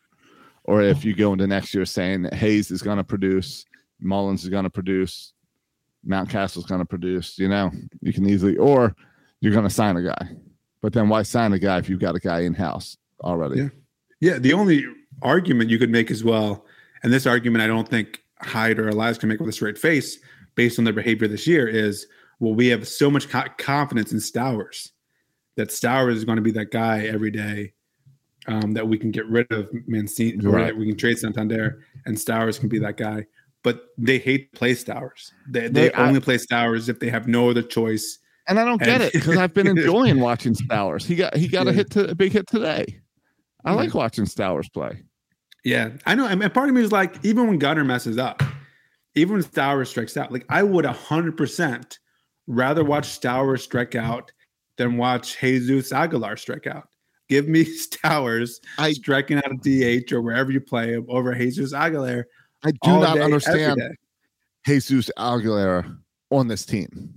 or 0.64 0.82
if 0.82 1.04
you 1.04 1.14
go 1.14 1.32
into 1.32 1.46
next 1.46 1.74
year 1.74 1.84
saying 1.84 2.22
that 2.22 2.34
Hays 2.34 2.70
is 2.70 2.82
going 2.82 2.98
to 2.98 3.04
produce, 3.04 3.64
Mullins 4.00 4.44
is 4.44 4.48
going 4.48 4.64
to 4.64 4.70
produce, 4.70 5.32
Mountcastle 6.06 6.58
is 6.58 6.66
going 6.66 6.80
to 6.80 6.86
produce, 6.86 7.38
you 7.38 7.48
know, 7.48 7.70
you 8.00 8.12
can 8.12 8.28
easily, 8.28 8.56
or 8.56 8.94
you're 9.40 9.52
going 9.52 9.68
to 9.68 9.74
sign 9.74 9.96
a 9.96 10.02
guy. 10.02 10.36
But 10.80 10.92
then 10.92 11.08
why 11.08 11.22
sign 11.22 11.52
a 11.52 11.58
guy 11.58 11.78
if 11.78 11.88
you've 11.88 12.00
got 12.00 12.16
a 12.16 12.20
guy 12.20 12.40
in 12.40 12.54
house 12.54 12.96
already? 13.22 13.62
Yeah. 13.62 13.68
Yeah, 14.20 14.38
the 14.38 14.52
only 14.52 14.86
argument 15.22 15.68
you 15.68 15.80
could 15.80 15.90
make 15.90 16.08
as 16.08 16.22
well, 16.22 16.64
and 17.02 17.12
this 17.12 17.26
argument 17.26 17.62
I 17.62 17.66
don't 17.66 17.88
think 17.88 18.22
Hyde 18.40 18.78
or 18.78 18.88
Elias 18.88 19.18
can 19.18 19.28
make 19.28 19.40
with 19.40 19.48
a 19.48 19.52
straight 19.52 19.76
face 19.76 20.16
based 20.54 20.78
on 20.78 20.84
their 20.84 20.94
behavior 20.94 21.26
this 21.26 21.44
year, 21.44 21.66
is 21.66 22.06
well, 22.40 22.54
we 22.54 22.68
have 22.68 22.86
so 22.88 23.10
much 23.10 23.28
co- 23.28 23.44
confidence 23.58 24.12
in 24.12 24.18
Stowers 24.18 24.90
that 25.56 25.68
Stowers 25.68 26.14
is 26.16 26.24
going 26.24 26.36
to 26.36 26.42
be 26.42 26.52
that 26.52 26.70
guy 26.70 27.06
every 27.06 27.30
day 27.30 27.72
um, 28.48 28.72
that 28.72 28.88
we 28.88 28.98
can 28.98 29.10
get 29.10 29.26
rid 29.26 29.50
of 29.52 29.68
Mancini, 29.86 30.36
Right. 30.38 30.76
We 30.76 30.86
can 30.86 30.96
trade 30.96 31.18
Santander, 31.18 31.82
and 32.06 32.16
Stowers 32.16 32.58
can 32.58 32.68
be 32.68 32.78
that 32.80 32.96
guy. 32.96 33.26
But 33.62 33.84
they 33.96 34.18
hate 34.18 34.52
play 34.54 34.72
Stowers. 34.74 35.30
They, 35.48 35.60
they, 35.62 35.68
They- 35.88 35.92
I- 35.92 36.08
only 36.08 36.20
play 36.20 36.36
Stowers 36.38 36.88
if 36.88 36.98
they 36.98 37.10
have 37.10 37.28
no 37.28 37.50
other 37.50 37.62
choice. 37.62 38.18
And 38.48 38.58
I 38.58 38.64
don't 38.64 38.78
get 38.80 38.88
And- 38.88 39.02
it 39.04 39.12
because 39.12 39.36
I've 39.36 39.54
been 39.54 39.66
enjoying 39.78 40.18
watching 40.18 40.54
Stowers. 40.54 41.04
He 41.06 41.14
got 41.14 41.36
he 41.36 41.46
got 41.46 41.68
a 41.68 41.72
hit 41.72 41.90
to 41.90 42.08
a 42.10 42.14
big 42.16 42.32
hit 42.32 42.48
today. 42.48 42.98
I 43.64 43.70
Yeah. 43.70 43.76
like 43.76 43.94
watching 43.94 44.24
Stowers 44.24 44.68
play. 44.72 45.04
Yeah, 45.64 45.90
I 46.06 46.16
know. 46.16 46.26
And 46.26 46.52
part 46.52 46.68
of 46.68 46.74
me 46.74 46.82
is 46.82 46.90
like, 46.90 47.24
even 47.24 47.46
when 47.46 47.58
Gunnar 47.58 47.84
messes 47.84 48.18
up, 48.18 48.42
even 49.14 49.34
when 49.34 49.42
Stowers 49.44 49.86
strikes 49.90 50.16
out, 50.16 50.32
like 50.32 50.44
I 50.48 50.64
would 50.64 50.84
hundred 50.84 51.36
percent 51.36 52.00
rather 52.46 52.84
watch 52.84 53.06
Stowers 53.06 53.62
strike 53.62 53.94
out 53.94 54.30
than 54.78 54.96
watch 54.96 55.38
Jesus 55.40 55.92
Aguilar 55.92 56.36
strike 56.36 56.66
out. 56.66 56.88
Give 57.28 57.48
me 57.48 57.64
Stowers 57.78 58.60
I- 58.78 58.92
striking 58.92 59.38
out 59.38 59.50
a 59.52 59.56
DH 60.02 60.12
or 60.12 60.22
wherever 60.22 60.50
you 60.50 60.60
play 60.60 60.92
him 60.94 61.06
over 61.08 61.34
Jesus 61.34 61.72
Aguilar. 61.72 62.26
I 62.64 62.70
do 62.70 62.78
not 63.00 63.14
day, 63.16 63.22
understand. 63.22 63.80
Jesus 64.66 65.10
Aguilera 65.18 65.98
on 66.30 66.46
this 66.48 66.64
team. 66.64 67.12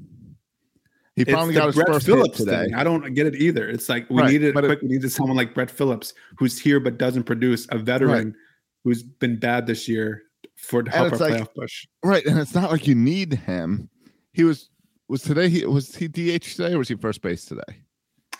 He 1.15 1.23
finally 1.23 1.53
got 1.53 1.67
his 1.67 1.75
Brett 1.75 1.87
first 1.87 2.05
Phillips 2.05 2.39
hit 2.39 2.45
today. 2.45 2.65
thing. 2.65 2.73
I 2.73 2.83
don't 2.83 3.13
get 3.13 3.25
it 3.27 3.35
either. 3.35 3.69
It's 3.69 3.87
like 3.87 4.09
we 4.09 4.21
Right, 4.21 4.31
needed 4.31 4.53
but 4.53 4.65
it- 4.65 4.81
we 4.81 4.89
needed 4.89 5.09
someone 5.11 5.37
like 5.37 5.53
Brett 5.53 5.71
Phillips 5.71 6.13
who's 6.37 6.59
here 6.59 6.79
but 6.79 6.97
doesn't 6.97 7.23
produce. 7.23 7.67
A 7.69 7.77
veteran 7.77 8.35
who's 8.83 9.01
been 9.03 9.39
bad 9.39 9.65
this 9.65 9.87
year 9.87 10.23
for 10.57 10.83
to 10.83 10.91
help 10.91 11.13
our 11.13 11.17
like- 11.19 11.33
playoff 11.35 11.53
push. 11.55 11.85
Right, 12.03 12.25
and 12.25 12.37
it's 12.39 12.53
not 12.53 12.69
like 12.71 12.85
you 12.87 12.95
need 12.95 13.33
him. 13.33 13.89
He 14.33 14.43
was 14.43 14.69
was 15.07 15.21
today. 15.21 15.49
He 15.49 15.65
was 15.65 15.95
he 15.95 16.07
DH 16.07 16.41
today 16.55 16.73
or 16.73 16.79
was 16.79 16.87
he 16.87 16.95
first 16.95 17.21
base 17.21 17.45
today? 17.45 17.61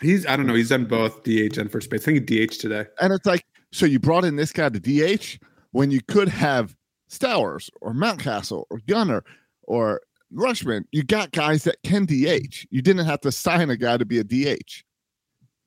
He's 0.00 0.26
I 0.26 0.36
don't 0.36 0.46
know. 0.46 0.54
He's 0.54 0.68
done 0.68 0.84
both 0.84 1.22
DH 1.22 1.56
and 1.58 1.70
first 1.70 1.90
base. 1.90 2.02
I 2.02 2.04
think 2.12 2.28
he 2.28 2.46
DH 2.46 2.58
today. 2.60 2.86
And 3.00 3.12
it's 3.12 3.26
like, 3.26 3.44
so 3.72 3.86
you 3.86 3.98
brought 3.98 4.24
in 4.24 4.36
this 4.36 4.52
guy 4.52 4.68
to 4.68 4.78
DH 4.80 5.38
when 5.72 5.90
you 5.90 6.00
could 6.02 6.28
have 6.28 6.76
Stowers 7.10 7.70
or 7.80 7.92
Mountcastle 7.94 8.64
or 8.70 8.80
Gunnar 8.86 9.24
or 9.62 10.00
Rutschman. 10.34 10.84
You 10.92 11.02
got 11.04 11.30
guys 11.30 11.64
that 11.64 11.76
can 11.84 12.04
DH. 12.04 12.66
You 12.70 12.82
didn't 12.82 13.06
have 13.06 13.20
to 13.20 13.32
sign 13.32 13.70
a 13.70 13.76
guy 13.76 13.96
to 13.96 14.04
be 14.04 14.18
a 14.18 14.24
DH. 14.24 14.82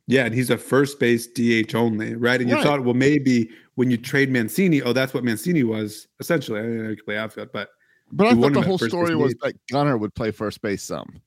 Yeah, 0.07 0.25
and 0.25 0.33
he's 0.33 0.49
a 0.49 0.57
first 0.57 0.99
base 0.99 1.27
DH 1.27 1.75
only, 1.75 2.15
right? 2.15 2.41
And 2.41 2.49
you 2.49 2.55
Right. 2.55 2.63
thought, 2.65 2.83
well, 2.83 2.95
maybe 2.95 3.49
when 3.75 3.91
you 3.91 3.97
trade 3.97 4.31
Mancini, 4.31 4.81
oh, 4.81 4.91
that's 4.91 5.13
what 5.13 5.23
Mancini 5.23 5.63
was 5.63 6.07
essentially. 6.19 6.59
I 6.59 6.63
mean, 6.63 6.85
I 6.85 6.95
could 6.95 7.05
play 7.05 7.17
outfield, 7.17 7.49
but 7.53 7.69
But 8.11 8.27
I 8.27 8.33
thought 8.35 8.53
the 8.53 8.61
whole 8.61 8.77
story 8.77 9.15
was 9.15 9.35
that 9.41 9.53
Gunnar 9.71 9.97
would 9.97 10.13
play 10.15 10.31
first 10.31 10.61
base 10.61 10.83
some. 10.83 11.21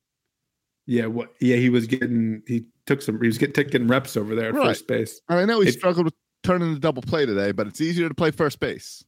yeah, 0.87 1.07
what? 1.07 1.33
Yeah, 1.41 1.57
he 1.57 1.70
was 1.70 1.87
getting 1.87 2.43
he 2.47 2.64
took 2.87 3.03
some 3.03 3.20
he 3.20 3.26
was 3.28 3.39
getting, 3.39 3.68
getting 3.68 3.87
reps 3.89 4.16
over 4.16 4.35
there 4.35 4.49
at 4.49 4.55
Right. 4.55 4.68
first 4.68 4.87
base. 4.89 5.20
And 5.28 5.39
I 5.39 5.45
know 5.45 5.61
he 5.61 5.68
It- 5.68 5.72
struggled 5.72 6.07
with 6.07 6.14
turning 6.43 6.74
the 6.74 6.80
double 6.80 7.03
play 7.03 7.24
today, 7.24 7.53
but 7.53 7.66
it's 7.68 7.80
easier 7.80 8.09
to 8.09 8.14
play 8.14 8.30
first 8.33 8.59
base. 8.59 9.05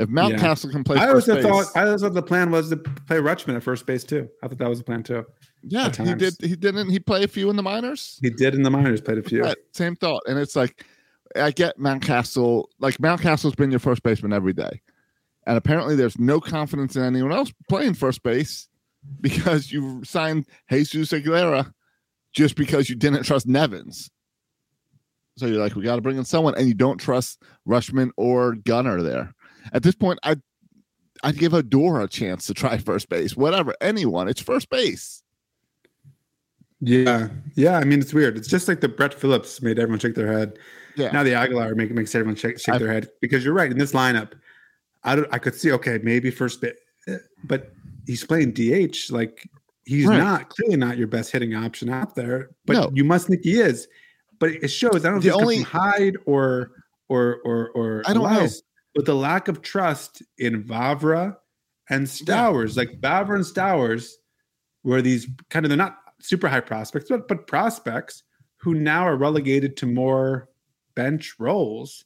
If 0.00 0.08
Mountcastle 0.08 0.72
can 0.72 0.82
play 0.84 0.96
I 0.96 1.06
first 1.06 1.28
also 1.28 1.34
base, 1.42 1.44
thought 1.44 1.76
I 1.76 1.88
also 1.88 2.06
thought 2.06 2.14
the 2.14 2.22
plan 2.22 2.50
was 2.50 2.70
to 2.70 2.78
play 2.78 3.18
Rutschman 3.18 3.54
at 3.56 3.62
first 3.62 3.84
base 3.86 4.02
too. 4.04 4.28
I 4.42 4.48
thought 4.48 4.58
that 4.58 4.68
was 4.68 4.78
the 4.78 4.84
plan 4.84 5.02
too. 5.02 5.24
yeah, 5.62 5.90
he 5.94 6.14
did. 6.14 6.34
He 6.40 6.56
didn't. 6.56 6.88
He 6.90 6.98
play 6.98 7.22
a 7.24 7.28
few 7.28 7.50
in 7.50 7.56
the 7.56 7.62
minors. 7.62 8.18
He 8.22 8.30
did 8.30 8.54
in 8.54 8.62
the 8.62 8.70
minors, 8.70 9.00
played 9.02 9.18
a 9.18 9.22
few. 9.22 9.42
Right, 9.42 9.56
same 9.72 9.94
thought. 9.94 10.22
And 10.26 10.38
it's 10.38 10.56
like, 10.56 10.84
I 11.36 11.50
get 11.52 11.78
Mountcastle. 11.78 12.64
Like 12.80 12.96
Mountcastle's 12.98 13.54
been 13.54 13.70
your 13.70 13.80
first 13.80 14.02
baseman 14.02 14.32
every 14.32 14.54
day, 14.54 14.80
and 15.46 15.56
apparently 15.56 15.96
there's 15.96 16.18
no 16.18 16.40
confidence 16.40 16.96
in 16.96 17.02
anyone 17.02 17.32
else 17.32 17.52
playing 17.68 17.94
first 17.94 18.22
base 18.22 18.68
because 19.20 19.72
you 19.72 20.02
signed 20.04 20.46
Jesus 20.70 21.12
Aguilera 21.12 21.72
just 22.32 22.56
because 22.56 22.88
you 22.88 22.96
didn't 22.96 23.24
trust 23.24 23.46
Nevins. 23.46 24.10
So 25.36 25.46
you're 25.46 25.60
like, 25.60 25.74
we 25.74 25.82
got 25.82 25.96
to 25.96 26.02
bring 26.02 26.18
in 26.18 26.24
someone, 26.24 26.54
and 26.56 26.66
you 26.66 26.74
don't 26.74 26.98
trust 26.98 27.42
Rutschman 27.66 28.10
or 28.16 28.54
Gunnar 28.54 29.02
there. 29.02 29.34
At 29.72 29.82
this 29.82 29.94
point, 29.94 30.18
I. 30.22 30.36
I'd 31.24 31.38
give 31.38 31.52
Adora 31.52 32.02
a 32.02 32.08
chance 32.08 32.46
to 32.46 32.54
try 32.54 32.78
first 32.78 33.08
base. 33.08 33.36
Whatever, 33.36 33.76
anyone. 33.80 34.26
It's 34.26 34.40
first 34.40 34.68
base. 34.70 35.22
Yeah, 36.80 37.28
yeah. 37.54 37.78
I 37.78 37.84
mean, 37.84 38.00
it's 38.00 38.12
weird. 38.12 38.36
It's 38.36 38.48
just 38.48 38.66
like 38.66 38.80
the 38.80 38.88
Brett 38.88 39.14
Phillips 39.14 39.62
made 39.62 39.78
everyone 39.78 40.00
shake 40.00 40.16
their 40.16 40.32
head. 40.32 40.58
Yeah. 40.96 41.12
Now 41.12 41.22
the 41.22 41.34
Aguilar 41.34 41.76
make, 41.76 41.92
makes 41.92 42.12
everyone 42.16 42.34
shake, 42.34 42.58
shake 42.58 42.80
their 42.80 42.92
head 42.92 43.08
because 43.20 43.44
you're 43.44 43.54
right. 43.54 43.70
In 43.70 43.78
this 43.78 43.92
lineup, 43.92 44.32
I 45.04 45.16
don't. 45.16 45.28
I 45.32 45.38
could 45.38 45.54
see 45.54 45.72
okay, 45.72 45.98
maybe 46.02 46.30
first 46.30 46.60
bit, 46.60 46.76
eh, 47.08 47.18
but 47.44 47.72
he's 48.06 48.24
playing 48.24 48.52
DH. 48.52 49.10
Like 49.10 49.48
he's 49.84 50.06
Right. 50.06 50.18
not 50.18 50.48
clearly 50.50 50.76
not 50.76 50.96
your 50.98 51.08
best 51.08 51.32
hitting 51.32 51.54
option 51.54 51.88
out 51.88 52.14
there. 52.14 52.50
But 52.66 52.74
No. 52.74 52.90
you 52.94 53.04
must 53.04 53.26
think 53.28 53.42
he 53.44 53.60
is. 53.60 53.88
But 54.38 54.50
it 54.52 54.68
shows. 54.68 55.04
I 55.04 55.08
don't 55.10 55.14
know 55.14 55.20
The 55.20 55.28
if 55.30 55.34
only- 55.34 55.62
Hyde 55.62 56.16
or 56.26 56.70
or 57.08 57.38
or 57.44 57.70
or 57.70 58.02
I 58.06 58.12
don't 58.14 58.22
know. 58.22 58.28
Elias, 58.28 58.62
But 58.94 59.06
the 59.06 59.14
lack 59.16 59.48
of 59.48 59.62
trust 59.62 60.22
in 60.38 60.62
Vavra 60.64 61.36
and 61.90 62.06
Stowers, 62.06 62.76
like 62.76 63.00
Vavra 63.00 63.34
and 63.36 63.44
Stowers, 63.44 64.12
were 64.84 65.02
these 65.02 65.26
kind 65.50 65.64
of 65.64 65.70
they're 65.70 65.76
not 65.76 65.98
super 66.20 66.46
high 66.48 66.60
prospects, 66.60 67.06
but 67.08 67.26
but 67.26 67.46
prospects 67.48 68.22
who 68.58 68.74
now 68.74 69.02
are 69.04 69.16
relegated 69.16 69.76
to 69.78 69.86
more 69.86 70.48
bench 70.94 71.34
roles. 71.40 72.04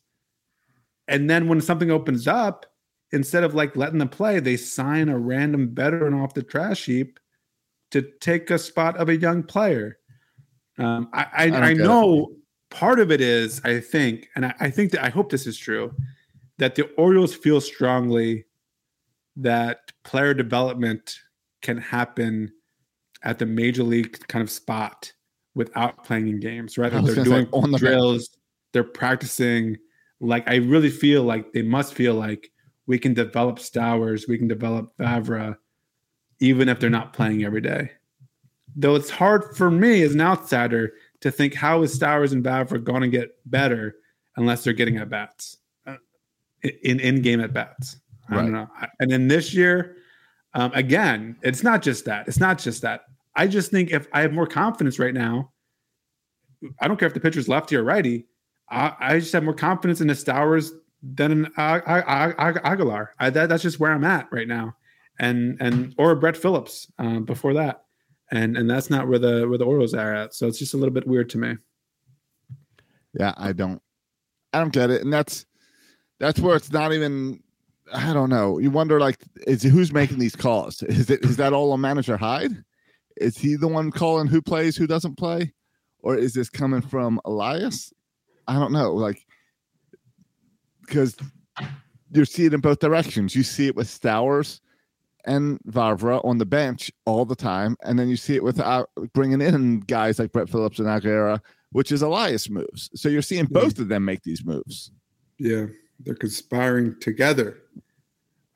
And 1.09 1.29
then 1.29 1.49
when 1.49 1.61
something 1.61 1.91
opens 1.91 2.27
up, 2.27 2.65
instead 3.13 3.45
of 3.45 3.55
like 3.55 3.77
letting 3.77 3.99
them 3.99 4.09
play, 4.09 4.41
they 4.41 4.57
sign 4.57 5.09
a 5.09 5.19
random 5.19 5.75
veteran 5.75 6.15
off 6.15 6.35
the 6.35 6.43
trash 6.43 6.87
heap 6.87 7.19
to 7.91 8.03
take 8.21 8.51
a 8.51 8.59
spot 8.59 8.97
of 8.97 9.09
a 9.09 9.17
young 9.17 9.43
player. 9.43 9.99
Um, 10.79 11.09
I, 11.13 11.27
I, 11.37 11.51
don't 11.51 11.63
I, 11.63 11.73
get 11.73 11.81
it. 11.81 11.85
know 11.85 12.33
part 12.71 13.01
of 13.01 13.11
it 13.11 13.21
is, 13.21 13.61
I 13.65 13.81
think, 13.81 14.29
and 14.35 14.47
I, 14.47 14.55
I 14.61 14.71
think 14.71 14.93
that 14.93 15.05
I 15.05 15.09
hope 15.09 15.31
this 15.31 15.47
is 15.47 15.57
true, 15.57 15.95
that 16.59 16.75
the 16.75 16.91
Orioles 16.97 17.35
feel 17.35 17.61
strongly 17.61 18.45
that 19.37 19.93
player 20.05 20.35
development 20.35 21.19
can 21.63 21.79
happen 21.79 22.53
at 23.23 23.39
the 23.39 23.47
major 23.47 23.83
league 23.83 24.19
kind 24.29 24.43
of 24.43 24.51
spot 24.51 25.13
without 25.55 26.05
playing 26.05 26.29
in 26.29 26.41
games, 26.41 26.77
right? 26.79 26.93
I 26.93 27.01
was 27.01 27.15
They're 27.15 27.25
doing 27.25 27.49
on 27.53 27.71
the 27.71 27.79
bench. 27.79 27.81
drills, 27.81 28.31
they're 28.73 28.85
practicing. 28.85 29.77
Like 30.21 30.49
I 30.49 30.57
really 30.57 30.91
feel 30.91 31.23
like 31.23 31.53
they 31.53 31.63
must 31.63 31.95
feel 31.95 32.15
like 32.15 32.51
we 32.87 32.99
can 32.99 33.15
develop 33.15 33.59
Stowers, 33.59 34.29
we 34.29 34.39
can 34.39 34.49
develop 34.49 34.97
Vavra, 34.99 35.57
even 36.41 36.69
if 36.69 36.79
they're 36.81 36.91
not 36.91 37.13
playing 37.13 37.45
every 37.45 37.61
day. 37.61 37.91
Though 38.77 38.95
it's 38.95 39.11
hard 39.11 39.57
for 39.57 39.71
me 39.71 40.03
as 40.03 40.15
an 40.15 40.21
outsider 40.21 40.93
to 41.21 41.31
think 41.31 41.55
how 41.55 41.83
is 41.83 41.99
Stowers 41.99 42.33
and 42.33 42.45
Vavra 42.45 42.83
going 42.83 43.03
to 43.03 43.09
get 43.09 43.31
better 43.47 43.97
unless 44.37 44.63
they're 44.65 44.73
getting 44.75 44.99
at 44.99 45.09
bats 45.09 45.57
uh, 45.87 45.97
in 46.83 47.01
in 47.01 47.23
game 47.23 47.41
at 47.41 47.53
bats. 47.53 47.97
I 48.29 48.37
Right. 48.37 48.43
don't 48.43 48.53
know. 48.53 48.69
And 49.01 49.11
then 49.11 49.29
this 49.29 49.55
year, 49.55 49.97
um, 50.55 50.73
again, 50.75 51.37
it's 51.43 51.63
not 51.63 51.81
just 51.81 52.05
that. 52.07 52.27
It's 52.29 52.41
not 52.41 52.59
just 52.59 52.83
that. 52.83 53.03
I 53.37 53.47
just 53.47 53.71
think 53.71 53.93
if 53.93 54.09
I 54.13 54.21
have 54.23 54.33
more 54.33 54.47
confidence 54.47 54.99
right 54.99 55.15
now, 55.15 55.53
I 56.81 56.89
don't 56.89 56.99
care 56.99 57.07
if 57.07 57.15
the 57.15 57.21
pitcher's 57.21 57.49
lefty 57.49 57.77
or 57.77 57.85
righty. 57.85 58.27
I, 58.69 58.95
I 58.99 59.19
just 59.21 59.33
have 59.33 59.45
more 59.45 59.55
confidence 59.55 60.01
in 60.01 60.09
the 60.09 60.15
Stowers 60.15 60.73
than 61.15 61.47
uh, 61.57 61.81
Aguilar. 62.65 63.15
I, 63.19 63.31
that, 63.31 63.49
that's 63.49 63.63
just 63.63 63.81
where 63.81 63.93
I'm 63.93 64.05
at 64.05 64.29
right 64.31 64.49
now, 64.49 64.77
and 65.19 65.57
and 65.61 65.95
or 65.99 66.15
Brett 66.15 66.37
Phillips 66.37 66.91
um, 66.99 67.25
before 67.25 67.55
that, 67.55 67.85
and 68.31 68.57
and 68.57 68.69
that's 68.69 68.91
not 68.91 69.09
where 69.09 69.19
the 69.19 69.47
where 69.49 69.59
the 69.59 69.65
Orioles 69.65 69.95
are 69.95 70.15
at. 70.15 70.35
So 70.35 70.47
it's 70.47 70.59
just 70.59 70.75
a 70.75 70.77
little 70.77 70.95
bit 70.95 71.07
weird 71.07 71.31
to 71.31 71.39
me. 71.39 71.57
Yeah, 73.19 73.35
I 73.37 73.53
don't 73.53 73.81
I 74.53 74.61
don't 74.61 74.73
get 74.73 74.91
it. 74.91 75.03
And 75.03 75.13
that's 75.13 75.47
that's 76.19 76.41
where 76.41 76.57
it's 76.57 76.73
not 76.73 76.93
even 76.93 77.43
I 77.93 78.13
don't 78.13 78.31
know. 78.31 78.59
You 78.59 78.71
wonder 78.71 78.99
like 78.99 79.19
is 79.47 79.63
who's 79.63 79.93
making 79.93 80.19
these 80.19 80.37
calls? 80.37 80.83
Is 80.85 81.11
it 81.11 81.25
is 81.25 81.37
that 81.37 81.53
all 81.53 81.73
on 81.73 81.81
manager 81.81 82.17
Hyde? 82.17 82.65
Is 83.19 83.37
he 83.37 83.57
the 83.57 83.69
one 83.69 83.91
calling 83.91 84.27
who 84.27 84.43
plays, 84.43 84.77
who 84.77 84.87
doesn't 84.87 85.17
play? 85.17 85.53
Or 86.01 86.17
is 86.17 86.35
this 86.35 86.51
coming 86.51 86.83
from 86.83 87.21
Elias? 87.25 87.93
I 88.47 88.55
don't 88.55 88.73
know. 88.73 88.93
Like 88.93 89.26
because 90.87 91.17
you 92.13 92.25
see 92.25 92.47
it 92.47 92.55
in 92.55 92.61
both 92.61 92.79
directions. 92.79 93.35
You 93.35 93.43
see 93.43 93.67
it 93.67 93.77
with 93.77 93.89
Stowers 93.89 94.61
and 95.25 95.59
Vavra 95.69 96.25
on 96.25 96.39
the 96.39 96.47
bench 96.47 96.91
all 97.05 97.25
the 97.25 97.37
time, 97.37 97.77
and 97.83 97.99
then 97.99 98.09
you 98.09 98.17
see 98.17 98.37
it 98.37 98.45
with 98.45 98.61
uh, 98.61 98.87
bringing 99.13 99.41
in 99.41 99.81
guys 99.81 100.19
like 100.19 100.33
Brett 100.33 100.49
Phillips 100.49 100.79
and 100.79 100.87
Aguilera, 100.87 101.41
which 101.73 101.91
is 101.93 102.03
Elias 102.03 102.49
moves. 102.49 102.91
So 102.95 103.09
you're 103.09 103.23
seeing 103.23 103.47
both 103.47 103.79
of 103.79 103.89
them 103.89 104.05
make 104.05 104.23
these 104.23 104.45
moves. 104.45 104.93
Yeah, 105.39 105.67
they're 106.01 106.15
conspiring 106.15 106.99
together. 107.01 107.59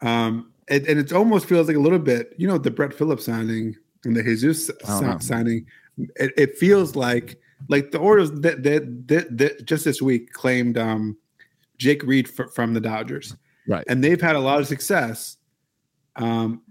Um, 0.01 0.53
and, 0.69 0.87
and 0.87 0.99
it 1.01 1.13
almost 1.13 1.47
feels 1.47 1.67
like 1.67 1.77
a 1.77 1.81
little 1.81 1.99
bit, 1.99 2.33
you 2.39 2.47
know, 2.47 2.57
the 2.57 2.71
Brett 2.71 2.95
Phillips 2.95 3.27
signing 3.27 3.77
and 4.05 4.17
the 4.17 4.23
Jesus 4.23 4.67
si- 4.67 5.19
signing. 5.21 5.67
It, 6.17 6.33
it 6.37 6.59
feels 6.59 6.97
like 6.97 7.39
like 7.69 7.91
the 7.91 7.99
Orioles 7.99 8.33
that 8.41 8.63
that 8.63 9.63
just 9.65 9.85
this 9.85 10.01
week 10.01 10.33
claimed 10.33 10.79
um, 10.79 11.19
Jake 11.81 12.03
Reed 12.05 12.29
f- 12.39 12.53
from 12.55 12.75
the 12.75 12.81
Dodgers, 12.81 13.35
Right. 13.67 13.85
and 13.89 14.05
they've 14.05 14.21
had 14.21 14.37
a 14.37 14.41
lot 14.41 14.61
of 14.61 14.67
success 14.69 15.39
um, 16.17 16.63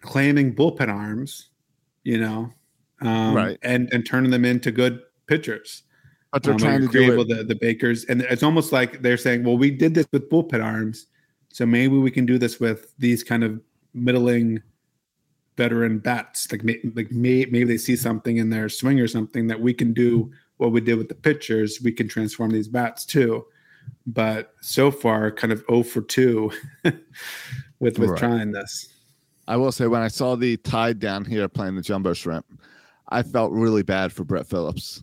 claiming 0.00 0.54
bullpen 0.54 0.88
arms, 0.88 1.50
you 2.02 2.18
know, 2.18 2.52
um, 3.02 3.34
Right. 3.34 3.58
and 3.62 3.92
and 3.92 4.04
turning 4.06 4.30
them 4.30 4.44
into 4.44 4.70
good 4.72 5.00
pitchers 5.26 5.82
But 6.32 6.42
they're 6.42 6.54
um, 6.54 6.58
trying 6.58 6.80
to 6.80 6.88
do 6.88 7.12
it. 7.12 7.16
with 7.18 7.28
the, 7.28 7.44
the 7.44 7.54
Bakers, 7.56 8.04
and 8.06 8.22
it's 8.22 8.42
almost 8.42 8.72
like 8.72 9.02
they're 9.02 9.16
saying, 9.18 9.44
"Well, 9.44 9.58
we 9.58 9.70
did 9.70 9.94
this 9.94 10.06
with 10.12 10.28
bullpen 10.30 10.64
arms, 10.64 11.06
so 11.50 11.66
maybe 11.66 11.96
we 11.98 12.10
can 12.10 12.24
do 12.26 12.38
this 12.38 12.58
with 12.58 12.94
these 12.98 13.22
kind 13.22 13.44
of 13.44 13.60
middling 13.94 14.62
veteran 15.56 15.98
bats. 15.98 16.50
Like, 16.52 16.62
may, 16.64 16.78
like 16.94 17.10
may, 17.12 17.44
maybe 17.50 17.64
they 17.64 17.78
see 17.78 17.96
something 17.96 18.36
in 18.38 18.48
their 18.48 18.68
swing 18.68 19.00
or 19.00 19.08
something 19.08 19.46
that 19.48 19.60
we 19.60 19.74
can 19.74 19.92
do 19.92 20.30
what 20.58 20.72
we 20.72 20.80
did 20.80 20.96
with 20.98 21.08
the 21.08 21.14
pitchers. 21.14 21.80
We 21.82 21.92
can 21.92 22.08
transform 22.08 22.50
these 22.52 22.68
bats 22.68 23.04
too." 23.04 23.44
But 24.06 24.54
so 24.60 24.90
far, 24.90 25.30
kind 25.30 25.52
of 25.52 25.64
0 25.68 25.82
for 25.82 26.00
two 26.02 26.50
with 26.84 27.98
with 27.98 28.10
Right. 28.10 28.18
trying 28.18 28.52
this. 28.52 28.88
I 29.46 29.56
will 29.56 29.72
say 29.72 29.86
when 29.86 30.02
I 30.02 30.08
saw 30.08 30.34
the 30.36 30.56
tide 30.58 30.98
down 30.98 31.24
here 31.24 31.48
playing 31.48 31.76
the 31.76 31.82
jumbo 31.82 32.12
shrimp, 32.12 32.44
I 33.08 33.22
felt 33.22 33.52
really 33.52 33.82
bad 33.82 34.12
for 34.12 34.24
Brett 34.24 34.46
Phillips 34.46 35.02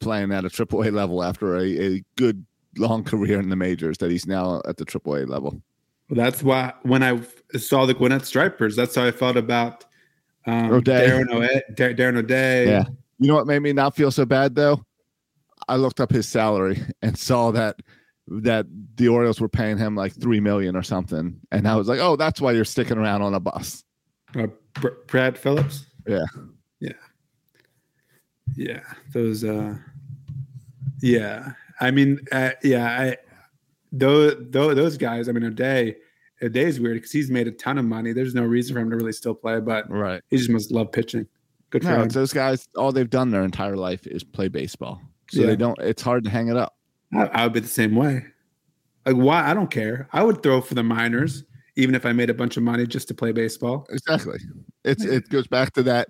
playing 0.00 0.32
at 0.32 0.44
a 0.44 0.50
triple 0.50 0.82
A 0.82 0.90
level 0.90 1.22
after 1.22 1.56
a, 1.56 1.62
a 1.96 2.04
good 2.16 2.44
long 2.76 3.04
career 3.04 3.38
in 3.38 3.48
the 3.50 3.56
majors 3.56 3.98
that 3.98 4.10
he's 4.10 4.26
now 4.26 4.60
at 4.66 4.76
the 4.78 4.84
triple 4.84 5.14
A 5.16 5.24
level. 5.26 5.60
Well, 6.10 6.16
that's 6.24 6.42
why 6.42 6.72
when 6.82 7.02
I 7.02 7.20
saw 7.56 7.86
the 7.86 7.94
Gwinnett 7.94 8.24
Stripers, 8.26 8.74
that's 8.76 8.94
how 8.94 9.04
I 9.06 9.10
felt 9.10 9.36
about 9.36 9.84
Um, 10.46 10.70
O'Day. 10.72 11.06
Darren 11.08 11.30
O'Day. 11.30 11.62
Darren 11.94 12.16
O'Day. 12.18 12.66
Yeah. 12.68 12.84
You 13.18 13.28
know 13.28 13.34
what 13.36 13.46
made 13.46 13.60
me 13.60 13.72
not 13.72 13.94
feel 13.94 14.10
so 14.10 14.24
bad 14.26 14.54
though? 14.54 14.84
I 15.68 15.76
looked 15.76 16.00
up 16.00 16.10
his 16.10 16.28
salary 16.28 16.82
and 17.02 17.18
saw 17.18 17.50
that 17.52 17.76
that 18.28 18.66
the 18.96 19.08
Orioles 19.08 19.40
were 19.40 19.48
paying 19.50 19.76
him 19.76 19.94
like 19.94 20.12
three 20.14 20.40
million 20.40 20.76
or 20.76 20.82
something, 20.82 21.38
and 21.52 21.68
I 21.68 21.76
was 21.76 21.88
like, 21.88 22.00
"Oh, 22.00 22.16
that's 22.16 22.40
why 22.40 22.52
you're 22.52 22.64
sticking 22.64 22.96
around 22.98 23.22
on 23.22 23.34
a 23.34 23.40
bus." 23.40 23.84
Uh, 24.36 24.46
Br- 24.80 24.88
Brad 25.06 25.36
Phillips. 25.38 25.86
Yeah. 26.06 26.24
Yeah. 26.80 26.92
Yeah. 28.56 28.80
Those. 29.12 29.44
uh 29.44 29.76
Yeah. 31.00 31.52
I 31.80 31.90
mean, 31.90 32.20
uh, 32.32 32.50
yeah. 32.62 32.86
I 33.00 33.16
those 33.92 34.36
those 34.50 34.96
guys. 34.96 35.28
I 35.28 35.32
mean, 35.32 35.44
O'Day. 35.44 35.96
is 36.40 36.80
weird 36.80 36.96
because 36.96 37.12
he's 37.12 37.30
made 37.30 37.46
a 37.46 37.52
ton 37.52 37.78
of 37.78 37.84
money. 37.84 38.12
There's 38.12 38.34
no 38.34 38.42
reason 38.44 38.74
for 38.74 38.80
him 38.80 38.90
to 38.90 38.96
really 38.96 39.12
still 39.12 39.34
play, 39.34 39.60
but 39.60 39.88
Right. 39.90 40.22
he 40.28 40.36
just 40.36 40.50
must 40.50 40.70
love 40.70 40.92
pitching. 40.92 41.26
Good 41.70 41.82
for 41.82 41.88
No, 41.90 42.02
him. 42.02 42.08
those 42.08 42.32
guys. 42.32 42.68
All 42.76 42.92
they've 42.92 43.08
done 43.08 43.30
their 43.30 43.44
entire 43.44 43.76
life 43.76 44.06
is 44.06 44.22
play 44.24 44.48
baseball, 44.48 45.00
so 45.30 45.40
Yeah. 45.40 45.46
they 45.48 45.56
don't. 45.56 45.78
It's 45.80 46.02
hard 46.02 46.24
to 46.24 46.30
hang 46.30 46.48
it 46.48 46.56
up. 46.56 46.74
I, 47.12 47.26
I 47.26 47.44
would 47.44 47.52
be 47.52 47.60
the 47.60 47.68
same 47.68 47.94
way. 47.94 48.24
Like, 49.06 49.16
why? 49.16 49.48
I 49.48 49.54
don't 49.54 49.70
care. 49.70 50.08
I 50.12 50.22
would 50.22 50.42
throw 50.42 50.60
for 50.60 50.74
the 50.74 50.82
minors, 50.82 51.44
even 51.76 51.94
if 51.94 52.06
I 52.06 52.12
made 52.12 52.30
a 52.30 52.34
bunch 52.34 52.56
of 52.56 52.62
money 52.62 52.86
just 52.86 53.08
to 53.08 53.14
play 53.14 53.32
baseball. 53.32 53.86
Exactly. 53.90 54.38
It's 54.84 55.04
it 55.04 55.28
goes 55.28 55.46
back 55.46 55.72
to 55.74 55.82
that 55.84 56.08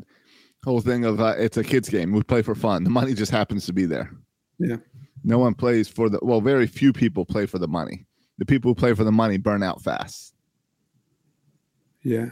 whole 0.64 0.80
thing 0.80 1.04
of 1.04 1.20
uh, 1.20 1.34
it's 1.38 1.56
a 1.56 1.64
kids 1.64 1.88
game. 1.88 2.12
We 2.12 2.22
play 2.22 2.42
for 2.42 2.54
fun. 2.54 2.84
The 2.84 2.90
money 2.90 3.14
just 3.14 3.30
happens 3.32 3.66
to 3.66 3.72
be 3.72 3.84
there. 3.86 4.10
Yeah. 4.58 4.76
No 5.24 5.38
one 5.38 5.54
plays 5.54 5.88
for 5.88 6.08
the 6.08 6.18
well. 6.22 6.40
Very 6.40 6.66
few 6.66 6.92
people 6.92 7.24
play 7.24 7.46
for 7.46 7.58
the 7.58 7.68
money. 7.68 8.06
The 8.38 8.44
people 8.44 8.70
who 8.70 8.74
play 8.74 8.94
for 8.94 9.04
the 9.04 9.12
money 9.12 9.36
burn 9.38 9.62
out 9.62 9.82
fast. 9.82 10.34
Yeah. 12.02 12.26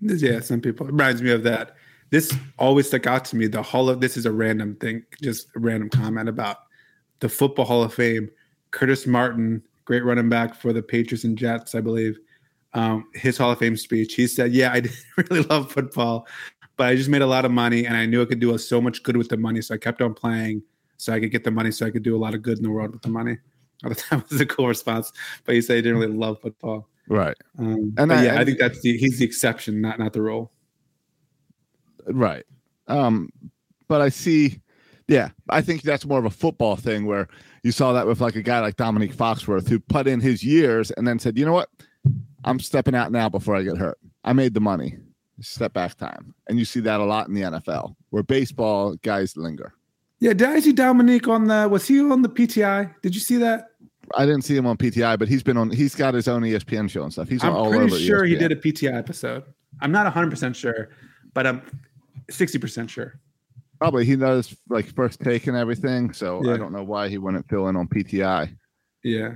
Yeah, 0.00 0.40
some 0.40 0.60
people. 0.60 0.86
It 0.86 0.92
reminds 0.92 1.22
me 1.22 1.30
of 1.30 1.42
that. 1.44 1.76
This 2.12 2.30
always 2.58 2.86
stuck 2.88 3.06
out 3.06 3.24
to 3.26 3.36
me. 3.36 3.46
The 3.46 3.62
Hall 3.62 3.88
of 3.88 4.02
this 4.02 4.18
is 4.18 4.26
a 4.26 4.30
random 4.32 4.76
thing, 4.76 5.02
just 5.22 5.48
a 5.56 5.58
random 5.58 5.88
comment 5.88 6.28
about 6.28 6.58
the 7.20 7.28
Football 7.30 7.64
Hall 7.64 7.82
of 7.82 7.94
Fame. 7.94 8.28
Curtis 8.70 9.06
Martin, 9.06 9.62
great 9.86 10.04
running 10.04 10.28
back 10.28 10.54
for 10.54 10.74
the 10.74 10.82
Patriots 10.82 11.24
and 11.24 11.38
Jets, 11.38 11.74
I 11.74 11.80
believe. 11.80 12.18
Um, 12.74 13.06
his 13.14 13.38
Hall 13.38 13.50
of 13.50 13.58
Fame 13.58 13.78
speech, 13.78 14.14
he 14.14 14.26
said, 14.26 14.52
"Yeah, 14.52 14.72
I 14.72 14.80
didn't 14.84 14.98
really 15.16 15.42
love 15.44 15.72
football, 15.72 16.26
but 16.76 16.88
I 16.88 16.96
just 16.96 17.08
made 17.08 17.22
a 17.22 17.26
lot 17.26 17.46
of 17.46 17.50
money, 17.50 17.86
and 17.86 17.96
I 17.96 18.04
knew 18.04 18.20
I 18.20 18.26
could 18.26 18.40
do 18.40 18.56
so 18.58 18.78
much 18.78 19.02
good 19.02 19.16
with 19.16 19.30
the 19.30 19.38
money, 19.38 19.62
so 19.62 19.74
I 19.74 19.78
kept 19.78 20.02
on 20.02 20.12
playing, 20.12 20.62
so 20.98 21.14
I 21.14 21.20
could 21.20 21.30
get 21.30 21.44
the 21.44 21.50
money, 21.50 21.70
so 21.70 21.86
I 21.86 21.90
could 21.90 22.02
do 22.02 22.14
a 22.14 22.20
lot 22.20 22.34
of 22.34 22.42
good 22.42 22.58
in 22.58 22.62
the 22.62 22.70
world 22.70 22.92
with 22.92 23.00
the 23.02 23.08
money." 23.08 23.38
I 23.84 23.88
thought 23.88 24.04
that 24.10 24.30
was 24.30 24.38
a 24.38 24.44
cool 24.44 24.68
response, 24.68 25.14
but 25.46 25.54
he 25.54 25.62
said 25.62 25.76
he 25.76 25.82
didn't 25.82 25.98
really 25.98 26.12
love 26.12 26.42
football. 26.42 26.90
Right. 27.08 27.36
Um, 27.58 27.94
And 27.96 28.12
I- 28.12 28.24
yeah, 28.24 28.38
I 28.38 28.44
think 28.44 28.58
that's 28.58 28.80
the 28.82 28.98
he's 28.98 29.18
the 29.18 29.24
exception, 29.24 29.80
not 29.80 29.98
not 29.98 30.12
the 30.12 30.20
rule. 30.20 30.52
Right. 32.06 32.44
Um, 32.88 33.30
but 33.88 34.00
I 34.00 34.08
see, 34.08 34.60
yeah, 35.08 35.30
I 35.48 35.60
think 35.60 35.82
that's 35.82 36.04
more 36.04 36.18
of 36.18 36.24
a 36.24 36.30
football 36.30 36.76
thing 36.76 37.06
where 37.06 37.28
you 37.62 37.72
saw 37.72 37.92
that 37.92 38.06
with 38.06 38.20
like 38.20 38.36
a 38.36 38.42
guy 38.42 38.60
like 38.60 38.76
Dominique 38.76 39.14
Foxworth 39.14 39.68
who 39.68 39.78
put 39.78 40.06
in 40.06 40.20
his 40.20 40.42
years 40.42 40.90
and 40.92 41.06
then 41.06 41.18
said, 41.18 41.38
you 41.38 41.44
know 41.44 41.52
what, 41.52 41.68
I'm 42.44 42.58
stepping 42.58 42.94
out 42.94 43.12
now 43.12 43.28
before 43.28 43.54
I 43.54 43.62
get 43.62 43.76
hurt. 43.76 43.98
I 44.24 44.32
made 44.32 44.54
the 44.54 44.60
money. 44.60 44.98
Step 45.40 45.72
back 45.72 45.96
time. 45.96 46.34
And 46.48 46.58
you 46.58 46.64
see 46.64 46.80
that 46.80 47.00
a 47.00 47.04
lot 47.04 47.26
in 47.28 47.34
the 47.34 47.42
NFL 47.42 47.96
where 48.10 48.22
baseball 48.22 48.94
guys 49.02 49.36
linger. 49.36 49.74
Yeah, 50.20 50.34
did 50.34 50.48
I 50.48 50.60
see 50.60 50.72
Dominique 50.72 51.26
on 51.26 51.48
the? 51.48 51.68
Was 51.68 51.88
he 51.88 52.00
on 52.00 52.22
the 52.22 52.28
PTI? 52.28 52.94
Did 53.02 53.12
you 53.12 53.20
see 53.20 53.38
that? 53.38 53.70
I 54.14 54.24
didn't 54.24 54.42
see 54.42 54.56
him 54.56 54.66
on 54.66 54.76
PTI, 54.76 55.18
but 55.18 55.26
he's 55.26 55.42
been 55.42 55.56
on. 55.56 55.70
He's 55.70 55.96
got 55.96 56.14
his 56.14 56.28
own 56.28 56.42
ESPN 56.42 56.88
show 56.88 57.02
and 57.02 57.12
stuff. 57.12 57.28
He's 57.28 57.42
I'm 57.42 57.54
all 57.54 57.70
pretty 57.70 57.86
over. 57.86 57.98
Sure 57.98 58.24
he 58.24 58.36
did 58.36 58.52
a 58.52 58.56
PTI 58.56 58.96
episode. 58.96 59.42
I'm 59.80 59.90
not 59.90 60.04
100 60.04 60.30
percent 60.30 60.54
sure, 60.54 60.90
but 61.34 61.46
I'm 61.46 61.62
60 62.30 62.58
percent 62.58 62.90
sure. 62.90 63.18
Probably 63.80 64.04
he 64.04 64.14
does 64.16 64.54
like 64.68 64.94
first 64.94 65.20
take 65.20 65.46
and 65.48 65.56
everything. 65.56 66.12
So 66.12 66.42
Yeah. 66.44 66.54
I 66.54 66.56
don't 66.56 66.72
know 66.72 66.84
why 66.84 67.08
he 67.08 67.18
wouldn't 67.18 67.48
fill 67.48 67.68
in 67.68 67.76
on 67.76 67.88
PTI. 67.88 68.54
Yeah. 69.02 69.34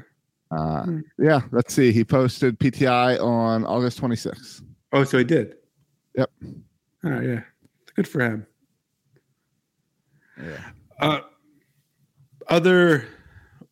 Uh, 0.53 0.85
Hmm. 0.85 1.01
yeah, 1.19 1.41
let's 1.51 1.75
see. 1.75 1.91
He 1.91 2.05
posted 2.05 2.59
PTI 2.61 3.19
on 3.21 3.65
August 3.65 3.99
26th. 4.01 4.63
Oh, 4.93 5.03
so 5.05 5.19
he 5.19 5.25
did. 5.25 5.57
Yep. 6.17 6.31
All 7.05 7.11
right. 7.11 7.25
Yeah. 7.25 7.43
Good 7.97 8.07
for 8.07 8.21
him. 8.21 8.47
Yeah. 10.41 10.71
Uh, 11.01 11.21
other 12.49 13.07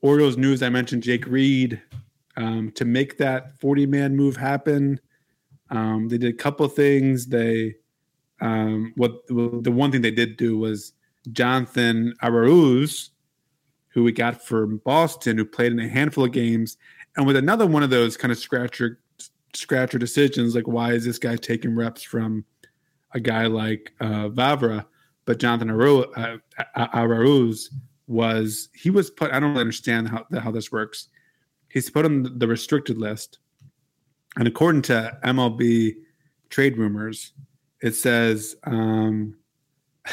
Orioles 0.01 0.37
news. 0.37 0.63
I 0.63 0.69
mentioned 0.69 1.03
Jake 1.03 1.27
Reed 1.27 1.81
um, 2.37 2.73
to 2.73 2.85
make 2.85 3.19
that 3.19 3.59
40 3.61 3.87
man 3.87 4.17
move 4.17 4.37
happen. 4.37 4.99
Um, 5.71 6.09
they 6.09 6.19
did 6.19 6.35
a 6.35 6.37
couple 6.37 6.67
things. 6.69 7.27
They 7.27 7.77
um, 8.45 8.93
what 8.97 9.27
the 9.29 9.73
one 9.73 9.91
thing 9.91 10.03
they 10.03 10.11
did 10.11 10.37
do 10.37 10.59
was 10.59 10.93
Jonathan 11.33 12.13
Arauz, 12.23 13.09
who 13.89 14.05
we 14.05 14.13
got 14.13 14.43
from 14.43 14.83
Boston, 14.85 15.39
who 15.39 15.47
played 15.47 15.73
in 15.73 15.81
a 15.81 15.89
handful 15.89 16.25
of 16.25 16.33
games, 16.33 16.77
and 17.17 17.27
with 17.27 17.37
another 17.37 17.67
one 17.67 17.83
of 17.83 17.89
those 17.89 18.19
kind 18.19 18.31
of 18.31 18.39
scratcher 18.39 19.01
scratcher 19.55 19.99
decisions, 19.99 20.55
like 20.55 20.69
why 20.69 20.93
is 20.93 21.07
this 21.07 21.19
guy 21.19 21.37
taking 21.37 21.75
reps 21.75 22.03
from 22.03 22.45
a 23.13 23.21
guy 23.21 23.47
like 23.47 23.95
uh, 24.01 24.29
Vavra? 24.29 24.85
But 25.25 25.39
Jonathan 25.39 25.69
Arauz, 25.69 26.05
uh, 26.15 26.37
was 28.07 28.69
he 28.75 28.91
was 28.91 29.09
put. 29.09 29.33
I 29.33 29.41
don't 29.41 29.53
really 29.53 29.63
understand 29.63 30.11
how 30.11 30.27
how 30.39 30.51
this 30.51 30.71
works. 30.71 31.09
He's 31.71 31.89
put 31.89 32.05
on 32.05 32.39
the 32.39 32.47
restricted 32.47 32.99
list, 32.99 33.39
and 34.37 34.47
according 34.47 34.83
to 34.83 35.19
MLB 35.25 35.95
trade 36.51 36.77
rumors, 36.77 37.33
it 37.85 37.95
says 37.95 38.57
um, 38.65 39.37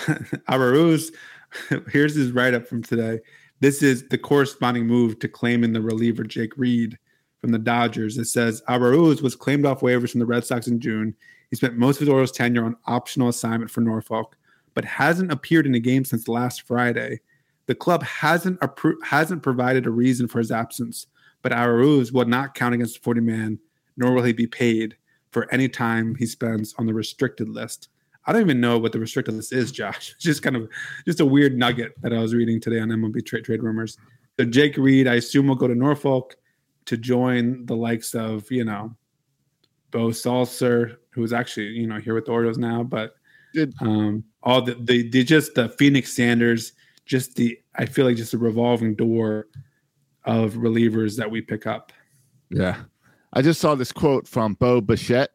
Arauz. 0.49 1.13
Here's 1.89 2.15
his 2.15 2.33
write 2.33 2.53
up 2.53 2.67
from 2.67 2.83
today. 2.83 3.19
This 3.61 3.81
is 3.81 4.07
the 4.09 4.17
corresponding 4.17 4.85
move 4.85 5.19
to 5.19 5.29
claiming 5.29 5.71
the 5.71 5.81
reliever 5.81 6.23
Jake 6.23 6.57
Reed 6.57 6.97
from 7.39 7.51
the 7.51 7.59
Dodgers. 7.59 8.17
It 8.17 8.25
says 8.25 8.61
Arauz 8.67 9.21
was 9.21 9.37
claimed 9.37 9.65
off 9.65 9.79
waivers 9.79 10.11
from 10.11 10.19
the 10.19 10.25
Red 10.25 10.43
Sox 10.43 10.67
in 10.67 10.81
June. 10.81 11.15
He 11.49 11.55
spent 11.55 11.77
most 11.77 11.95
of 11.95 12.01
his 12.01 12.09
Orioles 12.09 12.33
tenure 12.33 12.65
on 12.65 12.75
optional 12.87 13.29
assignment 13.29 13.71
for 13.71 13.79
Norfolk, 13.79 14.35
but 14.73 14.83
hasn't 14.83 15.31
appeared 15.31 15.65
in 15.65 15.75
a 15.75 15.79
game 15.79 16.03
since 16.03 16.27
last 16.27 16.63
Friday. 16.63 17.21
The 17.67 17.75
club 17.75 18.03
hasn't 18.03 18.59
appro- 18.59 19.01
hasn't 19.03 19.43
provided 19.43 19.85
a 19.85 19.91
reason 19.91 20.27
for 20.27 20.39
his 20.39 20.51
absence, 20.51 21.07
but 21.41 21.53
Arauz 21.53 22.11
will 22.11 22.25
not 22.25 22.53
count 22.53 22.75
against 22.75 22.95
the 22.95 23.01
40 23.01 23.21
man, 23.21 23.59
nor 23.95 24.11
will 24.11 24.23
he 24.23 24.33
be 24.33 24.47
paid 24.47 24.97
for 25.31 25.51
any 25.51 25.67
time 25.69 26.15
he 26.15 26.25
spends 26.25 26.73
on 26.77 26.85
the 26.85 26.93
restricted 26.93 27.49
list. 27.49 27.89
I 28.25 28.33
don't 28.33 28.41
even 28.41 28.61
know 28.61 28.77
what 28.77 28.91
the 28.91 28.99
restricted 28.99 29.33
list 29.35 29.53
is, 29.53 29.71
Josh. 29.71 30.13
It's 30.15 30.23
just 30.23 30.43
kind 30.43 30.55
of 30.55 30.69
just 31.05 31.19
a 31.19 31.25
weird 31.25 31.57
nugget 31.57 31.93
that 32.01 32.13
I 32.13 32.19
was 32.19 32.35
reading 32.35 32.59
today 32.59 32.79
on 32.79 32.89
MLB 32.89 33.25
trade 33.25 33.45
trade 33.45 33.63
rumors. 33.63 33.97
So 34.39 34.45
Jake 34.45 34.77
Reed, 34.77 35.07
I 35.07 35.15
assume 35.15 35.47
will 35.47 35.55
go 35.55 35.67
to 35.67 35.75
Norfolk 35.75 36.35
to 36.85 36.97
join 36.97 37.65
the 37.65 37.75
likes 37.75 38.13
of 38.13 38.49
you 38.51 38.63
know 38.63 38.95
Beau 39.91 40.09
Sulser, 40.09 40.97
who's 41.11 41.33
actually 41.33 41.67
you 41.67 41.87
know 41.87 41.99
here 41.99 42.13
with 42.13 42.25
the 42.25 42.31
Orioles 42.31 42.57
now, 42.57 42.83
but 42.83 43.15
um, 43.81 44.23
all 44.43 44.61
the, 44.61 44.75
the 44.75 45.09
the 45.09 45.23
just 45.23 45.55
the 45.55 45.69
Phoenix 45.69 46.13
Sanders, 46.13 46.73
just 47.05 47.35
the 47.35 47.57
I 47.75 47.85
feel 47.85 48.05
like 48.05 48.17
just 48.17 48.33
a 48.33 48.37
revolving 48.37 48.95
door 48.95 49.47
of 50.25 50.53
relievers 50.53 51.17
that 51.17 51.29
we 51.29 51.41
pick 51.41 51.65
up. 51.65 51.91
Yeah. 52.49 52.77
I 53.33 53.41
just 53.41 53.61
saw 53.61 53.75
this 53.75 53.91
quote 53.91 54.27
from 54.27 54.55
Bo 54.55 54.81
Bichette, 54.81 55.31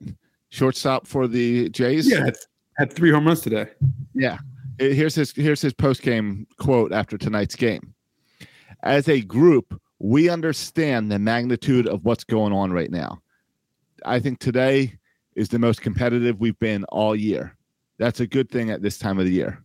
shortstop 0.51 1.07
for 1.07 1.27
the 1.27 1.71
Jays. 1.71 2.11
Yeah, 2.11 2.27
had, 2.27 2.37
had 2.77 2.93
three 2.93 3.11
home 3.11 3.27
runs 3.27 3.41
today. 3.41 3.67
Yeah. 4.15 4.39
Here's 4.79 5.15
his 5.15 5.33
here's 5.33 5.63
his 5.63 5.73
post 5.73 6.03
game 6.03 6.47
quote 6.59 6.93
after 6.93 7.17
tonight's 7.17 7.57
game. 7.57 7.95
As 8.83 9.09
a 9.09 9.23
group, 9.23 9.81
we 9.99 10.29
understand 10.29 11.11
the 11.11 11.19
magnitude 11.19 11.87
of 11.87 12.05
what's 12.05 12.25
going 12.25 12.53
on 12.53 12.73
right 12.73 12.91
now. 12.91 13.23
I 14.05 14.21
think 14.21 14.39
today 14.39 14.99
is 15.35 15.49
the 15.49 15.59
most 15.59 15.81
competitive 15.81 16.41
we've 16.41 16.59
been 16.59 16.85
all 16.85 17.17
year. 17.17 17.57
That's 17.99 18.21
a 18.21 18.27
good 18.27 18.51
thing 18.51 18.71
at 18.71 18.83
this 18.83 18.99
time 18.99 19.19
of 19.19 19.25
the 19.25 19.33
year. 19.33 19.63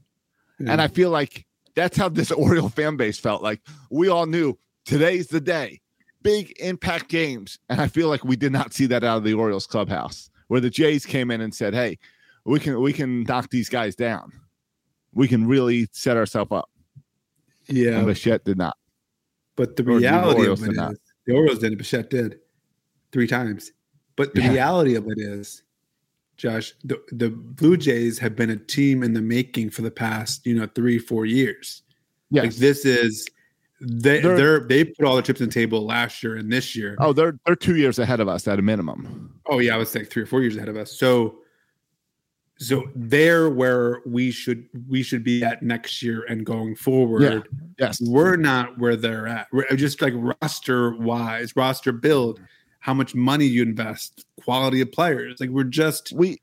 And 0.60 0.82
I 0.82 0.88
feel 0.88 1.10
like 1.10 1.46
that's 1.76 1.98
how 1.98 2.08
this 2.08 2.32
Oriole 2.32 2.70
fan 2.70 2.96
base 2.96 3.20
felt. 3.20 3.42
Like 3.42 3.62
we 3.90 4.08
all 4.08 4.26
knew 4.26 4.58
today's 4.86 5.28
the 5.28 5.42
day. 5.42 5.82
Big 6.24 6.54
impact 6.60 7.10
games. 7.10 7.58
And 7.70 7.82
I 7.82 7.88
feel 7.88 8.08
like 8.10 8.24
we 8.24 8.36
did 8.36 8.52
not 8.52 8.74
see 8.74 8.86
that 8.88 9.04
out 9.04 9.18
of 9.18 9.24
the 9.24 9.34
Orioles 9.34 9.66
clubhouse, 9.68 10.30
where 10.48 10.60
the 10.60 10.70
Jays 10.70 11.06
came 11.06 11.32
in 11.32 11.42
and 11.42 11.54
said, 11.54 11.74
Hey, 11.74 11.98
we 12.46 12.60
can 12.60 12.80
we 12.82 12.94
can 12.94 13.24
knock 13.24 13.50
these 13.50 13.70
guys 13.70 13.96
down. 13.96 14.32
We 15.14 15.28
can 15.28 15.46
really 15.48 15.88
set 15.92 16.18
ourselves 16.18 16.52
up. 16.52 16.70
yeah, 17.68 17.98
And 17.98 18.08
Bichette 18.08 18.44
did 18.46 18.58
not. 18.58 18.78
But 19.56 19.76
the 19.76 19.84
Or 19.84 19.86
the 19.86 20.08
reality 20.08 20.40
Orioles 20.40 20.62
of 20.62 20.68
it 20.68 20.72
did 20.72 20.78
not. 20.78 20.94
the 21.26 21.34
Orioles 21.34 21.60
did, 21.60 21.78
Bichette 21.78 22.10
did 22.10 22.40
three 23.12 23.28
times. 23.28 23.72
But 24.16 24.34
the 24.34 24.42
Yeah. 24.42 24.52
reality 24.54 24.96
of 24.96 25.06
it 25.08 25.18
is, 25.20 25.64
Josh, 26.38 26.74
the, 26.84 27.02
the 27.12 27.30
Blue 27.30 27.78
Jays 27.78 28.18
have 28.20 28.36
been 28.36 28.50
a 28.50 28.56
team 28.58 29.04
in 29.04 29.14
the 29.14 29.22
making 29.22 29.70
for 29.72 29.82
the 29.82 29.92
past, 29.92 30.46
you 30.46 30.56
know, 30.56 30.68
three, 30.74 30.98
four 30.98 31.26
years. 31.26 31.84
Yes. 32.30 32.44
Like 32.46 32.56
this 32.56 32.86
is 32.86 33.28
they 33.82 34.22
They're- 34.22 34.38
they're, 34.38 34.60
they 34.60 34.86
put 34.86 35.06
all 35.06 35.16
the 35.16 35.22
chips 35.22 35.42
on 35.42 35.48
the 35.48 35.54
table 35.54 35.86
last 35.86 36.22
year 36.24 36.36
and 36.38 36.52
this 36.52 36.76
year. 36.76 36.96
oh, 37.00 37.14
they're 37.14 37.38
they're 37.46 37.56
two 37.56 37.76
years 37.76 37.98
ahead 38.00 38.20
of 38.20 38.28
us 38.28 38.48
at 38.48 38.60
a 38.60 38.62
minimum. 38.62 39.34
Oh 39.48 39.60
yeah, 39.60 39.74
I 39.76 39.78
was 39.78 39.94
like 39.96 40.10
three 40.10 40.24
or 40.24 40.28
four 40.28 40.42
years 40.42 40.56
ahead 40.56 40.70
of 40.70 40.78
us. 40.78 40.92
So 40.92 41.40
So 42.58 42.84
they're 42.96 43.50
where 43.50 44.02
we 44.06 44.30
should 44.30 44.68
we 44.88 45.02
should 45.02 45.24
be 45.24 45.44
at 45.44 45.64
next 45.64 46.04
year 46.04 46.24
and 46.30 46.46
going 46.46 46.76
forward. 46.76 47.48
Yes. 47.80 48.00
We're 48.02 48.36
not 48.36 48.78
where 48.78 48.96
they're 48.96 49.28
at. 49.28 49.48
We're 49.52 49.66
uh, 49.72 49.76
just 49.76 50.00
like 50.02 50.14
roster 50.16 50.96
wise, 50.98 51.56
roster 51.56 51.92
build, 51.92 52.40
how 52.80 52.94
much 52.94 53.16
money 53.16 53.46
you 53.46 53.64
invest, 53.64 54.26
quality 54.44 54.82
of 54.82 54.92
players. 54.92 55.40
Like 55.40 55.50
we're 55.50 55.64
just 55.64 56.14
We 56.14 56.40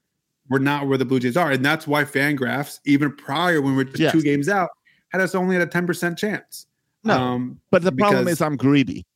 we're 0.51 0.59
not 0.59 0.89
where 0.89 0.97
the 0.99 1.05
Blue 1.05 1.21
Jays 1.21 1.37
are, 1.37 1.51
and 1.53 1.63
that's 1.65 1.87
why 1.87 2.03
FanGraphs, 2.05 2.81
even 2.87 3.15
prior 3.15 3.61
when 3.61 3.77
we 3.77 3.85
we're 3.85 3.91
Yes. 3.97 4.13
two 4.13 4.23
games 4.23 4.49
out, 4.49 4.71
had 5.11 5.21
us 5.21 5.35
only 5.35 5.55
at 5.57 5.63
a 5.63 5.67
ten 5.67 5.87
percent 5.87 6.19
chance. 6.19 6.67
No, 7.09 7.19
um, 7.19 7.61
but 7.71 7.83
the 7.83 7.93
problem 7.93 8.25
because- 8.25 8.35
is 8.35 8.43
I'm 8.43 8.57
greedy. 8.57 9.07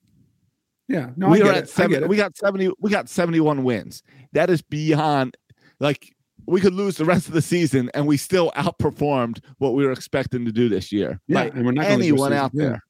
yeah, 0.89 1.11
no, 1.17 1.29
we 1.29 1.43
I 1.43 1.47
are 1.47 1.51
at 1.53 1.57
it. 1.59 1.63
I 1.65 1.67
seven, 1.67 2.09
we 2.09 2.17
got 2.17 2.37
70 2.37 2.73
we 2.81 2.91
got 2.91 3.09
71 3.09 3.65
wins. 3.65 4.03
That 4.33 4.51
is 4.51 4.63
beyond 4.63 5.37
like 5.81 6.15
we 6.47 6.61
could 6.61 6.75
lose 6.75 6.97
the 6.97 7.05
rest 7.05 7.29
of 7.29 7.35
the 7.35 7.43
season 7.43 7.91
and 7.95 8.07
we 8.07 8.17
still 8.17 8.51
outperformed 8.57 9.41
what 9.59 9.75
we 9.75 9.85
were 9.87 9.93
expecting 9.93 10.45
to 10.45 10.53
do 10.53 10.69
this 10.69 10.91
year. 10.93 11.21
Yeah, 11.29 11.43
and 11.43 11.65
we're 11.65 11.73
not 11.73 11.83
gonna 11.83 11.97
lose 11.97 12.07
the 12.07 12.09
anyone 12.09 12.33
out 12.33 12.51
yeah. 12.55 12.63
there. 12.65 12.85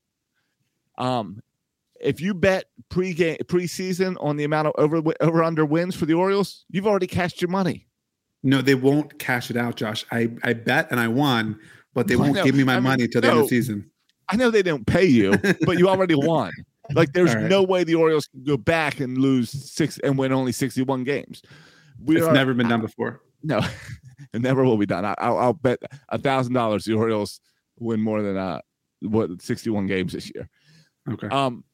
Um 0.98 1.42
if 2.00 2.20
you 2.20 2.34
bet 2.34 2.64
pre-game 2.88 3.38
preseason 3.44 4.16
on 4.20 4.36
the 4.36 4.44
amount 4.44 4.68
of 4.68 4.74
over 4.76 5.02
over 5.20 5.42
under 5.42 5.64
wins 5.64 5.94
for 5.94 6.06
the 6.06 6.14
Orioles, 6.14 6.64
you've 6.70 6.86
already 6.86 7.06
cashed 7.06 7.40
your 7.40 7.50
money. 7.50 7.86
No, 8.42 8.60
they 8.60 8.74
won't 8.74 9.18
cash 9.18 9.50
it 9.50 9.56
out, 9.56 9.76
Josh. 9.76 10.04
I, 10.10 10.30
I 10.42 10.52
bet 10.52 10.90
and 10.90 10.98
I 10.98 11.08
won, 11.08 11.60
but 11.94 12.08
they 12.08 12.16
won't 12.16 12.34
no, 12.34 12.44
give 12.44 12.56
me 12.56 12.64
my 12.64 12.74
I 12.74 12.76
mean, 12.76 12.84
money 12.84 13.08
till 13.08 13.20
the 13.20 13.28
end 13.28 13.38
of 13.38 13.44
the 13.44 13.48
season. 13.48 13.90
I 14.28 14.36
know 14.36 14.50
they 14.50 14.62
didn't 14.62 14.86
pay 14.86 15.04
you, 15.04 15.36
but 15.66 15.78
you 15.78 15.88
already 15.88 16.14
won. 16.16 16.52
Like 16.92 17.12
there's 17.12 17.34
right. 17.34 17.44
no 17.44 17.62
way 17.62 17.84
the 17.84 17.94
Orioles 17.94 18.26
can 18.26 18.44
go 18.44 18.56
back 18.56 19.00
and 19.00 19.18
lose 19.18 19.50
six 19.50 19.98
and 19.98 20.18
win 20.18 20.32
only 20.32 20.52
61 20.52 21.04
games. 21.04 21.42
We 22.02 22.16
It's 22.16 22.26
are- 22.26 22.32
never 22.32 22.54
been 22.54 22.68
done 22.68 22.80
before. 22.80 23.20
No, 23.42 23.60
it 24.32 24.40
never 24.40 24.64
will 24.64 24.76
be 24.76 24.86
done. 24.86 25.04
I, 25.04 25.14
I'll, 25.18 25.38
I'll 25.38 25.52
bet 25.52 25.78
a 26.08 26.18
thousand 26.18 26.54
dollars 26.54 26.84
the 26.84 26.94
Orioles 26.94 27.40
win 27.78 28.00
more 28.00 28.22
than 28.22 28.36
uh 28.36 28.60
what 29.00 29.42
61 29.42 29.86
games 29.86 30.12
this 30.12 30.30
year. 30.34 30.48
Okay. 31.10 31.28
Um, 31.28 31.64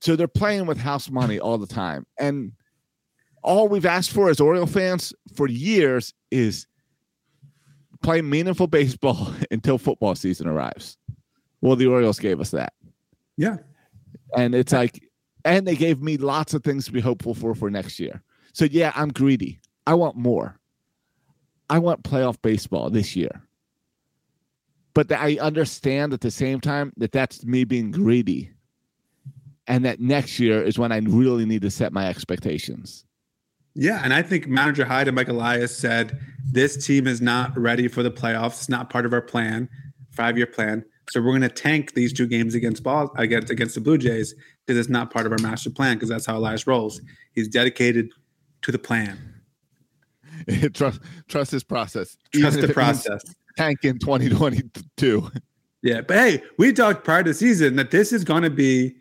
so 0.00 0.16
they're 0.16 0.26
playing 0.28 0.66
with 0.66 0.76
house 0.78 1.08
money 1.08 1.38
all 1.38 1.56
the 1.56 1.66
time, 1.66 2.04
and 2.18 2.52
all 3.42 3.68
we've 3.68 3.86
asked 3.86 4.10
for 4.10 4.28
as 4.28 4.40
Oriole 4.40 4.66
fans 4.66 5.12
for 5.34 5.46
years 5.48 6.12
is 6.30 6.66
play 8.02 8.20
meaningful 8.22 8.66
baseball 8.66 9.32
until 9.50 9.78
football 9.78 10.14
season 10.14 10.48
arrives. 10.48 10.96
Well, 11.64 11.76
the 11.76 11.86
Orioles 11.86 12.18
gave 12.20 12.40
us 12.42 12.50
that, 12.50 12.74
Yeah. 13.38 13.56
and 14.36 14.54
it's 14.54 14.70
like, 14.74 15.02
and 15.46 15.66
they 15.66 15.76
gave 15.76 16.02
me 16.02 16.18
lots 16.18 16.52
of 16.52 16.62
things 16.62 16.84
to 16.84 16.92
be 16.92 17.00
hopeful 17.00 17.32
for 17.32 17.54
for 17.54 17.70
next 17.70 17.98
year. 17.98 18.22
So 18.52 18.66
yeah, 18.66 18.92
I'm 18.94 19.08
greedy. 19.08 19.60
I 19.86 19.94
want 19.94 20.14
more. 20.14 20.60
I 21.70 21.78
want 21.78 22.02
playoff 22.02 22.36
baseball 22.42 22.90
this 22.90 23.16
year. 23.16 23.40
But 24.92 25.10
I 25.10 25.38
understand 25.40 26.12
at 26.12 26.20
the 26.20 26.30
same 26.30 26.60
time 26.60 26.92
that 26.98 27.12
that's 27.12 27.44
me 27.46 27.64
being 27.64 27.90
greedy. 27.90 28.50
And 29.66 29.86
that 29.86 30.00
next 30.00 30.38
year 30.38 30.62
is 30.62 30.78
when 30.78 30.92
I 30.92 30.98
really 30.98 31.46
need 31.46 31.62
to 31.62 31.70
set 31.70 31.94
my 31.94 32.08
expectations. 32.08 33.06
Yeah, 33.74 34.02
and 34.04 34.12
I 34.12 34.20
think 34.20 34.48
manager 34.48 34.84
Hyde 34.84 35.08
and 35.08 35.14
Mike 35.14 35.28
Elias 35.28 35.74
said 35.74 36.20
this 36.44 36.86
team 36.86 37.06
is 37.06 37.22
not 37.22 37.56
ready 37.58 37.88
for 37.88 38.02
the 38.02 38.10
playoffs. 38.10 38.58
It's 38.58 38.68
not 38.68 38.90
part 38.90 39.06
of 39.06 39.14
our 39.14 39.22
plan, 39.22 39.70
five 40.10 40.36
year 40.36 40.46
plan. 40.46 40.84
So 41.10 41.20
we're 41.20 41.32
going 41.32 41.42
to 41.42 41.48
tank 41.48 41.94
these 41.94 42.12
two 42.12 42.26
games 42.26 42.54
against 42.54 42.82
ball 42.82 43.12
against 43.16 43.50
against 43.50 43.74
the 43.74 43.80
Blue 43.80 43.98
Jays 43.98 44.34
because 44.66 44.78
it's 44.78 44.88
not 44.88 45.10
part 45.12 45.26
of 45.26 45.32
our 45.32 45.38
master 45.38 45.70
plan. 45.70 45.96
Because 45.96 46.08
that's 46.08 46.26
how 46.26 46.36
Elias 46.38 46.66
rolls. 46.66 47.00
He's 47.32 47.48
dedicated 47.48 48.08
to 48.62 48.72
the 48.72 48.78
plan. 48.78 49.18
trust 50.74 51.00
trust 51.28 51.50
this 51.50 51.62
process. 51.62 52.16
Trust 52.34 52.34
even 52.34 52.50
the 52.52 52.58
if 52.58 52.70
it 52.70 52.76
means 52.80 53.02
process. 53.04 53.34
Tank 53.56 53.84
in 53.84 53.98
2022. 53.98 55.30
Yeah, 55.82 56.00
but 56.00 56.16
hey, 56.16 56.42
we 56.58 56.72
talked 56.72 57.04
prior 57.04 57.22
to 57.22 57.30
the 57.30 57.34
season 57.34 57.76
that 57.76 57.90
this 57.90 58.12
is 58.12 58.24
going 58.24 58.42
to 58.42 58.50
be 58.50 58.96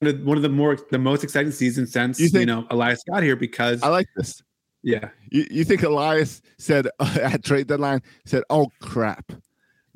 one 0.00 0.36
of- 0.36 0.42
the 0.42 0.48
more 0.48 0.76
the 0.90 0.98
most 0.98 1.22
exciting 1.22 1.52
seasons 1.52 1.92
since 1.92 2.18
You 2.18 2.28
you, 2.40 2.46
know 2.46 2.66
Elias 2.70 3.02
got 3.08 3.22
here 3.22 3.36
because 3.36 3.82
I 3.82 3.88
like 3.88 4.08
this. 4.16 4.42
yeah 4.82 5.10
You, 5.30 5.46
you 5.50 5.64
think 5.64 5.82
Elias 5.82 6.40
said 6.58 6.88
at 7.00 7.44
trade 7.44 7.66
deadline 7.66 8.00
said, 8.24 8.42
"Oh 8.50 8.68
crap, 8.80 9.30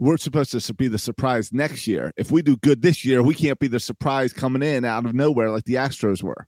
we're 0.01 0.17
supposed 0.17 0.53
to 0.53 0.75
be 0.75 0.89
the 0.89 0.99
surprise 0.99 1.53
next 1.53 1.87
year. 1.87 2.11
If 2.17 2.31
we 2.31 2.41
do 2.41 2.57
good 2.57 2.81
this 2.81 3.05
year, 3.05 3.23
we 3.23 3.35
can't 3.35 3.59
be 3.59 3.69
the 3.69 3.79
surprise 3.79 4.33
coming 4.33 4.63
in 4.63 4.87
out 4.87 5.05
of 5.05 5.13
nowhere 5.13 5.51
like 5.51 5.65
the 5.65 5.75
Astros 5.75 6.23
were. 6.23 6.47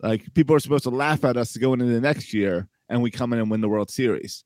Like 0.00 0.32
people 0.32 0.54
are 0.54 0.60
supposed 0.60 0.84
to 0.84 0.90
laugh 0.90 1.24
at 1.24 1.36
us 1.36 1.56
going 1.56 1.80
into 1.80 1.92
the 1.92 2.00
next 2.00 2.32
year, 2.32 2.68
and 2.88 3.02
we 3.02 3.10
come 3.10 3.32
in 3.32 3.40
and 3.40 3.50
win 3.50 3.62
the 3.62 3.68
World 3.68 3.90
Series. 3.90 4.44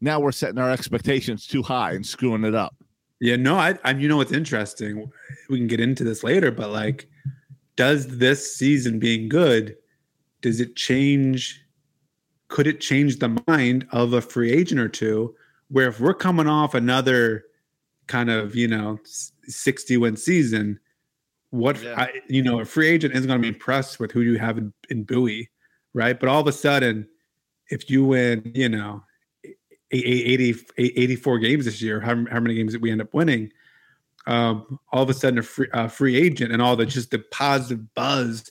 Now 0.00 0.18
we're 0.18 0.32
setting 0.32 0.58
our 0.58 0.72
expectations 0.72 1.46
too 1.46 1.62
high 1.62 1.92
and 1.92 2.04
screwing 2.04 2.44
it 2.44 2.56
up. 2.56 2.74
Yeah, 3.20 3.36
no, 3.36 3.54
I, 3.54 3.78
I, 3.84 3.92
you 3.92 4.08
know 4.08 4.16
what's 4.16 4.32
interesting. 4.32 5.08
We 5.48 5.58
can 5.58 5.68
get 5.68 5.78
into 5.78 6.02
this 6.02 6.24
later, 6.24 6.50
but 6.50 6.70
like, 6.70 7.08
does 7.76 8.18
this 8.18 8.56
season 8.56 8.98
being 8.98 9.28
good, 9.28 9.76
does 10.40 10.60
it 10.60 10.74
change? 10.74 11.64
Could 12.48 12.66
it 12.66 12.80
change 12.80 13.20
the 13.20 13.40
mind 13.46 13.86
of 13.92 14.14
a 14.14 14.20
free 14.20 14.50
agent 14.50 14.80
or 14.80 14.88
two? 14.88 15.36
Where 15.68 15.88
if 15.88 16.00
we're 16.00 16.14
coming 16.14 16.46
off 16.46 16.74
another 16.74 17.44
kind 18.06 18.30
of 18.30 18.54
you 18.54 18.68
know 18.68 18.98
sixty 19.44 19.96
win 19.96 20.16
season, 20.16 20.78
what 21.50 21.82
Yeah. 21.82 21.94
I, 22.00 22.12
you 22.28 22.42
know 22.42 22.60
a 22.60 22.64
free 22.64 22.88
agent 22.88 23.14
isn't 23.14 23.26
going 23.26 23.40
to 23.40 23.42
be 23.42 23.48
impressed 23.54 23.98
with 23.98 24.12
who 24.12 24.20
you 24.20 24.38
have 24.38 24.58
in, 24.58 24.72
in 24.90 25.04
Bowie, 25.04 25.50
right? 25.94 26.18
But 26.18 26.28
all 26.28 26.40
of 26.40 26.46
a 26.46 26.52
sudden, 26.52 27.08
if 27.70 27.90
you 27.90 28.04
win, 28.04 28.52
you 28.54 28.68
know, 28.68 29.02
e- 29.44 29.54
e- 29.92 30.24
80, 30.34 30.54
84 30.78 31.38
games 31.38 31.64
this 31.64 31.82
year, 31.82 32.00
how, 32.00 32.14
how 32.30 32.40
many 32.40 32.54
games 32.54 32.72
that 32.72 32.82
we 32.82 32.90
end 32.90 33.00
up 33.00 33.12
winning, 33.12 33.50
um, 34.26 34.78
all 34.92 35.02
of 35.02 35.10
a 35.10 35.14
sudden 35.14 35.38
a 35.38 35.42
free, 35.42 35.68
uh, 35.72 35.88
free 35.88 36.16
agent 36.16 36.52
and 36.52 36.60
all 36.62 36.76
the 36.76 36.86
just 36.86 37.10
the 37.10 37.18
positive 37.30 37.94
buzz 37.94 38.50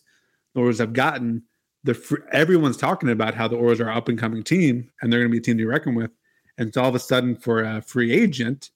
the 0.54 0.60
Orioles 0.60 0.80
have 0.80 0.94
gotten, 0.94 1.44
the 1.84 1.94
fr- 1.94 2.28
everyone's 2.32 2.78
talking 2.78 3.10
about 3.10 3.36
how 3.36 3.48
the 3.48 3.56
Orioles 3.58 3.80
are 3.82 3.90
an 3.90 3.98
up 3.98 4.08
and 4.10 4.18
coming 4.18 4.44
team 4.44 4.90
and 5.02 5.12
they're 5.12 5.20
going 5.20 5.30
to 5.30 5.34
be 5.34 5.38
a 5.40 5.42
team 5.42 5.58
to 5.58 5.66
reckon 5.68 5.96
with. 5.96 6.12
And 6.58 6.74
so 6.74 6.82
all 6.82 6.90
of 6.90 6.96
a 6.96 7.00
sudden, 7.00 7.36
for 7.36 7.64
a 7.64 7.82
free 7.82 8.12
agent, 8.12 8.72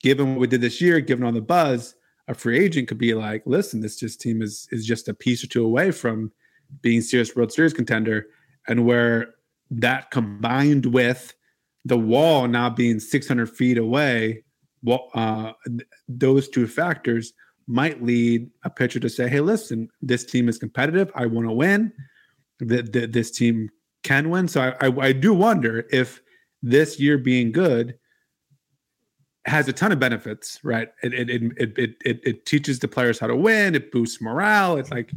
given 0.00 0.30
what 0.30 0.40
we 0.40 0.46
did 0.46 0.60
this 0.60 0.80
year, 0.80 1.00
given 1.00 1.24
all 1.24 1.32
the 1.32 1.40
buzz, 1.40 1.96
a 2.28 2.34
free 2.34 2.58
agent 2.58 2.88
could 2.88 2.98
be 2.98 3.14
like, 3.14 3.42
"Listen, 3.46 3.80
this 3.80 3.96
just 3.96 4.20
team 4.20 4.42
is 4.42 4.68
is 4.70 4.86
just 4.86 5.08
a 5.08 5.14
piece 5.14 5.42
or 5.44 5.46
two 5.46 5.64
away 5.64 5.90
from 5.90 6.32
being 6.82 7.00
serious 7.00 7.34
World 7.34 7.52
Series 7.52 7.72
contender," 7.72 8.26
and 8.68 8.86
where 8.86 9.34
that 9.70 10.10
combined 10.10 10.86
with 10.86 11.34
the 11.84 11.98
wall 11.98 12.48
now 12.48 12.70
being 12.70 12.98
600 12.98 13.50
feet 13.50 13.76
away, 13.76 14.44
well, 14.82 15.10
uh, 15.14 15.52
th- 15.66 15.88
those 16.08 16.48
two 16.48 16.66
factors 16.66 17.34
might 17.66 18.02
lead 18.02 18.50
a 18.62 18.70
pitcher 18.70 19.00
to 19.00 19.08
say, 19.08 19.28
"Hey, 19.28 19.40
listen, 19.40 19.88
this 20.00 20.24
team 20.24 20.48
is 20.48 20.58
competitive. 20.58 21.10
I 21.14 21.26
want 21.26 21.46
to 21.48 21.52
win. 21.52 21.92
This 22.58 23.30
team 23.30 23.70
can 24.02 24.30
win." 24.30 24.48
So 24.48 24.60
I, 24.62 24.86
I, 24.86 25.08
I 25.08 25.12
do 25.12 25.34
wonder 25.34 25.86
if 25.90 26.22
this 26.64 26.98
year 26.98 27.18
being 27.18 27.52
good 27.52 27.98
has 29.46 29.68
a 29.68 29.72
ton 29.72 29.92
of 29.92 29.98
benefits, 29.98 30.58
right? 30.64 30.88
It 31.02 31.12
it 31.12 31.30
it 31.30 31.78
it 31.78 31.96
it, 32.04 32.20
it, 32.24 32.46
teaches 32.46 32.78
the 32.78 32.88
players 32.88 33.18
how 33.18 33.26
to 33.26 33.36
win. 33.36 33.74
It 33.74 33.92
boosts 33.92 34.22
morale. 34.22 34.78
It's 34.78 34.90
like 34.90 35.12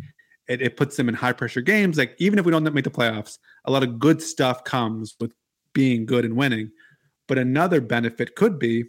it, 0.50 0.62
it 0.62 0.76
puts 0.76 0.98
them 0.98 1.08
in 1.08 1.16
high 1.16 1.32
pressure 1.32 1.62
games. 1.62 1.98
Like 1.98 2.16
even 2.20 2.38
if 2.38 2.46
we 2.46 2.52
don't 2.52 2.74
make 2.74 2.84
the 2.84 2.90
playoffs, 2.90 3.38
a 3.66 3.72
lot 3.72 3.84
of 3.84 4.00
good 4.00 4.22
stuff 4.22 4.66
comes 4.66 5.16
with 5.22 5.32
being 5.72 6.06
good 6.06 6.26
and 6.26 6.36
winning. 6.36 6.70
But 7.28 7.38
another 7.38 7.80
benefit 7.80 8.36
could 8.36 8.60
be 8.60 8.86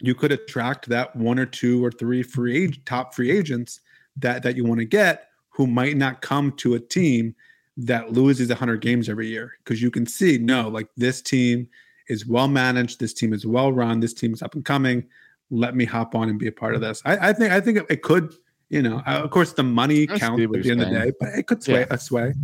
you 0.00 0.14
could 0.14 0.32
attract 0.32 0.88
that 0.88 1.14
one 1.14 1.38
or 1.38 1.46
two 1.46 1.84
or 1.84 1.92
three 1.92 2.24
free 2.24 2.72
top 2.84 3.14
free 3.14 3.30
agents 3.30 3.80
that 4.16 4.42
that 4.42 4.56
you 4.56 4.64
want 4.64 4.80
to 4.80 4.84
get 4.84 5.28
who 5.50 5.68
might 5.68 5.96
not 5.96 6.20
come 6.20 6.50
to 6.52 6.74
a 6.74 6.80
team 6.80 7.34
that 7.78 8.12
loses 8.12 8.48
100 8.48 8.80
games 8.80 9.08
every 9.08 9.28
year 9.28 9.52
because 9.64 9.80
you 9.80 9.90
can 9.90 10.06
see 10.06 10.36
no 10.36 10.68
like 10.68 10.88
this 10.96 11.22
team 11.22 11.68
is 12.08 12.26
well 12.26 12.48
managed 12.48 12.98
this 13.00 13.14
team 13.14 13.32
is 13.32 13.46
well 13.46 13.72
run 13.72 14.00
this 14.00 14.14
team 14.14 14.32
is 14.32 14.42
up 14.42 14.54
and 14.54 14.64
coming 14.64 15.04
let 15.50 15.74
me 15.74 15.84
hop 15.84 16.14
on 16.14 16.28
and 16.28 16.38
be 16.38 16.48
a 16.48 16.52
part 16.52 16.74
of 16.74 16.80
this 16.80 17.00
i, 17.04 17.28
I 17.28 17.32
think 17.32 17.52
i 17.52 17.60
think 17.60 17.78
it, 17.88 18.02
could 18.02 18.34
you 18.68 18.82
know 18.82 19.02
uh, 19.06 19.20
of 19.22 19.30
course 19.30 19.52
the 19.52 19.62
money 19.62 20.02
I 20.10 20.18
counts 20.18 20.42
at 20.42 20.50
the 20.50 20.70
end 20.70 20.82
of 20.82 20.90
the 20.90 20.94
day 20.94 21.12
but 21.18 21.30
it 21.30 21.46
could 21.46 21.62
sway 21.62 21.80
Yeah. 21.80 21.86
a 21.90 21.98
sway 21.98 22.34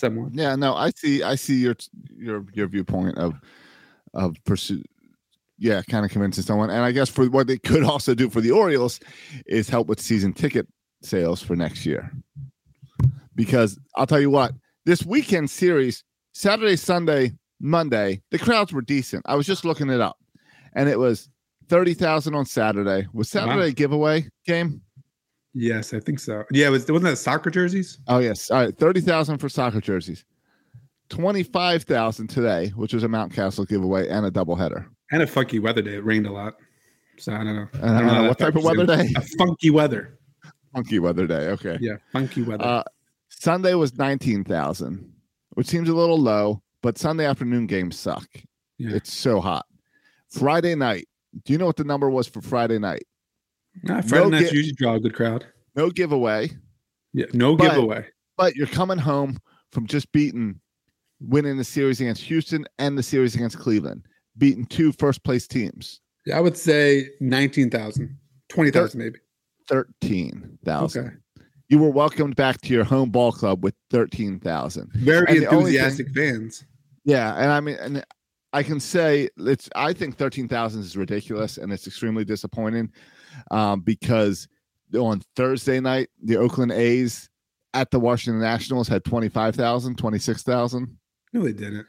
someone. 0.00 0.32
Yeah, 0.34 0.56
no, 0.56 0.74
I 0.74 0.90
see. 0.90 1.22
I 1.22 1.36
see 1.36 1.56
your 1.56 1.76
your 2.16 2.44
your 2.52 2.66
viewpoint 2.66 3.18
of 3.18 3.34
of 4.14 4.36
pursue. 4.44 4.82
Yeah, 5.58 5.82
kind 5.82 6.04
of 6.06 6.10
convincing 6.10 6.42
someone, 6.42 6.70
and 6.70 6.82
I 6.82 6.90
guess 6.90 7.10
for 7.10 7.26
what 7.26 7.46
they 7.46 7.58
could 7.58 7.84
also 7.84 8.14
do 8.14 8.30
for 8.30 8.40
the 8.40 8.50
Orioles 8.50 8.98
is 9.46 9.68
help 9.68 9.86
with 9.86 10.00
season 10.00 10.32
ticket 10.32 10.66
sales 11.02 11.42
for 11.42 11.54
next 11.54 11.86
year. 11.86 12.10
Because 13.34 13.78
I'll 13.96 14.06
tell 14.06 14.20
you 14.20 14.30
what, 14.30 14.52
this 14.86 15.04
weekend 15.04 15.50
series, 15.50 16.04
Saturday, 16.32 16.76
Sunday, 16.76 17.32
Monday, 17.60 18.22
the 18.30 18.38
crowds 18.38 18.72
were 18.72 18.82
decent. 18.82 19.24
I 19.26 19.34
was 19.36 19.46
just 19.46 19.64
looking 19.64 19.90
it 19.90 20.00
up, 20.00 20.16
and 20.74 20.88
it 20.88 20.98
was 20.98 21.28
thirty 21.68 21.94
thousand 21.94 22.34
on 22.34 22.44
Saturday. 22.46 23.06
Was 23.12 23.28
Saturday 23.30 23.56
Wow. 23.56 23.62
a 23.66 23.72
giveaway 23.72 24.26
game? 24.46 24.80
yes 25.52 25.92
i 25.92 25.98
think 25.98 26.20
so 26.20 26.44
yeah 26.52 26.68
it 26.68 26.70
was 26.70 26.82
wasn't 26.88 27.02
that 27.02 27.16
soccer 27.16 27.50
jerseys 27.50 27.98
Oh 28.06 28.18
yes, 28.20 28.52
all 28.52 28.62
right, 28.64 28.78
thirty 28.78 29.00
thousand 29.00 29.38
for 29.38 29.48
soccer 29.48 29.80
jerseys. 29.80 30.24
25,000 31.08 32.28
today, 32.28 32.68
which 32.76 32.94
was 32.94 33.02
a 33.02 33.08
Mountcastle 33.08 33.66
giveaway 33.68 34.08
and 34.08 34.24
a 34.24 34.30
doubleheader. 34.30 34.86
And 35.10 35.22
a 35.22 35.26
funky 35.26 35.58
weather 35.58 35.82
day. 35.82 35.94
It 35.96 36.04
rained 36.04 36.26
a 36.26 36.32
lot. 36.32 36.54
So 37.18 37.32
I 37.32 37.38
don't 37.42 37.56
know. 37.56 37.68
I 37.74 37.78
don't 37.98 38.06
know, 38.06 38.14
how 38.14 38.28
what 38.28 38.38
type 38.38 38.54
of 38.54 38.62
weather 38.62 38.86
day? 38.86 39.08
A 39.16 39.20
funky 39.36 39.70
weather. 39.70 40.18
Funky 40.72 41.00
weather 41.00 41.26
day. 41.26 41.48
Okay. 41.48 41.78
Yeah, 41.80 41.96
funky 42.12 42.42
weather. 42.42 42.64
Uh, 42.64 42.82
Sunday 43.30 43.74
was 43.74 43.96
19,000, 43.96 45.12
which 45.54 45.66
seems 45.66 45.88
a 45.88 45.94
little 45.94 46.18
low, 46.18 46.62
but 46.82 46.98
Sunday 46.98 47.24
afternoon 47.26 47.66
games 47.66 47.98
suck. 47.98 48.28
yeah. 48.78 48.94
It's 48.94 49.12
so 49.12 49.40
hot. 49.40 49.66
Friday 50.30 50.74
night. 50.74 51.06
Do 51.44 51.52
you 51.52 51.58
know 51.58 51.66
what 51.66 51.76
the 51.76 51.84
number 51.84 52.10
was 52.10 52.26
for 52.26 52.40
Friday 52.40 52.78
night? 52.78 53.04
Nah, 53.84 54.00
Friday 54.02 54.24
no 54.24 54.30
nights 54.30 54.50
gi- 54.50 54.56
usually 54.56 54.74
draw 54.74 54.94
a 54.94 55.00
good 55.00 55.14
crowd. 55.14 55.46
No 55.76 55.90
giveaway, 55.90 56.50
Yeah, 57.12 57.26
no 57.32 57.56
But- 57.56 57.70
giveaway. 57.74 58.06
but 58.36 58.56
you're 58.56 58.66
coming 58.66 58.98
home 58.98 59.38
from 59.72 59.86
just 59.86 60.10
beating, 60.12 60.60
winning 61.20 61.56
the 61.56 61.64
series 61.64 62.00
against 62.00 62.22
Houston 62.22 62.66
and 62.78 62.98
the 62.98 63.02
series 63.02 63.34
against 63.36 63.58
Cleveland, 63.58 64.06
beating 64.38 64.66
two 64.66 64.90
first 64.92 65.22
place 65.22 65.46
teams. 65.46 66.00
Yeah, 66.26 66.36
I 66.36 66.40
would 66.40 66.56
say 66.56 67.08
19,000, 67.20 68.18
20,000 68.48 68.98
maybe. 68.98 69.18
13,000. 69.68 71.04
Okay. 71.06 71.16
You 71.70 71.78
were 71.78 71.88
welcomed 71.90 72.34
back 72.36 72.60
to 72.62 72.74
your 72.74 72.82
home 72.84 73.10
ball 73.10 73.30
club 73.32 73.62
with 73.64 73.74
13,000. 73.90 74.90
Very 74.92 75.18
And 75.20 75.28
only 75.28 75.38
thing- 75.46 75.58
enthusiastic 75.80 76.08
fans. 76.14 76.64
Yeah, 77.04 77.34
and 77.36 77.50
I 77.50 77.60
mean, 77.60 77.76
and 77.80 78.04
I 78.52 78.62
can 78.62 78.78
say 78.80 79.30
it's. 79.38 79.70
I 79.74 79.92
think 79.94 80.16
thirteen 80.18 80.48
thousand 80.48 80.82
is 80.82 80.96
ridiculous, 80.96 81.56
and 81.56 81.72
it's 81.72 81.86
extremely 81.86 82.24
disappointing 82.26 82.92
um, 83.50 83.80
because 83.80 84.48
on 84.94 85.22
Thursday 85.36 85.80
night, 85.80 86.08
the 86.22 86.36
Oakland 86.36 86.72
A's 86.72 87.30
at 87.72 87.90
the 87.92 87.98
Washington 88.00 88.40
Nationals 88.42 88.88
had 88.88 89.04
25,000, 89.04 89.96
26,000. 89.96 90.98
No, 91.32 91.42
they 91.42 91.52
didn't. 91.52 91.86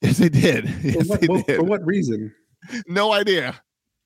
Yes, 0.00 0.18
they 0.18 0.28
did. 0.30 0.70
For 0.70 0.86
Yes, 0.86 1.06
what, 1.08 1.20
they 1.20 1.26
did. 1.26 1.56
for 1.56 1.64
what 1.64 1.84
reason? 1.84 2.32
No 2.86 3.12
idea. 3.12 3.60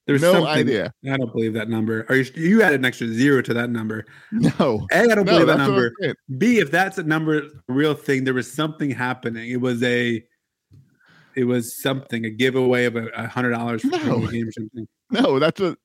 There's 0.07 0.21
no 0.21 0.45
idea. 0.45 0.93
I 1.09 1.17
don't 1.17 1.31
believe 1.31 1.53
that 1.53 1.67
number. 1.67 2.05
Are 2.09 2.15
you 2.15 2.25
you 2.35 2.61
added 2.61 2.79
an 2.81 2.85
extra 2.85 3.07
zero 3.07 3.41
to 3.41 3.53
that 3.55 3.69
number? 3.71 4.05
No. 4.31 4.85
A, 4.91 4.99
I 4.99 5.07
don't 5.07 5.17
No, 5.17 5.23
believe 5.23 5.47
that 5.47 5.57
that's 5.57 5.69
what 5.69 5.77
I'm 5.77 5.91
number. 6.01 6.15
B, 6.37 6.59
if 6.59 6.69
that's 6.69 6.97
a 6.99 7.03
number, 7.03 7.37
a 7.39 7.73
real 7.73 7.95
thing, 7.95 8.23
there 8.23 8.33
was 8.35 8.51
something 8.51 8.91
happening. 8.91 9.49
It 9.49 9.59
was 9.61 9.81
a, 9.81 10.23
it 11.35 11.45
was 11.45 11.81
something, 11.81 12.23
a 12.25 12.29
giveaway 12.29 12.85
of 12.85 12.95
a, 12.95 13.27
hundred 13.27 13.51
dollars 13.51 13.81
for 13.81 13.87
No. 14.05 14.23
a 14.25 14.31
game 14.31 14.47
or 14.47 14.51
something. 14.51 14.87
No, 15.11 15.39
that's 15.39 15.59
what. 15.59 15.77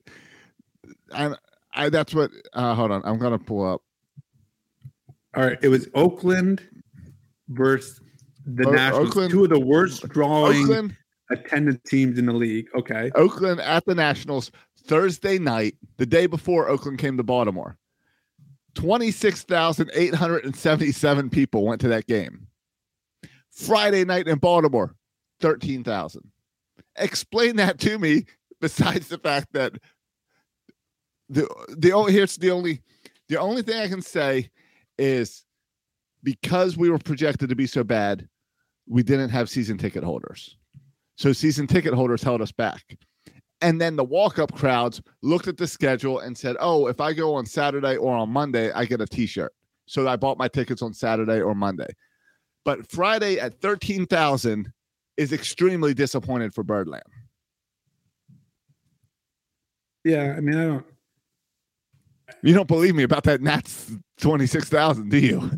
I, 1.13 1.35
I 1.75 1.89
that's 1.89 2.15
what. 2.15 2.31
Uh, 2.53 2.75
hold 2.75 2.91
on, 2.91 3.01
I'm 3.05 3.19
gonna 3.19 3.39
pull 3.39 3.67
up. 3.67 3.83
All 5.37 5.45
right, 5.45 5.59
it 5.63 5.69
was 5.69 5.89
Oakland 5.95 6.61
versus 7.49 8.01
the 8.45 8.67
O- 8.69 8.73
Nationals, 8.73 9.09
Oakland- 9.09 9.31
two 9.31 9.45
of 9.45 9.51
the 9.51 9.61
worst 9.61 10.07
drawing 10.09 10.63
Oakland, 10.65 10.97
attended 11.31 11.83
teams 11.85 12.19
in 12.19 12.27
the 12.27 12.33
league. 12.33 12.67
Okay, 12.75 13.13
Oakland 13.15 13.61
at 13.61 13.85
the 13.87 13.95
Nationals 13.95 14.51
Thursday 14.87 15.39
night, 15.39 15.77
the 15.97 16.07
day 16.07 16.27
before 16.27 16.69
Oakland 16.69 16.99
came 16.99 17.17
to 17.17 17.23
Baltimore. 17.23 17.77
26,877 18.75 21.31
people 21.31 21.65
went 21.65 21.81
to 21.81 21.89
that 21.89 22.07
game. 22.07 22.47
Friday 23.51 24.05
night 24.05 24.29
in 24.29 24.39
Baltimore, 24.39 24.95
13,000. 25.41 26.31
Explain 26.97 27.57
that 27.57 27.81
to 27.81 27.99
me 27.99 28.27
besides 28.61 29.09
the 29.09 29.19
fact 29.19 29.49
that 29.53 29.73
the 31.29 31.49
the 31.69 31.91
here's 32.09 32.37
the 32.37 32.51
only 32.51 32.83
the 33.29 33.39
only 33.39 33.63
thing 33.63 33.81
I 33.81 33.89
can 33.89 34.03
say 34.03 34.51
is 34.99 35.45
because 36.23 36.77
we 36.77 36.91
were 36.91 36.99
projected 36.99 37.49
to 37.49 37.57
be 37.57 37.67
so 37.67 37.83
bad, 37.85 38.29
we 38.87 39.03
didn't 39.03 39.31
have 39.31 39.49
season 39.49 39.79
ticket 39.79 40.05
holders. 40.05 40.57
So 41.21 41.35
season 41.35 41.67
ticket 41.67 41.93
holders 41.93 42.23
held 42.23 42.41
us 42.41 42.51
back. 42.51 42.97
And 43.61 43.79
then 43.79 43.95
the 43.95 44.05
walk-up 44.05 44.55
crowds 44.55 45.03
looked 45.21 45.49
at 45.49 45.59
the 45.59 45.67
schedule 45.67 46.21
and 46.21 46.37
said, 46.37 46.57
"Oh, 46.61 46.87
if 46.87 46.99
I 46.99 47.13
go 47.13 47.35
on 47.35 47.45
Saturday 47.45 47.99
or 47.99 48.17
on 48.17 48.31
Monday, 48.31 48.73
I 48.73 48.87
get 48.87 49.03
a 49.03 49.07
T-shirt." 49.07 49.53
So 49.85 50.09
I 50.09 50.17
bought 50.17 50.39
my 50.39 50.49
tickets 50.49 50.81
on 50.81 50.95
Saturday 50.95 51.43
or 51.43 51.55
Monday. 51.55 51.89
But 52.65 52.91
Friday 52.91 53.39
at 53.39 53.61
thirteen 53.61 54.07
thousand 54.07 54.73
is 55.19 55.35
extremely 55.35 55.93
disappointed 55.93 56.55
for 56.55 56.65
Birdland. 56.65 57.03
yeah. 60.05 60.35
I 60.39 60.41
mean, 60.41 60.57
I 60.57 60.65
don't. 60.65 60.87
You 62.43 62.55
don't 62.55 62.69
believe 62.69 62.95
me 62.95 63.03
about 63.03 63.25
that 63.25 63.43
Nats 63.43 63.93
twenty-six 64.17 64.71
thousand, 64.71 65.11
do 65.11 65.19
you? 65.19 65.51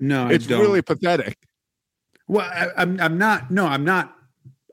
No, 0.00 0.28
I 0.28 0.32
it's 0.32 0.46
really 0.46 0.80
pathetic. 0.80 1.36
Well, 2.28 2.50
I, 2.50 2.68
I'm 2.78 2.98
I'm 2.98 3.18
not. 3.18 3.50
No, 3.50 3.66
I'm 3.66 3.84
not. 3.84 4.16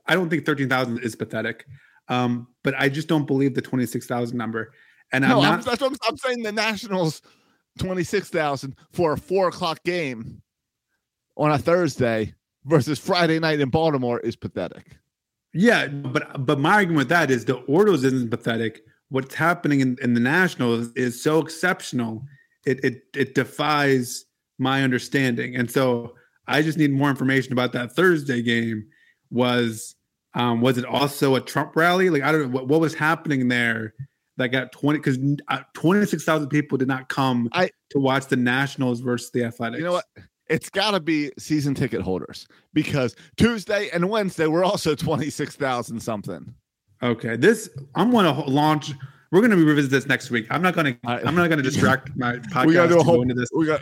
I 0.10 0.16
don't 0.16 0.30
think 0.30 0.46
thirteen 0.46 0.68
thousand 0.68 1.00
is 1.00 1.16
pathetic. 1.16 1.66
Um, 2.10 2.48
but 2.64 2.74
I 2.78 2.90
just 2.90 3.08
don't 3.08 3.26
believe 3.28 3.54
the 3.54 3.62
twenty 3.62 3.86
six 3.86 4.08
thousand 4.08 4.38
number. 4.38 4.74
And 5.12 5.24
I'm 5.24 5.30
no, 5.32 5.38
I'm, 5.38 5.44
not. 5.44 5.66
that's 5.66 5.82
what 5.82 5.92
I'm, 5.92 5.98
I'm 6.08 6.18
saying. 6.18 6.44
The 6.44 6.52
Nationals 6.52 7.22
twenty-six 7.78 8.30
thousand 8.30 8.76
for 8.92 9.14
a 9.14 9.18
four 9.18 9.48
o'clock 9.48 9.84
game 9.84 10.42
on 11.38 11.52
a 11.52 11.58
Thursday 11.58 12.34
versus 12.66 13.00
Friday 13.00 13.40
night 13.40 13.60
in 13.60 13.70
Baltimore 13.70 14.20
is 14.20 14.36
pathetic. 14.36 14.98
yeah, 15.54 15.88
but 15.88 16.46
but 16.46 16.60
my 16.60 16.74
argument 16.74 16.98
with 16.98 17.10
that 17.10 17.32
is 17.32 17.46
the 17.46 17.56
Orioles 17.68 18.04
isn't 18.04 18.30
pathetic. 18.30 18.82
What's 19.10 19.34
happening 19.34 19.80
in, 19.80 19.98
in 20.02 20.14
the 20.14 20.20
Nationals 20.20 20.92
is 20.96 21.22
so 21.22 21.40
exceptional. 21.40 22.24
It 22.66 22.84
it 22.84 23.04
it 23.16 23.36
defies 23.36 24.26
my 24.58 24.84
understanding. 24.84 25.56
And 25.56 25.72
so 25.72 26.16
I 26.48 26.62
just 26.62 26.78
need 26.78 26.92
more 26.92 27.10
information 27.10 27.54
about 27.54 27.72
that 27.74 27.94
Thursday 27.96 28.42
game. 28.42 28.88
Was 29.32 29.96
um 30.36 30.62
was 30.62 30.78
it 30.78 30.86
also 30.86 31.36
a 31.36 31.42
Trump 31.42 31.76
rally? 31.76 32.10
Like 32.10 32.22
I 32.24 32.32
don't 32.32 32.42
know 32.44 32.48
what, 32.50 32.68
what 32.68 32.80
was 32.80 32.94
happening 32.94 33.48
there 33.48 33.94
that 34.38 34.50
got 34.50 34.72
20 34.72 35.00
because 35.00 35.18
26,000 35.74 36.48
people 36.50 36.78
did 36.78 36.88
not 36.88 37.10
come 37.10 37.50
I- 37.52 37.70
to 37.90 38.00
watch 38.00 38.28
the 38.28 38.36
Nationals 38.38 39.02
versus 39.02 39.32
the 39.32 39.44
Athletics. 39.44 39.80
You 39.80 39.86
know 39.86 39.94
what? 39.94 40.06
It's 40.48 40.70
got 40.70 40.92
to 40.92 41.00
be 41.00 41.32
season 41.38 41.76
ticket 41.76 42.02
holders 42.02 42.48
because 42.74 43.16
Tuesday 43.38 43.90
and 43.94 44.10
Wednesday 44.10 44.48
were 44.48 44.64
also 44.64 44.96
twenty-six 44.96 45.56
thousand 45.56 46.00
something. 46.00 46.54
Okay, 47.04 47.36
this 47.36 47.70
I'm 47.96 48.10
going 48.10 48.26
to 48.26 48.42
launch. 48.50 48.94
We're 49.32 49.42
going 49.42 49.52
to 49.52 49.64
revisit 49.64 49.92
this 49.92 50.08
next 50.08 50.32
week. 50.32 50.48
I'm 50.50 50.64
not 50.64 50.74
going 50.76 50.96
to. 50.96 51.00
I'm 51.08 51.36
not 51.36 51.50
going 51.50 51.58
to 51.58 51.64
distract 51.64 52.16
my 52.16 52.38
podcast. 52.38 52.66
we 52.66 52.74
got 52.74 52.84
to 52.88 52.90
do 52.96 53.00
a 53.00 53.04
whole. 53.04 53.22
into 53.22 53.36
this. 53.36 53.50
We 53.56 53.68
got 53.68 53.82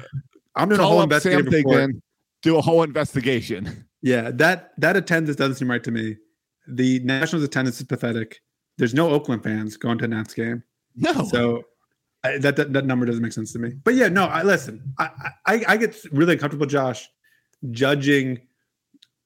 I'm 0.55 0.67
doing 0.67 0.81
a 0.81 0.85
whole 0.85 0.99
up 0.99 1.03
investigative 1.05 1.45
Sam 1.45 1.53
report. 1.53 1.77
Thigpen, 1.89 2.01
do 2.41 2.57
a 2.57 2.61
whole 2.61 2.83
investigation. 2.83 3.85
Yeah, 4.01 4.31
that 4.31 4.71
that 4.77 4.97
attendance 4.97 5.37
doesn't 5.37 5.55
seem 5.55 5.69
right 5.71 5.83
to 5.85 5.91
me. 5.91 6.17
The 6.67 6.99
Nationals 6.99 7.43
attendance 7.43 7.79
is 7.79 7.85
pathetic. 7.85 8.41
There's 8.77 8.93
no 8.93 9.09
Oakland 9.09 9.43
fans 9.43 9.77
going 9.77 9.97
to 9.99 10.05
a 10.05 10.07
Nats 10.07 10.33
game, 10.33 10.63
No, 10.95 11.25
so 11.25 11.63
I, 12.23 12.37
that, 12.37 12.55
that 12.57 12.73
that 12.73 12.85
number 12.85 13.05
doesn't 13.05 13.21
make 13.21 13.33
sense 13.33 13.53
to 13.53 13.59
me. 13.59 13.73
But 13.83 13.95
yeah, 13.95 14.09
no. 14.09 14.25
I 14.25 14.43
listen. 14.43 14.93
I 14.99 15.09
I, 15.45 15.63
I 15.67 15.77
get 15.77 15.95
really 16.11 16.33
uncomfortable, 16.33 16.65
Josh, 16.65 17.09
judging 17.71 18.39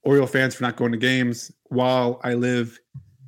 Oriole 0.03 0.27
fans 0.27 0.55
for 0.55 0.63
not 0.63 0.75
going 0.75 0.91
to 0.91 0.97
games 0.97 1.51
while 1.65 2.19
I 2.23 2.33
live 2.33 2.79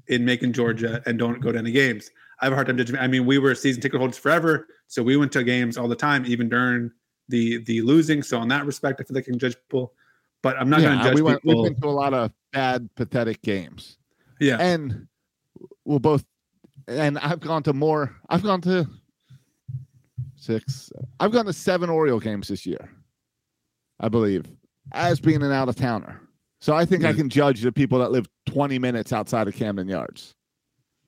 in 0.07 0.25
Macon, 0.25 0.53
Georgia, 0.53 1.01
and 1.05 1.17
don't 1.17 1.39
go 1.41 1.51
to 1.51 1.57
any 1.57 1.71
games. 1.71 2.09
I 2.41 2.45
have 2.45 2.53
a 2.53 2.55
hard 2.55 2.67
time 2.67 2.77
judging. 2.77 2.97
I 2.97 3.07
mean, 3.07 3.25
we 3.25 3.37
were 3.37 3.55
season 3.55 3.81
ticket 3.81 3.99
holders 3.99 4.17
forever, 4.17 4.67
so 4.87 5.01
we 5.03 5.17
went 5.17 5.31
to 5.33 5.43
games 5.43 5.77
all 5.77 5.87
the 5.87 5.95
time, 5.95 6.25
even 6.25 6.49
during 6.49 6.91
the 7.29 7.63
the 7.63 7.81
losing. 7.81 8.21
So 8.23 8.41
in 8.41 8.47
that 8.49 8.65
respect, 8.65 8.99
I 8.99 9.03
feel 9.03 9.15
like 9.15 9.25
I 9.25 9.31
can 9.31 9.39
judge 9.39 9.55
people. 9.55 9.93
But 10.41 10.57
I'm 10.59 10.69
not 10.69 10.81
going 10.81 10.97
to 10.97 11.03
judge 11.03 11.15
we 11.15 11.21
went. 11.21 11.41
people. 11.41 11.63
We've 11.63 11.73
been 11.73 11.81
to 11.81 11.87
a 11.87 11.89
lot 11.89 12.13
of 12.13 12.31
bad, 12.51 12.89
pathetic 12.95 13.41
games, 13.43 13.97
yeah, 14.39 14.57
and 14.59 15.07
we'll 15.85 15.99
both. 15.99 16.23
And 16.87 17.17
I've 17.19 17.39
gone 17.39 17.63
to 17.63 17.73
more. 17.73 18.15
I've 18.29 18.43
gone 18.43 18.61
to 18.61 18.87
six. 20.35 20.91
I've 21.19 21.31
gone 21.31 21.45
to 21.45 21.53
seven 21.53 21.89
Oriole 21.89 22.19
games 22.19 22.49
this 22.49 22.65
year, 22.65 22.89
I 23.99 24.09
believe, 24.09 24.45
as 24.91 25.19
being 25.19 25.41
an 25.41 25.51
out 25.51 25.69
of 25.69 25.75
towner. 25.75 26.21
So 26.59 26.73
I 26.73 26.85
think 26.85 27.03
I 27.03 27.11
can 27.11 27.27
judge 27.29 27.61
the 27.61 27.73
people 27.73 27.99
that 27.99 28.11
live 28.11 28.25
20 28.45 28.79
minutes 28.79 29.11
outside 29.11 29.49
of 29.49 29.53
Camden 29.53 29.89
Yards. 29.89 30.33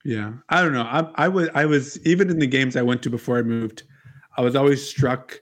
Yeah, 0.04 0.34
I 0.50 0.62
don't 0.62 0.74
know. 0.74 0.84
I, 0.84 1.10
I 1.16 1.28
was 1.30 1.50
I 1.56 1.66
was 1.66 2.00
even 2.06 2.30
in 2.30 2.40
the 2.40 2.48
games 2.48 2.76
I 2.76 2.82
went 2.82 3.02
to 3.04 3.10
before 3.10 3.38
I 3.38 3.42
moved, 3.42 3.84
I 4.38 4.42
was 4.42 4.56
always 4.56 4.88
struck, 4.88 5.40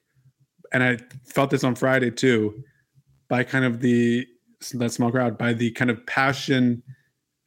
and 0.71 0.83
I 0.83 0.99
felt 1.25 1.49
this 1.49 1.63
on 1.63 1.75
Friday 1.75 2.11
too, 2.11 2.63
by 3.27 3.43
kind 3.43 3.65
of 3.65 3.81
the 3.81 4.25
that 4.75 4.91
small 4.91 5.11
crowd, 5.11 5.37
by 5.37 5.51
the 5.51 5.71
kind 5.71 5.91
of 5.91 6.05
passion 6.05 6.81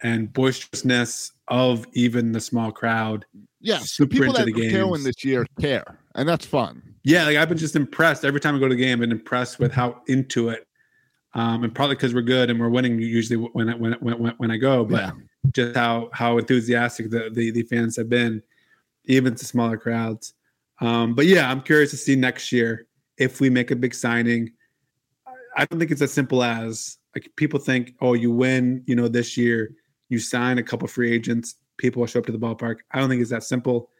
and 0.02 0.32
boisterousness 0.32 1.32
of 1.48 1.86
even 1.92 2.32
the 2.32 2.40
small 2.40 2.72
crowd. 2.72 3.24
Yeah, 3.60 3.78
the 3.78 3.84
Super 3.84 4.10
people 4.10 4.26
into 4.26 4.44
that 4.44 4.54
the 4.54 4.68
are 4.68 4.82
going 4.82 5.04
this 5.04 5.24
year 5.24 5.46
care, 5.60 5.98
and 6.14 6.28
that's 6.28 6.46
fun. 6.46 6.82
Yeah, 7.04 7.24
like 7.24 7.36
I've 7.36 7.48
been 7.48 7.58
just 7.58 7.76
impressed 7.76 8.24
every 8.24 8.40
time 8.40 8.56
I 8.56 8.58
go 8.58 8.68
to 8.68 8.74
the 8.74 8.80
game. 8.80 8.94
I've 8.94 9.00
been 9.00 9.12
impressed 9.12 9.58
with 9.58 9.72
how 9.72 10.02
into 10.06 10.48
it, 10.48 10.66
um, 11.34 11.64
and 11.64 11.74
probably 11.74 11.96
because 11.96 12.14
we're 12.14 12.22
good 12.22 12.50
and 12.50 12.60
we're 12.60 12.68
winning 12.68 12.98
usually 13.00 13.36
when 13.36 13.68
I, 13.70 13.74
when 13.74 13.92
when 13.94 14.18
when, 14.18 14.34
when 14.38 14.50
I 14.50 14.56
go, 14.56 14.84
but. 14.84 15.02
Yeah. 15.02 15.10
just 15.52 15.76
how 15.76 16.10
how 16.12 16.38
enthusiastic 16.38 17.08
the, 17.08 17.30
the 17.32 17.52
the 17.52 17.62
fans 17.62 17.96
have 17.96 18.08
been, 18.08 18.42
even 19.04 19.32
to 19.36 19.44
smaller 19.44 19.76
crowds. 19.76 20.34
Um, 20.80 21.14
but 21.14 21.26
yeah, 21.26 21.48
I'm 21.48 21.62
curious 21.62 21.92
to 21.92 21.96
see 21.96 22.16
next 22.16 22.50
year 22.50 22.88
if 23.16 23.40
we 23.40 23.48
make 23.48 23.70
a 23.70 23.76
big 23.76 23.94
signing. 23.94 24.50
I 25.56 25.64
don't 25.64 25.78
think 25.78 25.92
it's 25.92 26.02
as 26.02 26.12
simple 26.12 26.42
as 26.42 26.98
Like 27.16 27.32
people 27.36 27.58
think, 27.58 27.94
oh, 28.02 28.12
you 28.12 28.30
win, 28.30 28.84
you 28.86 28.94
know, 28.94 29.08
this 29.08 29.38
year, 29.38 29.70
you 30.08 30.18
sign 30.18 30.58
a 30.58 30.62
couple 30.62 30.86
free 30.88 31.12
agents, 31.12 31.56
people 31.78 32.00
will 32.00 32.06
show 32.06 32.20
up 32.20 32.26
to 32.26 32.32
the 32.32 32.38
ballpark. 32.38 32.76
I 32.92 33.00
don't 33.00 33.08
think 33.08 33.20
it's 33.20 33.30
that 33.30 33.44
simple. 33.44 33.90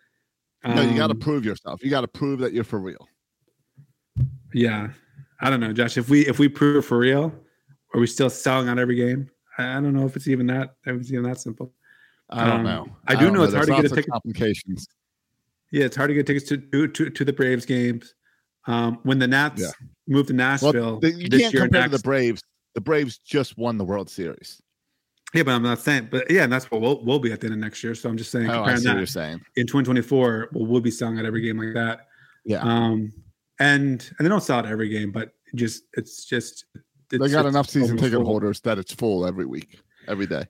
no, 0.64 0.80
you 0.82 0.96
got 0.96 1.08
to 1.08 1.12
Um, 1.14 1.20
prove 1.20 1.44
yourself. 1.44 1.82
You 1.84 1.90
got 1.90 2.00
to 2.02 2.08
prove 2.08 2.40
that 2.40 2.52
you're 2.52 2.64
for 2.64 2.78
real. 2.80 3.08
Yeah, 4.54 4.90
I 5.40 5.50
don't 5.50 5.60
know, 5.60 5.72
Josh. 5.72 5.96
If 5.98 6.08
we 6.08 6.26
if 6.26 6.38
we 6.38 6.48
prove 6.48 6.84
for 6.84 6.98
real, 6.98 7.32
are 7.94 8.00
we 8.00 8.06
still 8.06 8.30
selling 8.30 8.68
out 8.68 8.78
every 8.78 8.96
game? 8.96 9.28
I 9.58 9.76
I 9.76 9.80
don't 9.80 9.92
know 9.92 10.06
if 10.06 10.16
it's 10.16 10.28
even 10.28 10.46
that. 10.48 10.74
If 10.86 11.00
it's 11.00 11.10
even 11.12 11.24
that 11.24 11.40
simple. 11.40 11.72
I 12.30 12.44
don't 12.46 12.60
Um, 12.60 12.64
know. 12.64 12.96
I 13.06 13.14
do 13.14 13.26
don't 13.26 13.34
know 13.34 13.42
it's 13.44 13.54
hard 13.54 13.66
to 13.66 13.74
get 13.76 13.84
a 13.84 13.88
ticket. 13.88 14.10
Complications. 14.10 14.88
Yeah, 15.70 15.84
it's 15.84 15.96
hard 15.96 16.08
to 16.08 16.14
get 16.14 16.26
tickets 16.26 16.48
to 16.48 16.56
to 16.58 16.88
to, 16.88 17.10
to 17.10 17.24
the 17.24 17.32
Braves 17.32 17.66
games. 17.66 18.14
Um, 18.66 18.98
when 19.04 19.18
the 19.20 19.28
Nats 19.28 19.62
Yeah. 19.62 19.70
moved 20.08 20.28
to 20.28 20.34
Well, 20.34 20.36
Nashville 20.38 21.00
the- 21.00 21.12
you 21.12 21.28
this 21.28 21.42
can't 21.42 21.54
year, 21.54 21.62
compare 21.64 21.84
to 21.84 21.88
the 21.90 21.98
Braves. 22.02 22.42
The 22.74 22.80
Braves 22.80 23.18
just 23.18 23.56
won 23.56 23.78
the 23.78 23.84
World 23.84 24.10
Series. 24.10 24.60
Yeah, 25.34 25.42
but 25.42 25.52
I'm 25.52 25.62
not 25.62 25.80
saying, 25.80 26.08
but 26.10 26.30
yeah, 26.30 26.44
and 26.44 26.52
that's 26.52 26.70
what 26.70 26.80
we'll, 26.80 27.04
we'll 27.04 27.18
be 27.18 27.32
at 27.32 27.40
the 27.40 27.46
end 27.46 27.54
of 27.54 27.60
next 27.60 27.82
year. 27.82 27.94
So 27.94 28.08
I'm 28.08 28.16
just 28.16 28.30
saying, 28.30 28.48
Oh, 28.48 28.62
I 28.62 28.74
comparing 28.74 28.82
that 28.84 28.96
you're 28.96 29.06
saying. 29.06 29.40
in 29.56 29.66
2024, 29.66 30.48
we'll, 30.52 30.66
we'll 30.66 30.80
be 30.80 30.90
selling 30.90 31.18
at 31.18 31.24
every 31.24 31.40
game 31.42 31.58
like 31.58 31.74
that. 31.74 32.06
Yeah, 32.44 32.60
Um, 32.60 33.12
and 33.58 34.08
and 34.18 34.24
they 34.24 34.28
don't 34.28 34.42
sell 34.42 34.60
it 34.60 34.66
every 34.66 34.88
game, 34.88 35.10
but 35.10 35.32
just 35.54 35.82
it's 35.94 36.24
just 36.26 36.64
it's, 37.10 37.22
they 37.24 37.28
got 37.30 37.44
enough 37.46 37.68
season 37.68 37.96
ticket 37.96 38.14
full. 38.18 38.24
holders 38.24 38.60
that 38.60 38.78
it's 38.78 38.92
full 38.94 39.26
every 39.26 39.46
week, 39.46 39.80
every 40.08 40.26
day. 40.26 40.44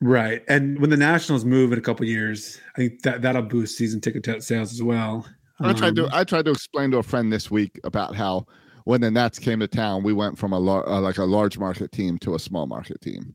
right? 0.00 0.42
And 0.48 0.78
when 0.80 0.90
the 0.90 0.96
Nationals 0.96 1.44
move 1.44 1.72
in 1.72 1.78
a 1.78 1.82
couple 1.82 2.06
years, 2.06 2.60
I 2.76 2.78
think 2.78 3.02
that 3.02 3.22
that'll 3.22 3.42
boost 3.42 3.76
season 3.76 4.00
ticket 4.00 4.24
sales 4.44 4.72
as 4.72 4.82
well. 4.82 5.26
I 5.60 5.72
tried 5.72 5.96
to 5.96 6.04
Um, 6.04 6.10
I 6.12 6.24
tried 6.24 6.44
to 6.46 6.52
explain 6.52 6.90
to 6.92 6.98
a 6.98 7.02
friend 7.02 7.32
this 7.32 7.50
week 7.50 7.78
about 7.84 8.14
how 8.14 8.46
when 8.84 9.00
the 9.00 9.10
Nats 9.10 9.38
came 9.38 9.60
to 9.60 9.68
town, 9.68 10.02
we 10.04 10.12
went 10.12 10.38
from 10.38 10.52
a 10.52 10.58
lar- 10.58 10.88
uh, 10.88 11.00
like 11.00 11.18
a 11.18 11.24
large 11.24 11.58
market 11.58 11.92
team 11.92 12.16
to 12.20 12.34
a 12.34 12.38
small 12.38 12.66
market 12.66 13.00
team, 13.00 13.34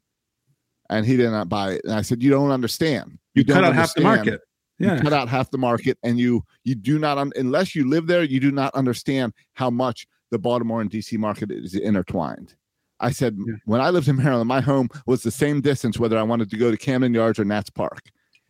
and 0.89 1.05
he 1.05 1.17
did 1.17 1.29
not 1.31 1.49
buy 1.49 1.73
it. 1.73 1.81
And 1.83 1.93
I 1.93 2.01
said, 2.01 2.21
"You 2.21 2.29
don't 2.29 2.51
understand. 2.51 3.17
you 3.33 3.43
don't 3.43 3.55
cut 3.55 3.63
out 3.63 3.75
half 3.75 3.93
the 3.93 4.01
understand. 4.05 4.25
market. 4.27 4.41
You 4.77 4.87
Yeah, 4.87 4.99
cut 5.01 5.13
out 5.13 5.29
half 5.29 5.49
the 5.51 5.57
market, 5.57 5.97
and 6.03 6.19
you 6.19 6.43
you 6.63 6.75
do 6.75 6.99
not 6.99 7.17
un- 7.17 7.31
unless 7.35 7.75
you 7.75 7.87
live 7.89 8.07
there, 8.07 8.23
you 8.23 8.39
do 8.39 8.51
not 8.51 8.73
understand 8.75 9.33
how 9.53 9.69
much 9.69 10.05
the 10.31 10.37
Baltimore 10.39 10.81
and 10.81 10.89
DC 10.91 11.17
market 11.17 11.51
is 11.51 11.75
intertwined." 11.75 12.55
I 12.99 13.11
said, 13.11 13.37
Yeah. 13.37 13.55
when 13.65 13.81
I 13.81 13.89
lived 13.89 14.07
in 14.07 14.15
Maryland, 14.15 14.47
my 14.47 14.61
home 14.61 14.89
was 15.05 15.21
the 15.23 15.31
same 15.31 15.59
distance 15.61 15.99
whether 15.99 16.17
I 16.17 16.23
wanted 16.23 16.49
to 16.51 16.57
go 16.57 16.71
to 16.71 16.77
Camden 16.77 17.13
Yards 17.13 17.37
or 17.39 17.43
Nats 17.45 17.69
Park. 17.69 18.01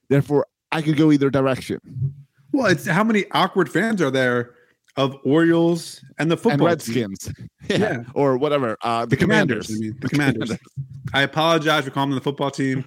Therefore, 0.08 0.46
I 0.72 0.82
could 0.84 0.98
go 0.98 1.12
either 1.12 1.30
direction. 1.32 1.80
Well, 2.52 2.68
it's 2.68 2.86
how 2.86 3.04
many 3.04 3.26
awkward 3.32 3.72
fans 3.72 4.02
are 4.02 4.12
there 4.12 4.55
of 4.98 5.18
Orioles 5.26 6.04
and 6.20 6.30
the 6.32 6.38
football 6.38 6.68
and? 6.68 6.78
Redskins, 6.78 7.32
yeah, 7.70 7.78
Yeah. 7.78 8.04
or 8.14 8.38
whatever. 8.38 8.78
Uh, 8.82 9.02
the, 9.06 9.10
The 9.12 9.18
commanders. 9.18 9.68
Commanders. 9.68 9.78
I 9.78 9.80
mean, 9.92 9.98
the 10.02 10.10
commanders. 10.16 10.52
I 11.14 11.22
apologize 11.24 11.84
for 11.86 11.92
calling 11.92 12.10
them 12.12 12.16
the 12.20 12.24
football 12.24 12.52
team. 12.52 12.86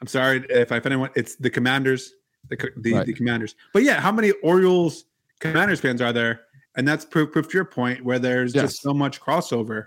I'm 0.00 0.06
sorry 0.06 0.44
if 0.50 0.72
I 0.72 0.76
offend 0.76 0.92
anyone. 0.92 1.10
It's 1.16 1.36
the 1.36 1.50
commanders, 1.50 2.12
the 2.50 2.56
the, 2.76 2.92
Right. 2.94 3.06
the 3.06 3.14
commanders. 3.14 3.54
But 3.72 3.82
yeah, 3.82 4.00
how 4.00 4.12
many 4.12 4.30
Orioles 4.42 5.04
commanders 5.40 5.80
fans 5.80 6.02
are 6.02 6.12
there? 6.12 6.40
And 6.76 6.86
that's 6.86 7.06
proof, 7.06 7.32
proof 7.32 7.48
to 7.48 7.54
your 7.56 7.64
point 7.64 8.04
where 8.04 8.18
there's 8.18 8.54
Yes. 8.54 8.64
just 8.64 8.82
so 8.82 8.92
much 8.92 9.20
crossover 9.20 9.86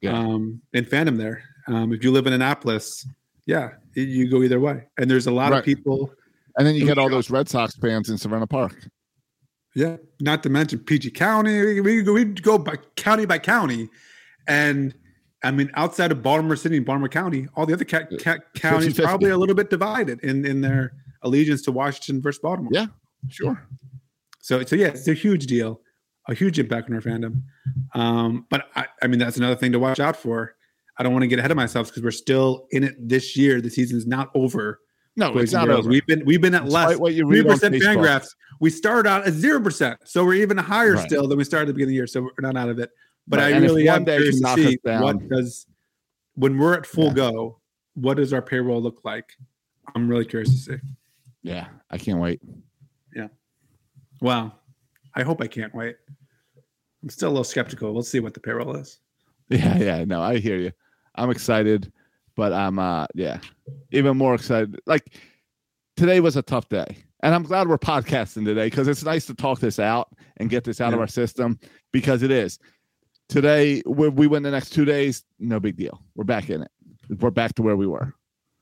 Yeah. 0.00 0.18
um, 0.18 0.60
in 0.72 0.84
fandom 0.84 1.16
there. 1.16 1.44
Um, 1.68 1.92
if 1.92 2.02
you 2.02 2.10
live 2.10 2.26
in 2.26 2.32
Annapolis, 2.32 3.06
yeah, 3.46 3.70
you 3.94 4.28
go 4.28 4.42
either 4.42 4.58
way. 4.58 4.84
And 4.98 5.08
there's 5.08 5.28
a 5.28 5.30
lot 5.30 5.52
Right. 5.52 5.58
of 5.60 5.64
people. 5.64 6.12
And 6.56 6.66
then 6.66 6.74
you 6.74 6.84
get 6.84 6.98
all 6.98 7.08
those 7.08 7.30
Red 7.30 7.48
Sox 7.48 7.76
fans 7.76 8.10
in 8.10 8.16
Severna 8.16 8.48
Park. 8.50 8.88
Yeah, 9.78 9.96
not 10.20 10.42
to 10.42 10.48
mention 10.48 10.80
PG 10.80 11.12
County. 11.12 11.80
We, 11.80 12.02
go- 12.02 12.12
we 12.14 12.24
go 12.24 12.58
by 12.58 12.76
county 12.96 13.26
by 13.26 13.38
county, 13.38 13.88
and 14.48 14.92
I 15.44 15.52
mean 15.52 15.70
outside 15.74 16.10
of 16.10 16.20
Baltimore 16.22 16.56
City 16.56 16.78
and 16.78 16.84
Baltimore 16.86 17.08
County, 17.08 17.46
all 17.54 17.64
the 17.64 17.74
other 17.74 17.84
ca- 17.84 18.06
ca- 18.20 18.38
counties 18.54 18.94
probably 19.06 19.30
a 19.30 19.38
little 19.38 19.54
bit 19.54 19.70
divided 19.70 20.18
in 20.24 20.44
in 20.44 20.60
their 20.62 20.92
allegiance 21.22 21.62
to 21.62 21.72
Washington 21.72 22.20
versus 22.20 22.40
Baltimore. 22.40 22.70
Yeah, 22.72 22.86
sure. 23.28 23.66
So 24.40 24.64
so 24.64 24.74
yeah, 24.74 24.88
it's 24.88 25.06
a 25.06 25.14
huge 25.14 25.46
deal, 25.46 25.80
a 26.28 26.34
huge 26.34 26.58
impact 26.58 26.88
on 26.90 26.96
our 26.96 27.00
fandom. 27.02 27.42
Um, 27.94 28.46
but 28.50 28.66
I, 28.74 28.86
I 29.02 29.06
mean 29.06 29.20
that's 29.20 29.36
another 29.36 29.54
thing 29.56 29.70
to 29.72 29.78
watch 29.78 30.00
out 30.00 30.16
for. 30.16 30.54
I 30.98 31.04
don't 31.04 31.12
want 31.12 31.22
to 31.22 31.28
get 31.28 31.38
ahead 31.38 31.52
of 31.52 31.56
myself 31.56 31.86
because 31.88 32.02
we're 32.02 32.10
still 32.10 32.66
in 32.72 32.82
it 32.82 32.96
this 32.98 33.36
year. 33.36 33.60
The 33.60 33.70
season's 33.70 34.06
not 34.08 34.30
over. 34.34 34.80
No, 35.18 35.36
it's 35.36 35.52
not 35.52 35.68
over. 35.68 35.88
We've 35.88 36.06
been 36.06 36.24
we've 36.24 36.40
been 36.40 36.54
at 36.54 36.66
less 36.66 36.96
what 36.96 37.12
you 37.12 37.26
three 37.26 37.40
read 37.40 37.46
on 37.50 37.54
percent 37.58 37.74
FanGraphs. 37.74 38.28
We 38.60 38.70
started 38.70 39.08
out 39.08 39.26
at 39.26 39.32
zero 39.32 39.60
percent, 39.60 39.98
so 40.04 40.24
we're 40.24 40.34
even 40.34 40.56
higher 40.56 40.94
Right. 40.94 41.06
still 41.06 41.26
than 41.26 41.36
we 41.38 41.44
started 41.44 41.64
at 41.64 41.66
the 41.68 41.72
beginning 41.74 41.88
of 41.88 41.90
the 41.90 41.94
year. 41.96 42.06
So 42.06 42.22
we're 42.22 42.30
not 42.40 42.56
out 42.56 42.68
of 42.68 42.78
it. 42.78 42.90
But 43.26 43.40
Right, 43.40 43.46
I 43.46 43.50
and 43.56 43.62
really 43.64 43.88
am 43.88 44.04
curious 44.04 44.40
to 44.40 44.54
see 44.54 44.78
what 44.84 45.28
does 45.28 45.66
when 46.36 46.56
we're 46.56 46.74
at 46.74 46.86
full 46.86 47.08
Yeah. 47.08 47.14
go. 47.14 47.60
What 47.94 48.16
does 48.16 48.32
our 48.32 48.40
payroll 48.40 48.80
look 48.80 49.04
like? 49.04 49.36
I'm 49.96 50.08
really 50.08 50.24
curious 50.24 50.50
to 50.50 50.56
see. 50.72 50.78
Yeah, 51.42 51.66
I 51.90 51.98
can't 51.98 52.20
wait. 52.20 52.40
Yeah. 53.14 53.26
Wow, 54.20 54.52
I 55.14 55.24
hope 55.24 55.42
I 55.42 55.48
can't 55.48 55.74
wait. 55.74 55.96
I'm 57.02 57.08
still 57.08 57.28
a 57.28 57.30
little 57.32 57.44
skeptical. 57.44 57.92
We'll 57.92 58.02
see 58.04 58.20
what 58.20 58.34
the 58.34 58.40
payroll 58.40 58.76
is. 58.76 58.98
Yeah, 59.50 59.78
yeah, 59.78 60.04
no, 60.04 60.20
I 60.20 60.36
hear 60.38 60.58
you. 60.58 60.72
I'm 61.14 61.30
excited, 61.30 61.90
but 62.38 62.52
I'm 62.52 62.78
uh 62.78 63.06
yeah, 63.14 63.40
even 63.90 64.16
more 64.16 64.36
excited. 64.36 64.80
Like 64.86 65.12
today 65.96 66.20
was 66.20 66.36
a 66.36 66.42
tough 66.42 66.68
day. 66.68 66.96
And 67.20 67.34
I'm 67.34 67.42
glad 67.42 67.66
we're 67.66 67.78
podcasting 67.78 68.44
today 68.44 68.66
because 68.66 68.86
it's 68.86 69.04
nice 69.04 69.26
to 69.26 69.34
talk 69.34 69.58
this 69.58 69.80
out 69.80 70.12
and 70.36 70.48
get 70.48 70.62
this 70.62 70.80
out 70.80 70.94
of 70.94 71.00
our 71.00 71.08
system 71.08 71.58
because 71.92 72.22
it 72.22 72.30
is. 72.30 72.60
Today, 73.28 73.82
we, 73.84 74.08
we 74.08 74.26
win 74.28 74.44
the 74.44 74.52
next 74.52 74.70
two 74.70 74.84
days, 74.84 75.24
no 75.40 75.58
big 75.58 75.76
deal. 75.76 76.00
We're 76.14 76.22
back 76.22 76.48
in 76.48 76.62
it. 76.62 76.70
We're 77.18 77.32
back 77.32 77.54
to 77.56 77.62
where 77.62 77.76
we 77.76 77.88
were. 77.88 78.14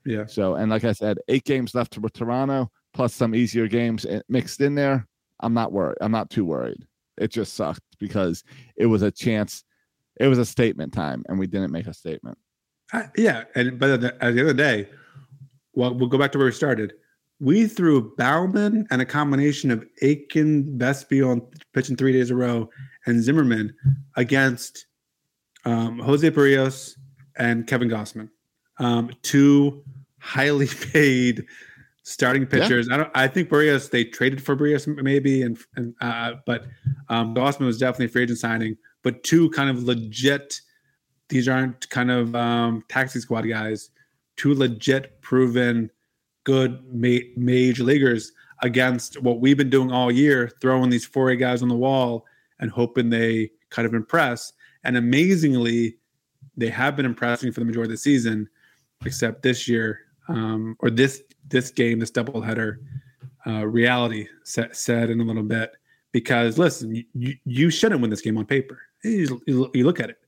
Yeah. 0.06 0.24
So, 0.24 0.54
and 0.54 0.70
like 0.70 0.84
I 0.84 0.92
said, 0.92 1.18
eight 1.28 1.44
games 1.44 1.74
left 1.74 1.98
with 1.98 2.14
Toronto, 2.14 2.70
plus 2.94 3.12
some 3.12 3.34
easier 3.34 3.68
games 3.68 4.06
eh, 4.06 4.20
mixed 4.30 4.62
in 4.62 4.74
there. 4.74 5.06
I'm 5.40 5.52
not 5.52 5.70
worried. 5.70 5.98
I'm 6.00 6.12
not 6.12 6.30
too 6.30 6.46
worried. 6.46 6.86
It 7.18 7.30
just 7.30 7.52
sucked 7.52 7.82
because 8.00 8.42
it 8.74 8.86
was 8.86 9.02
a 9.02 9.10
chance. 9.10 9.64
It 10.18 10.28
was 10.28 10.38
a 10.38 10.46
statement 10.46 10.94
time, 10.94 11.24
and 11.28 11.38
we 11.38 11.46
didn't 11.46 11.72
make 11.72 11.86
a 11.86 11.94
statement. 11.94 12.38
I, 12.92 13.08
yeah, 13.16 13.44
and 13.54 13.78
but 13.78 13.90
at 13.90 14.00
the, 14.00 14.14
at 14.14 14.20
the 14.20 14.26
end 14.26 14.40
of 14.40 14.46
the 14.46 14.54
day, 14.54 14.88
well, 15.74 15.94
we'll 15.94 16.08
go 16.08 16.18
back 16.18 16.32
to 16.32 16.38
where 16.38 16.46
we 16.46 16.52
started. 16.52 16.94
We 17.38 17.66
threw 17.66 18.14
Baumann 18.16 18.86
and 18.90 19.02
a 19.02 19.04
combination 19.04 19.70
of 19.70 19.84
Akin, 20.02 20.78
Vespi 20.78 21.26
on 21.26 21.42
pitching 21.74 21.96
three 21.96 22.12
days 22.12 22.30
a 22.30 22.34
row, 22.34 22.70
and 23.06 23.22
Zimmermann 23.22 23.74
against 24.16 24.86
um, 25.64 25.98
Jose 25.98 26.30
Berrios 26.30 26.96
and 27.36 27.66
Kevin 27.66 27.88
Gausman, 27.88 28.30
um, 28.78 29.10
two 29.22 29.84
highly 30.18 30.66
paid 30.92 31.44
starting 32.06 32.46
pitchers. 32.46 32.88
I 32.90 32.96
don't. 32.96 33.10
I 33.14 33.28
think 33.28 33.50
Berrios 33.50 33.90
they 33.90 34.04
traded 34.04 34.42
for 34.42 34.56
Berrios 34.56 34.86
maybe, 35.02 35.42
and 35.42 35.58
and 35.74 35.94
uh, 36.00 36.34
but 36.46 36.66
um, 37.08 37.34
Gausman 37.34 37.66
was 37.66 37.78
definitely 37.78 38.06
a 38.06 38.08
free 38.08 38.22
agent 38.22 38.38
signing. 38.38 38.76
But 39.02 39.22
two 39.22 39.50
kind 39.50 39.70
of 39.70 39.82
legit 39.82 40.60
these 41.28 41.48
aren't 41.48 41.88
kind 41.90 42.10
of 42.10 42.34
um, 42.34 42.84
taxi 42.88 43.20
squad 43.20 43.42
guys, 43.42 43.90
two 44.36 44.54
legit 44.54 45.20
proven 45.22 45.90
good 46.44 46.82
ma- 46.92 47.26
major 47.36 47.82
leaguers 47.82 48.32
against 48.62 49.20
what 49.22 49.40
we've 49.40 49.56
been 49.56 49.70
doing 49.70 49.90
all 49.90 50.10
year, 50.10 50.50
throwing 50.60 50.90
these 50.90 51.08
4A 51.08 51.38
guys 51.38 51.62
on 51.62 51.68
the 51.68 51.76
wall 51.76 52.24
and 52.60 52.70
hoping 52.70 53.10
they 53.10 53.50
kind 53.70 53.86
of 53.86 53.94
impress. 53.94 54.52
And 54.84 54.96
amazingly, 54.96 55.98
they 56.56 56.68
have 56.68 56.96
been 56.96 57.04
impressing 57.04 57.52
for 57.52 57.60
the 57.60 57.66
majority 57.66 57.92
of 57.92 57.98
the 57.98 58.02
season, 58.02 58.48
except 59.04 59.42
this 59.42 59.68
year 59.68 60.00
um, 60.28 60.76
or 60.80 60.90
this 60.90 61.22
this 61.48 61.70
game, 61.70 61.98
this 61.98 62.10
doubleheader. 62.10 62.78
Uh, 63.46 63.64
reality 63.64 64.26
set, 64.42 64.74
said 64.74 65.08
in 65.08 65.20
a 65.20 65.22
little 65.22 65.42
bit 65.42 65.70
because 66.10 66.58
listen, 66.58 67.04
you, 67.14 67.34
you 67.44 67.70
shouldn't 67.70 68.00
win 68.00 68.10
this 68.10 68.20
game 68.20 68.36
on 68.38 68.44
paper. 68.44 68.80
You, 69.04 69.40
you 69.46 69.70
you 69.72 69.84
look 69.84 70.00
at 70.00 70.10
it. 70.10 70.18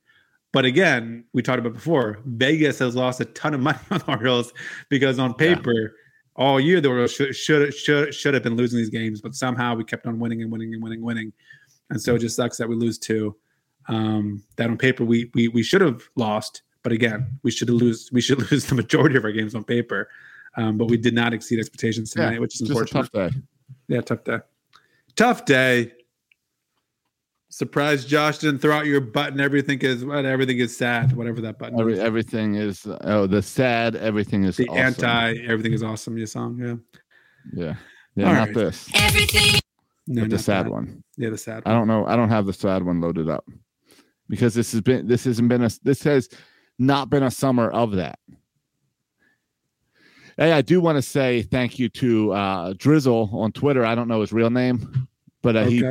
But 0.52 0.64
again, 0.64 1.24
we 1.34 1.42
talked 1.42 1.58
about 1.58 1.74
before. 1.74 2.18
Vegas 2.24 2.78
has 2.78 2.96
lost 2.96 3.20
a 3.20 3.24
ton 3.26 3.54
of 3.54 3.60
money 3.68 3.78
on 3.90 3.98
the 3.98 4.08
Orioles 4.08 4.52
because 4.88 5.18
on 5.18 5.34
paper, 5.34 5.94
all 6.36 6.58
year 6.58 6.80
the 6.80 6.88
Orioles 6.88 7.12
should 7.12 7.34
should 7.36 7.74
should 7.74 8.14
should 8.14 8.34
have 8.34 8.42
been 8.42 8.56
losing 8.56 8.78
these 8.78 8.88
games, 8.90 9.20
but 9.20 9.34
somehow 9.34 9.74
we 9.74 9.84
kept 9.84 10.06
on 10.06 10.18
winning 10.18 10.40
and 10.42 10.50
winning 10.50 10.72
and 10.72 10.82
winning, 10.82 10.98
and 10.98 11.06
winning, 11.06 11.32
and 11.90 12.00
so 12.00 12.14
it 12.14 12.20
just 12.20 12.36
sucks 12.36 12.56
that 12.58 12.68
we 12.68 12.76
lose 12.76 12.98
two. 12.98 13.36
Um, 13.88 14.42
that 14.56 14.68
on 14.70 14.76
paper 14.78 15.04
we 15.04 15.30
we 15.34 15.48
we 15.48 15.62
should 15.62 15.80
have 15.80 16.02
lost, 16.16 16.62
but 16.82 16.92
again, 16.92 17.38
we 17.42 17.50
should 17.50 17.68
lose 17.70 18.08
we 18.12 18.20
should 18.20 18.38
lose 18.50 18.66
the 18.66 18.74
majority 18.74 19.16
of 19.16 19.24
our 19.24 19.32
games 19.32 19.54
on 19.54 19.64
paper. 19.64 20.08
Um, 20.56 20.76
but 20.78 20.86
we 20.88 20.96
did 20.96 21.14
not 21.14 21.34
exceed 21.34 21.58
expectations 21.58 22.10
tonight, 22.12 22.34
Yeah, 22.34 22.38
which 22.38 22.54
is 22.60 22.68
just 22.68 22.70
a 22.70 22.82
unfortunate. 22.82 23.12
tough 23.12 23.32
day. 23.32 23.38
Yeah, 23.88 24.00
tough 24.00 24.24
day. 24.24 24.38
Tough 25.14 25.44
day. 25.44 25.92
Surprised 27.50 28.08
Josh 28.08 28.38
didn't 28.38 28.58
throw 28.60 28.76
out 28.76 28.86
your 28.86 29.00
button. 29.00 29.40
Everything 29.40 29.78
is 29.80 30.04
what 30.04 30.26
everything 30.26 30.58
is 30.58 30.76
sad. 30.76 31.16
Whatever 31.16 31.40
that 31.40 31.58
button 31.58 31.80
Every, 31.80 31.94
is. 31.94 31.98
everything 31.98 32.56
is 32.56 32.86
oh 33.02 33.26
the 33.26 33.40
sad. 33.40 33.96
Everything 33.96 34.44
is 34.44 34.56
The 34.58 34.68
awesome. 34.68 34.78
anti 34.84 35.36
everything 35.46 35.72
is 35.72 35.82
awesome. 35.82 36.18
Your 36.18 36.26
song, 36.26 36.58
yeah. 36.60 36.74
Yeah, 37.54 37.74
yeah, 38.16 38.26
All 38.28 38.34
not 38.34 38.48
right. 38.48 38.54
this. 38.54 38.90
Everything. 38.94 39.60
No, 40.06 40.22
but 40.22 40.30
the 40.30 40.38
sad 40.38 40.66
that. 40.66 40.72
one. 40.72 41.02
Yeah, 41.16 41.30
the 41.30 41.38
sad. 41.38 41.62
I 41.64 41.72
don't 41.72 41.88
know. 41.88 42.04
I 42.06 42.16
don't 42.16 42.28
have 42.28 42.44
the 42.44 42.52
sad 42.52 42.82
one 42.82 43.00
loaded 43.00 43.30
up 43.30 43.46
because 44.28 44.52
this 44.54 44.72
has 44.72 44.82
been 44.82 45.06
this 45.06 45.24
hasn't 45.24 45.48
been 45.48 45.64
a 45.64 45.70
this 45.82 46.02
has 46.02 46.28
not 46.78 47.08
been 47.08 47.22
a 47.22 47.30
summer 47.30 47.70
of 47.70 47.92
that. 47.92 48.18
Hey, 50.36 50.52
I 50.52 50.60
do 50.62 50.80
want 50.80 50.96
to 50.96 51.02
say 51.02 51.42
thank 51.42 51.78
you 51.78 51.88
to 51.88 52.32
uh, 52.32 52.74
Drizzle 52.76 53.30
on 53.32 53.52
Twitter. 53.52 53.84
I 53.86 53.94
don't 53.94 54.06
know 54.06 54.20
his 54.20 54.32
real 54.32 54.50
name, 54.50 55.08
but 55.42 55.56
uh, 55.56 55.64
he 55.64 55.84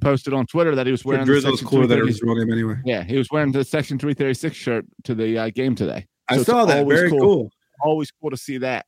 posted 0.00 0.32
on 0.32 0.46
Twitter 0.46 0.74
that 0.74 0.86
he 0.86 0.92
was 0.92 1.04
wearing 1.04 1.26
the 1.26 1.40
Section 1.40 1.66
330 1.66 2.06
his 2.06 2.22
real 2.22 2.36
name 2.36 2.52
anyway. 2.52 2.76
Yeah, 2.84 3.02
he 3.02 3.18
was 3.18 3.28
wearing 3.30 3.52
the 3.52 3.64
Section 3.64 3.98
336 3.98 4.56
shirt 4.56 4.86
to 5.04 5.14
the 5.14 5.38
uh, 5.38 5.50
game 5.50 5.74
today. 5.74 6.06
I 6.28 6.36
So 6.36 6.40
it's 6.40 6.50
saw 6.50 6.64
that. 6.66 6.86
Very 6.86 7.10
cool. 7.10 7.50
Always 7.80 8.10
cool 8.12 8.30
to 8.30 8.36
see 8.36 8.58
that. 8.58 8.86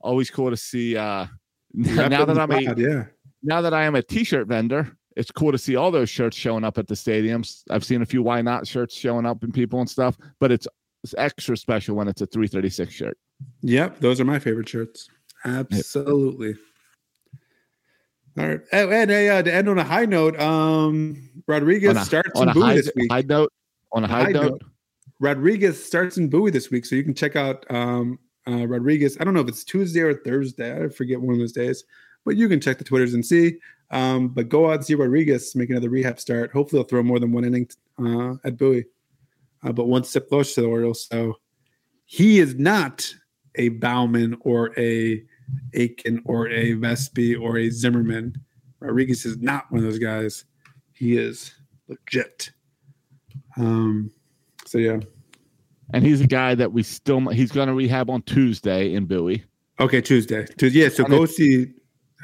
Always 0.00 0.30
cool 0.30 0.50
to 0.50 0.56
see. 0.56 0.96
Uh, 0.96 1.26
now 1.74 2.24
that 2.24 2.38
I'm 2.38 2.50
a 2.50 2.60
yeah. 2.60 3.04
now 3.42 3.60
that 3.60 3.74
I 3.74 3.84
am 3.84 3.94
a 3.94 4.02
t-shirt 4.02 4.46
vendor, 4.46 4.96
it's 5.16 5.30
cool 5.30 5.52
to 5.52 5.58
see 5.58 5.76
all 5.76 5.90
those 5.90 6.08
shirts 6.08 6.36
showing 6.36 6.64
up 6.64 6.78
at 6.78 6.86
the 6.86 6.94
stadiums. 6.94 7.62
I've 7.70 7.84
seen 7.84 8.02
a 8.02 8.06
few 8.06 8.22
why 8.22 8.42
not 8.42 8.66
shirts 8.66 8.94
showing 8.94 9.26
up 9.26 9.42
in 9.42 9.50
people 9.50 9.80
and 9.80 9.88
stuff, 9.88 10.16
but 10.38 10.52
it's, 10.52 10.68
it's 11.02 11.14
extra 11.16 11.56
special 11.56 11.96
when 11.96 12.06
it's 12.06 12.20
a 12.20 12.26
336 12.26 12.92
shirt. 12.92 13.18
Yep, 13.62 14.00
those 14.00 14.20
are 14.20 14.24
my 14.24 14.38
favorite 14.38 14.68
shirts. 14.68 15.08
Absolutely. 15.44 16.54
All 18.38 18.46
right, 18.46 18.60
and, 18.70 18.92
and 18.92 19.10
uh, 19.10 19.42
to 19.42 19.54
end 19.54 19.68
on 19.68 19.78
a 19.78 19.84
high 19.84 20.04
note, 20.04 20.38
um, 20.38 21.30
Rodriguez 21.46 21.90
On 21.90 21.96
a, 21.96 22.04
starts 22.04 22.38
on 22.38 22.48
in 22.48 22.54
Bowie 22.54 22.62
high, 22.64 22.74
this 22.74 22.90
week. 22.94 23.10
high 23.10 23.22
note, 23.22 23.52
on 23.92 24.04
a 24.04 24.08
high, 24.08 24.24
High 24.24 24.32
note, 24.32 24.50
note. 24.50 24.62
Rodriguez 25.20 25.82
starts 25.82 26.18
in 26.18 26.28
Bowie 26.28 26.50
this 26.50 26.70
week, 26.70 26.84
so 26.84 26.96
you 26.96 27.02
can 27.02 27.14
check 27.14 27.34
out 27.34 27.64
um, 27.70 28.18
uh, 28.46 28.66
Rodriguez. 28.66 29.16
I 29.18 29.24
don't 29.24 29.32
know 29.32 29.40
if 29.40 29.48
it's 29.48 29.64
Tuesday 29.64 30.00
or 30.00 30.12
Thursday. 30.12 30.84
I 30.84 30.88
forget 30.88 31.18
one 31.18 31.32
of 31.32 31.38
those 31.38 31.52
days, 31.52 31.84
but 32.26 32.36
you 32.36 32.48
can 32.48 32.60
check 32.60 32.76
the 32.76 32.84
Twitters 32.84 33.14
and 33.14 33.24
see. 33.24 33.56
Um, 33.90 34.28
but 34.28 34.48
go 34.48 34.68
out 34.68 34.76
and 34.76 34.84
see 34.84 34.94
Rodriguez 34.94 35.54
make 35.54 35.70
another 35.70 35.88
rehab 35.88 36.20
start. 36.20 36.52
Hopefully, 36.52 36.80
he'll 36.80 36.88
throw 36.88 37.02
more 37.02 37.18
than 37.18 37.32
one 37.32 37.44
inning 37.44 37.68
uh, 37.98 38.34
at 38.44 38.58
Bowie, 38.58 38.84
uh, 39.62 39.72
but 39.72 39.86
one 39.86 40.04
step 40.04 40.28
closer 40.28 40.56
to 40.56 40.60
the 40.62 40.66
Orioles. 40.68 41.06
So 41.10 41.38
he 42.04 42.38
is 42.38 42.56
not 42.56 43.10
a 43.54 43.70
Baumann 43.70 44.36
or 44.40 44.78
a 44.78 45.24
Akin 45.74 46.22
or 46.24 46.48
a 46.48 46.72
Vespi 46.74 47.40
or 47.40 47.58
a 47.58 47.70
Zimmermann. 47.70 48.36
Rodriguez 48.80 49.24
is 49.24 49.38
not 49.38 49.70
one 49.70 49.78
of 49.78 49.84
those 49.84 49.98
guys. 49.98 50.44
He 50.92 51.16
is 51.16 51.54
legit. 51.88 52.50
Um, 53.56 54.10
so 54.64 54.78
yeah. 54.78 54.98
and 55.92 56.04
he's 56.04 56.20
a 56.20 56.26
guy 56.26 56.54
that 56.54 56.72
we 56.72 56.82
still 56.82 57.20
he's 57.28 57.52
going 57.52 57.68
to 57.68 57.74
rehab 57.74 58.10
on 58.10 58.22
Tuesday 58.22 58.94
in 58.94 59.06
Bowie. 59.06 59.44
Okay, 59.78 60.00
Tuesday. 60.00 60.46
Tuesday. 60.56 60.80
Yeah, 60.80 60.88
so 60.88 61.04
And 61.04 61.12
go 61.12 61.26
see. 61.26 61.72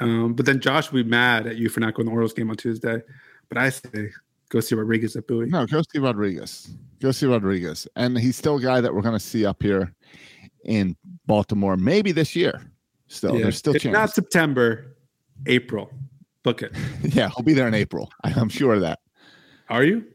Um, 0.01 0.33
but 0.33 0.45
then 0.45 0.59
Josh 0.59 0.91
will 0.91 1.03
be 1.03 1.09
mad 1.09 1.45
at 1.45 1.57
you 1.57 1.69
for 1.69 1.79
not 1.79 1.93
going 1.93 2.05
to 2.05 2.09
the 2.09 2.13
Orioles 2.13 2.33
game 2.33 2.49
on 2.49 2.55
Tuesday. 2.55 3.01
But 3.49 3.57
I 3.57 3.69
say 3.69 4.09
go 4.49 4.59
see 4.59 4.75
Rodriguez 4.75 5.15
at 5.15 5.27
Bowie. 5.27 5.47
No, 5.47 5.65
go 5.65 5.81
see 5.81 5.99
Rodriguez. 5.99 6.75
Go 6.99 7.11
see 7.11 7.25
Rodriguez, 7.25 7.87
and 7.95 8.17
he's 8.17 8.37
still 8.37 8.57
a 8.57 8.61
guy 8.61 8.81
that 8.81 8.93
we're 8.93 9.01
going 9.01 9.13
to 9.13 9.19
see 9.19 9.45
up 9.45 9.61
here 9.61 9.93
in 10.65 10.95
Baltimore, 11.25 11.77
maybe 11.77 12.11
this 12.11 12.35
year. 12.35 12.61
Still, 13.13 13.35
Yeah. 13.35 13.43
there's 13.43 13.57
still 13.57 13.75
if 13.75 13.81
chance. 13.83 13.93
not 13.93 14.09
September, 14.13 14.95
April. 15.45 15.91
Book 16.43 16.61
it. 16.61 16.71
yeah, 17.03 17.29
he'll 17.29 17.43
be 17.43 17.53
there 17.53 17.67
in 17.67 17.73
April. 17.73 18.11
I'm 18.23 18.49
sure 18.49 18.73
of 18.73 18.81
that. 18.81 18.99
Are 19.69 19.83
you? 19.83 20.05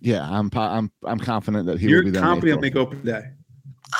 Yeah, 0.00 0.28
I'm 0.30 0.50
I'm 0.54 0.92
I'm 1.04 1.18
confident 1.18 1.66
that 1.66 1.80
he 1.80 1.88
You're 1.88 1.98
will 2.00 2.04
be 2.06 2.10
there. 2.12 2.22
in 2.22 2.28
confident 2.28 2.60
make 2.60 2.76
open 2.76 3.02
day. 3.04 3.22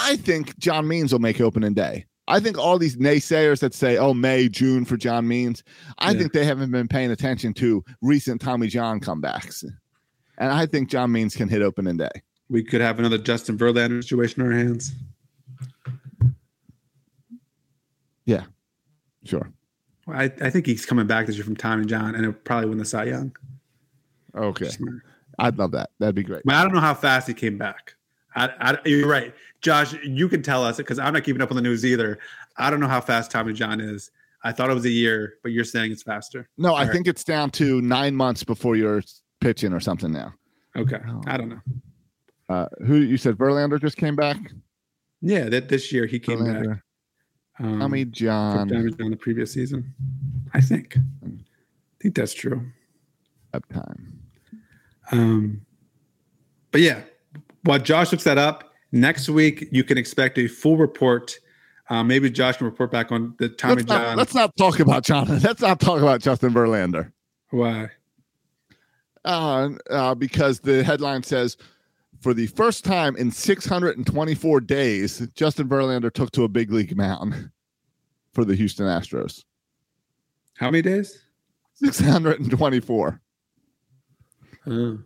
I 0.00 0.16
think 0.16 0.56
John 0.58 0.86
Means 0.86 1.12
will 1.12 1.18
make 1.20 1.40
opening 1.40 1.74
day. 1.74 2.06
I 2.28 2.40
think 2.40 2.58
all 2.58 2.78
these 2.78 2.96
naysayers 2.98 3.58
that 3.60 3.74
say, 3.74 3.96
"Oh, 3.96 4.12
May, 4.14 4.48
June 4.48 4.84
for 4.84 4.96
John 4.96 5.26
Means," 5.26 5.64
I 5.98 6.12
Yeah. 6.12 6.18
think 6.18 6.32
they 6.34 6.44
haven't 6.44 6.70
been 6.70 6.86
paying 6.86 7.10
attention 7.10 7.54
to 7.54 7.82
recent 8.02 8.40
Tommy 8.40 8.68
John 8.68 9.00
comebacks, 9.00 9.64
and 10.38 10.52
I 10.52 10.66
think 10.66 10.90
John 10.90 11.10
Means 11.10 11.34
can 11.34 11.48
hit 11.48 11.62
opening 11.62 11.96
day. 11.96 12.10
We 12.50 12.62
could 12.62 12.80
have 12.82 12.98
another 13.00 13.18
Justin 13.18 13.58
Verlander 13.58 14.02
situation 14.04 14.42
on 14.42 14.52
our 14.52 14.58
hands. 14.58 14.92
Yeah, 18.28 18.44
sure. 19.24 19.50
Well, 20.06 20.18
I, 20.20 20.24
I 20.42 20.50
think 20.50 20.66
he's 20.66 20.84
coming 20.84 21.06
back 21.06 21.26
this 21.26 21.36
year 21.36 21.44
from 21.44 21.56
Tommy 21.56 21.86
John, 21.86 22.14
and 22.14 22.24
he'll 22.24 22.34
probably 22.34 22.68
win 22.68 22.76
the 22.76 22.84
Cy 22.84 23.04
Young. 23.04 23.34
Okay, 24.36 24.68
I'd 25.38 25.56
love 25.56 25.72
that. 25.72 25.90
That'd 25.98 26.14
be 26.14 26.22
great. 26.22 26.42
But 26.44 26.56
I 26.56 26.62
don't 26.62 26.74
know 26.74 26.80
how 26.80 26.92
fast 26.92 27.26
he 27.26 27.32
came 27.32 27.56
back. 27.56 27.94
I, 28.36 28.50
I, 28.60 28.78
you're 28.84 29.08
right, 29.08 29.34
Josh. 29.62 29.94
You 30.04 30.28
can 30.28 30.42
tell 30.42 30.62
us 30.62 30.76
because 30.76 30.98
I'm 30.98 31.14
not 31.14 31.24
keeping 31.24 31.40
up 31.40 31.50
on 31.50 31.56
the 31.56 31.62
news 31.62 31.86
either. 31.86 32.18
I 32.58 32.68
don't 32.68 32.80
know 32.80 32.86
how 32.86 33.00
fast 33.00 33.30
Tommy 33.30 33.54
John 33.54 33.80
is. 33.80 34.10
I 34.44 34.52
thought 34.52 34.68
it 34.68 34.74
was 34.74 34.84
a 34.84 34.90
year, 34.90 35.38
but 35.42 35.52
you're 35.52 35.64
saying 35.64 35.90
it's 35.90 36.02
faster. 36.02 36.50
No, 36.58 36.74
I 36.74 36.80
All 36.80 36.84
right. 36.84 36.92
think 36.92 37.08
it's 37.08 37.24
down 37.24 37.50
to 37.52 37.80
nine 37.80 38.14
months 38.14 38.44
before 38.44 38.76
you're 38.76 39.02
pitching 39.40 39.72
or 39.72 39.80
something 39.80 40.12
now. 40.12 40.34
Okay, 40.76 40.98
I 41.26 41.38
don't 41.38 41.48
know. 41.48 41.60
Uh, 42.50 42.66
who 42.86 42.96
you 42.96 43.16
said 43.16 43.38
Verlander 43.38 43.80
just 43.80 43.96
came 43.96 44.16
back? 44.16 44.36
Yeah, 45.22 45.48
that 45.48 45.70
this 45.70 45.90
year 45.92 46.04
he 46.04 46.20
came 46.20 46.44
back. 46.44 46.78
Um, 47.60 47.80
Tommy 47.80 48.04
John 48.04 48.68
Tommy 48.68 48.90
John 48.92 49.10
the 49.10 49.16
previous 49.16 49.52
season. 49.52 49.92
I 50.54 50.60
think. 50.60 50.96
I 50.96 51.30
think 52.00 52.14
that's 52.14 52.32
true. 52.34 52.64
up 53.52 53.66
time. 53.72 54.20
Um, 55.10 55.60
but 56.70 56.80
yeah, 56.80 57.02
while 57.64 57.78
Josh 57.78 58.12
looks 58.12 58.24
that 58.24 58.38
up, 58.38 58.72
next 58.92 59.28
week 59.28 59.68
you 59.72 59.82
can 59.82 59.98
expect 59.98 60.38
a 60.38 60.46
full 60.46 60.76
report. 60.76 61.38
Uh, 61.90 62.04
maybe 62.04 62.30
Josh 62.30 62.58
can 62.58 62.66
report 62.66 62.92
back 62.92 63.10
on 63.10 63.34
the 63.38 63.48
Tommy 63.48 63.76
Let's 63.76 63.88
not, 63.88 64.02
John. 64.02 64.16
let's 64.16 64.34
not 64.34 64.56
talk 64.56 64.80
about 64.80 65.04
John. 65.04 65.26
Let's 65.42 65.62
not 65.62 65.80
talk 65.80 66.00
about 66.00 66.20
Justin 66.20 66.52
Verlander. 66.52 67.10
Why? 67.50 67.88
Uh, 69.24 69.70
uh, 69.90 70.14
because 70.14 70.60
the 70.60 70.84
headline 70.84 71.22
says, 71.22 71.56
for 72.20 72.34
the 72.34 72.46
first 72.48 72.84
time 72.84 73.16
in 73.16 73.30
624 73.30 74.60
days, 74.60 75.26
Justin 75.34 75.68
Verlander 75.68 76.12
took 76.12 76.30
to 76.32 76.44
a 76.44 76.48
big 76.48 76.70
league 76.72 76.96
mound 76.96 77.50
for 78.32 78.44
the 78.44 78.54
Houston 78.54 78.86
Astros. 78.86 79.44
How 80.56 80.70
many 80.70 80.82
days? 80.82 81.22
624. 81.74 83.20
Oh. 84.66 84.98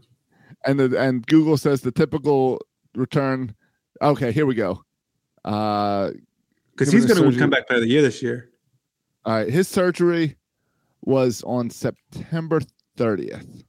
And 0.64 0.80
the, 0.80 0.98
and 0.98 1.26
Google 1.26 1.56
says 1.56 1.82
the 1.82 1.92
typical 1.92 2.60
return. 2.94 3.54
Okay, 4.00 4.32
here 4.32 4.46
we 4.46 4.54
go. 4.54 4.82
Uh, 5.44 6.10
Because 6.72 6.90
Given 6.90 7.08
he's 7.08 7.18
going 7.18 7.32
to 7.32 7.38
come 7.38 7.50
back 7.50 7.66
player 7.66 7.78
of 7.78 7.82
the 7.82 7.90
year 7.90 8.02
this 8.02 8.22
year. 8.22 8.50
all 9.24 9.34
right, 9.34 9.48
his 9.48 9.68
surgery 9.68 10.36
was 11.02 11.42
on 11.42 11.68
September 11.68 12.60
30th 12.96 13.64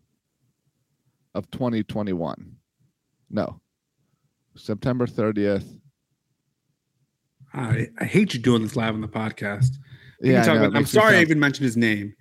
of 1.36 1.50
2021. 1.52 2.56
No, 3.34 3.60
September 4.56 5.08
30th. 5.08 5.80
I, 7.54 7.88
I 8.00 8.06
hate 8.06 8.34
you 8.36 8.40
doing 8.40 8.62
this 8.62 8.76
live 8.76 8.94
on 8.94 9.02
the 9.02 9.08
podcast. 9.08 9.72
We 10.22 10.32
Yeah, 10.32 10.42
I 10.42 10.46
talk 10.46 10.56
know, 10.56 10.64
it 10.64 10.68
about, 10.68 10.78
I'm 10.78 10.84
me 10.84 10.88
sorry 10.88 11.18
I 11.18 11.22
even 11.22 11.40
mentioned 11.40 11.66
his 11.66 11.76
name. 11.76 12.16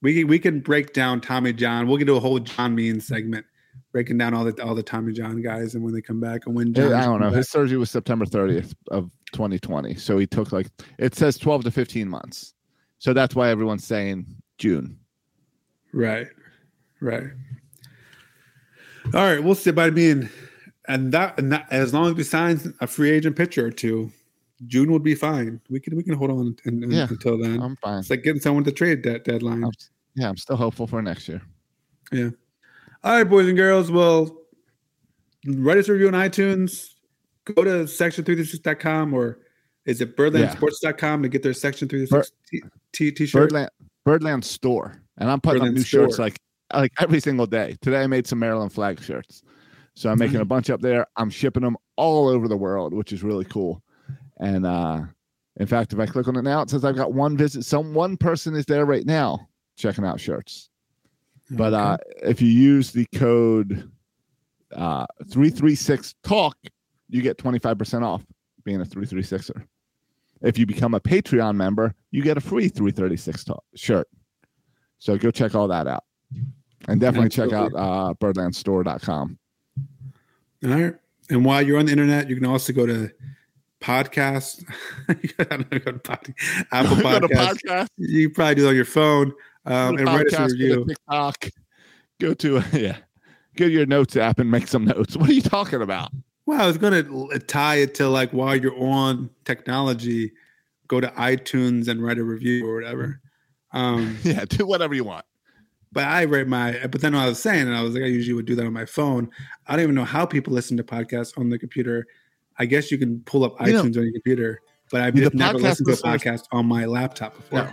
We 0.00 0.14
can, 0.14 0.26
we 0.26 0.38
can 0.38 0.60
break 0.60 0.94
down 0.94 1.20
Tommy 1.20 1.52
John. 1.52 1.86
We'll 1.86 1.98
get 1.98 2.06
to 2.06 2.16
a 2.16 2.20
whole 2.20 2.38
John 2.38 2.74
Means 2.74 3.06
segment, 3.06 3.44
breaking 3.92 4.18
down 4.18 4.32
all 4.32 4.44
the 4.44 4.62
all 4.62 4.74
the 4.74 4.82
Tommy 4.82 5.12
John 5.12 5.42
guys 5.42 5.74
and 5.74 5.84
when 5.84 5.92
they 5.92 6.02
come 6.02 6.20
back 6.20 6.46
and 6.46 6.56
when 6.56 6.72
John. 6.72 6.94
I 6.94 7.04
don't 7.04 7.20
know. 7.20 7.30
His 7.30 7.50
surgery 7.50 7.76
was 7.76 7.90
September 7.90 8.24
30th 8.24 8.74
of 8.90 9.10
2020. 9.32 9.94
So 9.96 10.18
he 10.18 10.26
took 10.26 10.50
like 10.50 10.68
it 10.98 11.14
says 11.14 11.36
12 11.38 11.64
to 11.64 11.70
15 11.70 12.08
months. 12.08 12.54
So 12.98 13.12
that's 13.12 13.34
why 13.34 13.50
everyone's 13.50 13.86
saying 13.86 14.26
June. 14.58 14.98
Right. 15.92 16.28
Right. 17.00 17.24
All 19.12 19.20
right, 19.20 19.42
we'll 19.42 19.54
sit 19.54 19.74
by 19.74 19.90
being 19.90 20.22
and 20.22 20.30
that 20.86 21.38
and 21.38 21.52
that 21.52 21.66
as 21.70 21.92
long 21.94 22.06
as 22.08 22.14
we 22.14 22.22
sign 22.24 22.74
a 22.80 22.86
free 22.86 23.10
agent 23.10 23.36
pitcher 23.36 23.66
or 23.66 23.70
two, 23.70 24.10
June 24.66 24.92
would 24.92 25.02
be 25.02 25.14
fine. 25.14 25.60
We 25.70 25.80
can 25.80 25.96
we 25.96 26.02
can 26.02 26.14
hold 26.14 26.30
on 26.30 26.56
and, 26.64 26.82
and- 26.84 26.92
Yeah, 26.92 27.06
until 27.08 27.38
then. 27.38 27.60
I'm 27.62 27.76
fine. 27.76 28.00
It's 28.00 28.10
like 28.10 28.22
getting 28.22 28.40
someone 28.40 28.64
to 28.64 28.72
trade 28.72 29.02
that 29.04 29.24
deadline. 29.24 29.64
I'm, 29.64 29.72
yeah, 30.14 30.28
I'm 30.28 30.36
still 30.36 30.56
hopeful 30.56 30.86
for 30.86 31.00
next 31.02 31.28
year. 31.28 31.42
Yeah. 32.12 32.30
All 33.02 33.12
right, 33.16 33.24
boys 33.24 33.48
and 33.48 33.56
girls. 33.56 33.90
Well, 33.90 34.36
write 35.46 35.78
us 35.78 35.88
a 35.88 35.92
review 35.92 36.08
on 36.08 36.14
iTunes. 36.14 36.90
Go 37.44 37.64
to 37.64 37.70
section336.com 37.84 39.12
or 39.12 39.40
is 39.84 40.00
it 40.00 40.16
birdlandsports.com 40.16 41.22
to 41.22 41.28
get 41.28 41.42
their 41.42 41.52
section 41.52 41.88
336 41.88 42.32
t- 42.50 42.62
t- 42.92 43.10
t-shirt? 43.12 43.40
Birdland 43.50 43.70
Birdland 44.04 44.44
store. 44.44 45.02
And 45.18 45.30
I'm 45.30 45.40
putting 45.40 45.60
Birdland 45.60 45.76
up 45.76 45.78
new 45.78 45.84
shirts 45.84 46.18
like 46.18 46.38
like 46.72 46.92
every 46.98 47.20
single 47.20 47.46
day. 47.46 47.76
Today 47.82 48.02
I 48.02 48.06
made 48.06 48.26
some 48.26 48.38
Maryland 48.38 48.72
flag 48.72 49.00
shirts. 49.02 49.42
So 49.94 50.10
I'm 50.10 50.18
making 50.18 50.40
a 50.40 50.44
bunch 50.44 50.70
up 50.70 50.80
there. 50.80 51.06
I'm 51.16 51.30
shipping 51.30 51.62
them 51.62 51.76
all 51.96 52.28
over 52.28 52.48
the 52.48 52.56
world, 52.56 52.92
which 52.92 53.12
is 53.12 53.22
really 53.22 53.44
cool. 53.44 53.82
And 54.38 54.66
uh 54.66 55.02
in 55.56 55.66
fact, 55.68 55.92
if 55.92 56.00
I 56.00 56.06
click 56.06 56.26
on 56.26 56.36
it 56.36 56.42
now, 56.42 56.62
it 56.62 56.70
says 56.70 56.84
I've 56.84 56.96
got 56.96 57.12
one 57.12 57.36
visit. 57.36 57.64
Some 57.64 57.94
one 57.94 58.16
person 58.16 58.56
is 58.56 58.66
there 58.66 58.86
right 58.86 59.06
now 59.06 59.48
checking 59.76 60.04
out 60.04 60.20
shirts. 60.20 60.68
But 61.50 61.74
uh 61.74 61.96
if 62.22 62.42
you 62.42 62.48
use 62.48 62.90
the 62.90 63.06
code 63.14 63.90
uh 64.74 65.06
336 65.30 66.14
talk, 66.24 66.56
you 67.08 67.22
get 67.22 67.38
25% 67.38 68.02
off 68.02 68.24
being 68.64 68.80
a 68.80 68.84
336er. 68.84 69.64
If 70.42 70.58
you 70.58 70.66
become 70.66 70.94
a 70.94 71.00
Patreon 71.00 71.54
member, 71.54 71.94
you 72.10 72.22
get 72.22 72.36
a 72.36 72.40
free 72.40 72.68
336 72.68 73.44
talk 73.44 73.64
shirt. 73.76 74.08
So 74.98 75.16
go 75.16 75.30
check 75.30 75.54
all 75.54 75.68
that 75.68 75.86
out. 75.86 76.02
And 76.88 77.00
definitely 77.00 77.28
check 77.28 77.52
out 77.52 77.72
uh 77.76 78.14
birdlandstore.com. 78.20 79.38
All 80.64 80.70
right. 80.70 80.94
And 81.30 81.44
while 81.44 81.62
you're 81.62 81.78
on 81.78 81.86
the 81.86 81.92
internet, 81.92 82.28
you 82.28 82.36
can 82.36 82.46
also 82.46 82.72
go 82.72 82.86
to 82.86 83.10
podcast. 83.80 84.64
Know, 85.38 85.78
go 85.78 85.92
to 85.92 85.98
pod, 85.98 86.34
Apple 86.72 86.96
Go 87.02 87.20
to 87.20 87.28
Podcast. 87.28 87.58
podcast. 87.66 87.86
You 87.98 88.28
can 88.28 88.34
probably 88.34 88.54
do 88.56 88.66
it 88.66 88.68
on 88.70 88.76
your 88.76 88.84
phone 88.84 89.32
um, 89.66 89.96
and 89.96 89.98
to 89.98 90.04
write 90.04 90.26
us 90.26 90.32
a 90.32 90.36
podcast, 90.36 90.38
go 90.38 90.46
to 90.46 90.52
review. 90.54 90.84
TikTok. 90.86 91.48
Go 92.20 92.34
to 92.34 92.62
yeah. 92.78 92.96
Go 93.56 93.66
to 93.66 93.70
your 93.70 93.86
notes 93.86 94.16
app 94.16 94.38
and 94.38 94.50
make 94.50 94.68
some 94.68 94.84
notes. 94.84 95.16
What 95.16 95.28
are 95.28 95.32
you 95.32 95.42
talking 95.42 95.82
about? 95.82 96.10
Well, 96.46 96.60
I 96.60 96.66
was 96.66 96.78
going 96.78 97.04
to 97.04 97.38
tie 97.40 97.76
it 97.76 97.94
to 97.96 98.08
like 98.08 98.30
while 98.32 98.56
you're 98.56 98.78
on 98.78 99.30
technology, 99.44 100.32
go 100.88 101.00
to 101.00 101.08
iTunes 101.08 101.88
and 101.88 102.02
write 102.02 102.18
a 102.18 102.24
review 102.24 102.68
or 102.68 102.74
whatever. 102.74 103.20
Um, 103.72 104.18
Yeah, 104.22 104.44
do 104.46 104.66
whatever 104.66 104.94
you 104.94 105.04
want. 105.04 105.24
But 105.94 106.04
I 106.04 106.24
write 106.26 106.46
my, 106.48 106.78
but 106.90 107.00
then 107.00 107.14
I 107.14 107.26
was 107.28 107.38
saying, 107.40 107.66
and 107.66 107.74
I 107.74 107.82
was 107.82 107.94
like, 107.94 108.02
I 108.02 108.06
usually 108.06 108.34
would 108.34 108.44
do 108.46 108.54
that 108.56 108.66
on 108.66 108.72
my 108.72 108.84
phone. 108.84 109.30
I 109.66 109.76
don't 109.76 109.84
even 109.84 109.94
know 109.94 110.04
how 110.04 110.26
people 110.26 110.52
listen 110.52 110.76
to 110.76 110.84
podcasts 110.84 111.38
on 111.38 111.48
the 111.48 111.58
computer. 111.58 112.06
I 112.58 112.66
guess 112.66 112.90
you 112.92 112.98
can 112.98 113.20
pull 113.20 113.44
up 113.44 113.54
You 113.66 113.72
know- 113.72 113.82
iTunes 113.84 113.96
on 113.96 114.02
your 114.04 114.12
computer, 114.12 114.60
but 114.90 115.00
I've 115.00 115.14
never 115.34 115.58
listened 115.58 115.86
to 115.88 115.94
a 115.94 115.96
podcast 115.96 116.42
on 116.52 116.66
my 116.66 116.84
laptop 116.84 117.36
before. 117.36 117.60
No. 117.60 117.70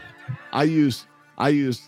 I 0.54 0.64
use 0.64 1.06
I 1.38 1.50
use 1.50 1.82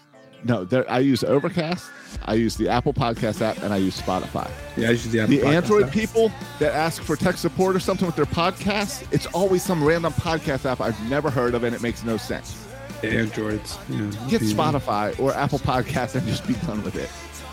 no, 0.45 0.65
there 0.65 0.89
I 0.91 0.99
use 0.99 1.23
Overcast, 1.23 1.89
I 2.25 2.34
use 2.34 2.57
the 2.57 2.67
Apple 2.67 2.93
Podcast 2.93 3.41
app, 3.41 3.63
and 3.63 3.73
I 3.73 3.77
use 3.77 3.99
Spotify. 4.01 4.51
Yeah, 4.75 4.89
I 4.89 4.91
use 4.91 5.05
the, 5.05 5.25
The 5.25 5.41
Android 5.45 5.86
app. 5.86 5.91
people 5.91 6.31
that 6.59 6.73
ask 6.73 7.01
for 7.01 7.15
tech 7.15 7.38
support 7.38 7.75
or 7.75 7.79
something 7.79 8.05
with 8.05 8.17
their 8.17 8.25
podcast, 8.25 9.07
it's 9.13 9.25
always 9.27 9.63
some 9.63 9.81
random 9.84 10.11
podcast 10.13 10.69
app 10.69 10.81
I've 10.81 10.99
never 11.09 11.29
heard 11.29 11.53
of 11.55 11.63
and 11.63 11.73
it 11.73 11.81
makes 11.81 12.03
no 12.03 12.17
sense. 12.17 12.62
Androids. 13.04 13.78
Yeah. 13.89 13.99
Get 14.30 14.41
Spotify 14.41 15.20
or 15.20 15.34
Apple 15.34 15.60
Podcast 15.60 16.16
and 16.16 16.26
just 16.28 16.47
be 16.47 16.54
done 16.66 16.84
with 16.84 16.95
it. 16.95 17.10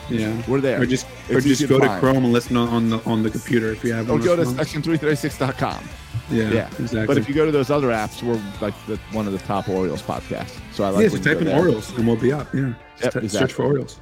Yeah, 0.09 0.43
We're 0.49 0.61
there. 0.61 0.81
Or 0.83 0.87
just 0.87 1.07
or 1.31 1.41
just 1.41 1.69
go 1.69 1.79
to 1.79 1.87
find. 1.87 2.01
Chrome 2.01 2.25
and 2.25 2.33
listen 2.33 2.57
on, 2.57 2.91
the 2.91 3.01
on 3.05 3.23
the 3.23 3.31
computer 3.31 3.71
if 3.71 3.85
you 3.85 3.93
have. 3.93 4.11
Or 4.11 4.19
go 4.19 4.35
to 4.35 4.43
those 4.45 4.55
phones. 4.57 4.73
section336.com. 4.73 5.89
Yeah, 6.31 6.51
Yeah, 6.51 6.67
exactly. 6.81 7.07
But 7.07 7.17
if 7.19 7.29
you 7.29 7.35
go 7.35 7.45
to 7.47 7.53
those 7.53 7.71
other 7.71 7.89
apps, 7.89 8.21
we're 8.23 8.41
like 8.61 8.75
the, 8.87 8.97
one 9.13 9.27
of 9.29 9.33
the 9.33 9.39
top 9.41 9.69
Orioles 9.69 10.03
podcasts. 10.03 10.59
So 10.73 10.83
I 10.85 10.89
like 10.91 11.05
yeah, 11.05 11.17
you 11.17 11.23
type 11.23 11.39
in 11.39 11.45
there. 11.45 11.57
Orioles 11.59 11.97
and 11.97 12.07
we'll 12.09 12.17
be 12.17 12.33
up. 12.33 12.53
Yeah, 12.53 12.61
Yep, 12.61 12.75
t- 12.75 13.05
exactly. 13.05 13.29
search 13.29 13.53
for 13.53 13.65
Orioles. 13.65 14.01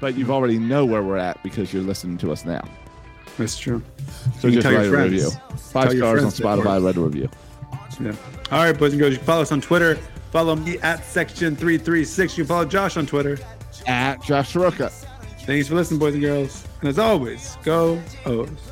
But 0.00 0.16
you've 0.16 0.30
already 0.32 0.58
know 0.58 0.84
where 0.84 1.02
we're 1.02 1.18
at 1.18 1.40
because 1.44 1.72
you're 1.72 1.82
listening 1.82 2.18
to 2.18 2.32
us 2.32 2.44
now. 2.44 2.62
That's 3.38 3.56
true. 3.56 3.82
So 4.40 4.48
You 4.48 4.60
can 4.60 4.62
just 4.62 4.62
tell 4.62 4.72
your 4.72 4.80
write 4.80 4.86
a 4.86 4.90
friends. 4.90 5.12
review. 5.12 5.30
Five 5.58 5.88
Tell 5.90 5.96
stars 5.96 6.24
on 6.24 6.30
Spotify, 6.30 6.82
write 6.84 6.96
a 6.96 7.00
review. 7.00 7.28
Yeah. 8.00 8.12
All 8.50 8.64
right, 8.64 8.76
boys 8.76 8.92
and 8.92 9.00
girls, 9.00 9.12
you 9.12 9.18
can 9.18 9.26
follow 9.26 9.42
us 9.42 9.52
on 9.52 9.60
Twitter. 9.60 9.96
Follow 10.30 10.56
me 10.56 10.78
at 10.78 11.04
section 11.04 11.56
three 11.56 11.78
three 11.78 12.04
six. 12.04 12.36
You 12.38 12.44
can 12.44 12.48
follow 12.48 12.64
Josh 12.64 12.96
on 12.96 13.06
Twitter. 13.06 13.38
At 13.86 14.22
Josh 14.22 14.50
Soroka. 14.50 14.90
Thanks 15.40 15.68
for 15.68 15.74
listening, 15.74 15.98
boys 15.98 16.14
and 16.14 16.22
girls. 16.22 16.66
And 16.80 16.88
as 16.88 16.98
always, 16.98 17.56
go 17.64 18.00
O's. 18.26 18.69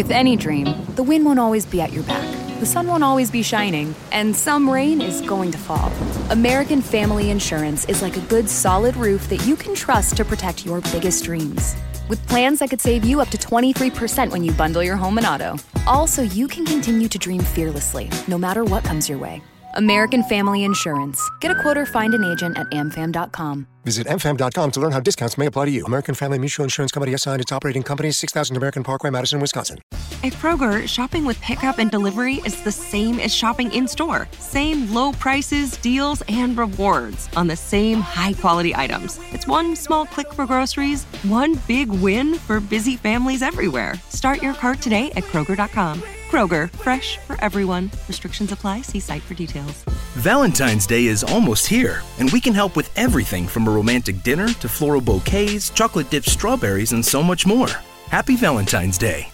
With 0.00 0.12
any 0.12 0.34
dream, 0.34 0.64
the 0.94 1.02
wind 1.02 1.26
won't 1.26 1.38
always 1.38 1.66
be 1.66 1.82
at 1.82 1.92
your 1.92 2.04
back. 2.04 2.24
The 2.58 2.64
sun 2.64 2.86
won't 2.86 3.04
always 3.04 3.30
be 3.30 3.42
shining, 3.42 3.94
and 4.12 4.34
some 4.34 4.66
rain 4.66 5.02
is 5.02 5.20
going 5.20 5.50
to 5.50 5.58
fall. 5.58 5.92
American 6.30 6.80
Family 6.80 7.28
Insurance 7.28 7.84
is 7.84 8.00
like 8.00 8.16
a 8.16 8.22
good 8.22 8.48
solid 8.48 8.96
roof 8.96 9.28
that 9.28 9.44
you 9.44 9.56
can 9.56 9.74
trust 9.74 10.16
to 10.16 10.24
protect 10.24 10.64
your 10.64 10.80
biggest 10.80 11.24
dreams. 11.24 11.76
With 12.08 12.26
plans 12.28 12.60
that 12.60 12.70
could 12.70 12.80
save 12.80 13.04
you 13.04 13.20
up 13.20 13.28
to 13.28 13.36
23% 13.36 14.30
when 14.30 14.42
you 14.42 14.52
bundle 14.52 14.82
your 14.82 14.96
home 14.96 15.18
and 15.18 15.26
auto. 15.26 15.56
Also, 15.86 16.22
you 16.22 16.48
can 16.48 16.64
continue 16.64 17.08
to 17.08 17.18
dream 17.18 17.42
fearlessly, 17.42 18.08
no 18.26 18.38
matter 18.38 18.64
what 18.64 18.82
comes 18.84 19.06
your 19.06 19.18
way. 19.18 19.42
American 19.76 20.22
Family 20.22 20.64
Insurance. 20.64 21.30
Get 21.40 21.50
a 21.50 21.60
quote 21.60 21.76
or 21.76 21.86
find 21.86 22.14
an 22.14 22.24
agent 22.24 22.58
at 22.58 22.66
amfam.com. 22.70 23.66
Visit 23.84 24.06
amfam.com 24.06 24.70
to 24.72 24.80
learn 24.80 24.92
how 24.92 25.00
discounts 25.00 25.36
may 25.38 25.46
apply 25.46 25.66
to 25.66 25.70
you. 25.70 25.84
American 25.84 26.14
Family 26.14 26.38
Mutual 26.38 26.64
Insurance 26.64 26.92
Company 26.92 27.14
assigned 27.14 27.42
its 27.42 27.52
operating 27.52 27.82
company 27.82 28.10
6000 28.10 28.56
American 28.56 28.82
Parkway, 28.82 29.10
Madison, 29.10 29.40
Wisconsin. 29.40 29.78
At 30.22 30.34
Kroger, 30.34 30.86
shopping 30.86 31.24
with 31.24 31.40
pickup 31.40 31.78
and 31.78 31.90
delivery 31.90 32.42
is 32.44 32.62
the 32.62 32.70
same 32.70 33.18
as 33.18 33.34
shopping 33.34 33.72
in 33.72 33.88
store. 33.88 34.28
Same 34.38 34.92
low 34.92 35.12
prices, 35.12 35.78
deals, 35.78 36.22
and 36.28 36.58
rewards 36.58 37.30
on 37.36 37.46
the 37.46 37.56
same 37.56 38.02
high 38.02 38.34
quality 38.34 38.76
items. 38.76 39.18
It's 39.32 39.46
one 39.46 39.74
small 39.74 40.04
click 40.04 40.30
for 40.34 40.44
groceries, 40.44 41.04
one 41.24 41.54
big 41.66 41.88
win 41.88 42.34
for 42.34 42.60
busy 42.60 42.96
families 42.98 43.40
everywhere. 43.40 43.94
Start 44.10 44.42
your 44.42 44.52
cart 44.52 44.82
today 44.82 45.10
at 45.12 45.24
Kroger.com. 45.24 46.02
Kroger, 46.28 46.70
fresh 46.70 47.16
for 47.26 47.42
everyone. 47.42 47.90
Restrictions 48.06 48.52
apply. 48.52 48.82
See 48.82 49.00
site 49.00 49.22
for 49.22 49.32
details. 49.32 49.84
Valentine's 50.16 50.86
Day 50.86 51.06
is 51.06 51.24
almost 51.24 51.66
here, 51.66 52.02
and 52.18 52.30
we 52.30 52.42
can 52.42 52.52
help 52.52 52.76
with 52.76 52.90
everything 52.94 53.46
from 53.46 53.66
a 53.66 53.70
romantic 53.70 54.22
dinner 54.22 54.48
to 54.48 54.68
floral 54.68 55.00
bouquets, 55.00 55.70
chocolate 55.70 56.10
dipped 56.10 56.28
strawberries, 56.28 56.92
and 56.92 57.02
so 57.02 57.22
much 57.22 57.46
more. 57.46 57.68
Happy 58.10 58.36
Valentine's 58.36 58.98
Day. 58.98 59.29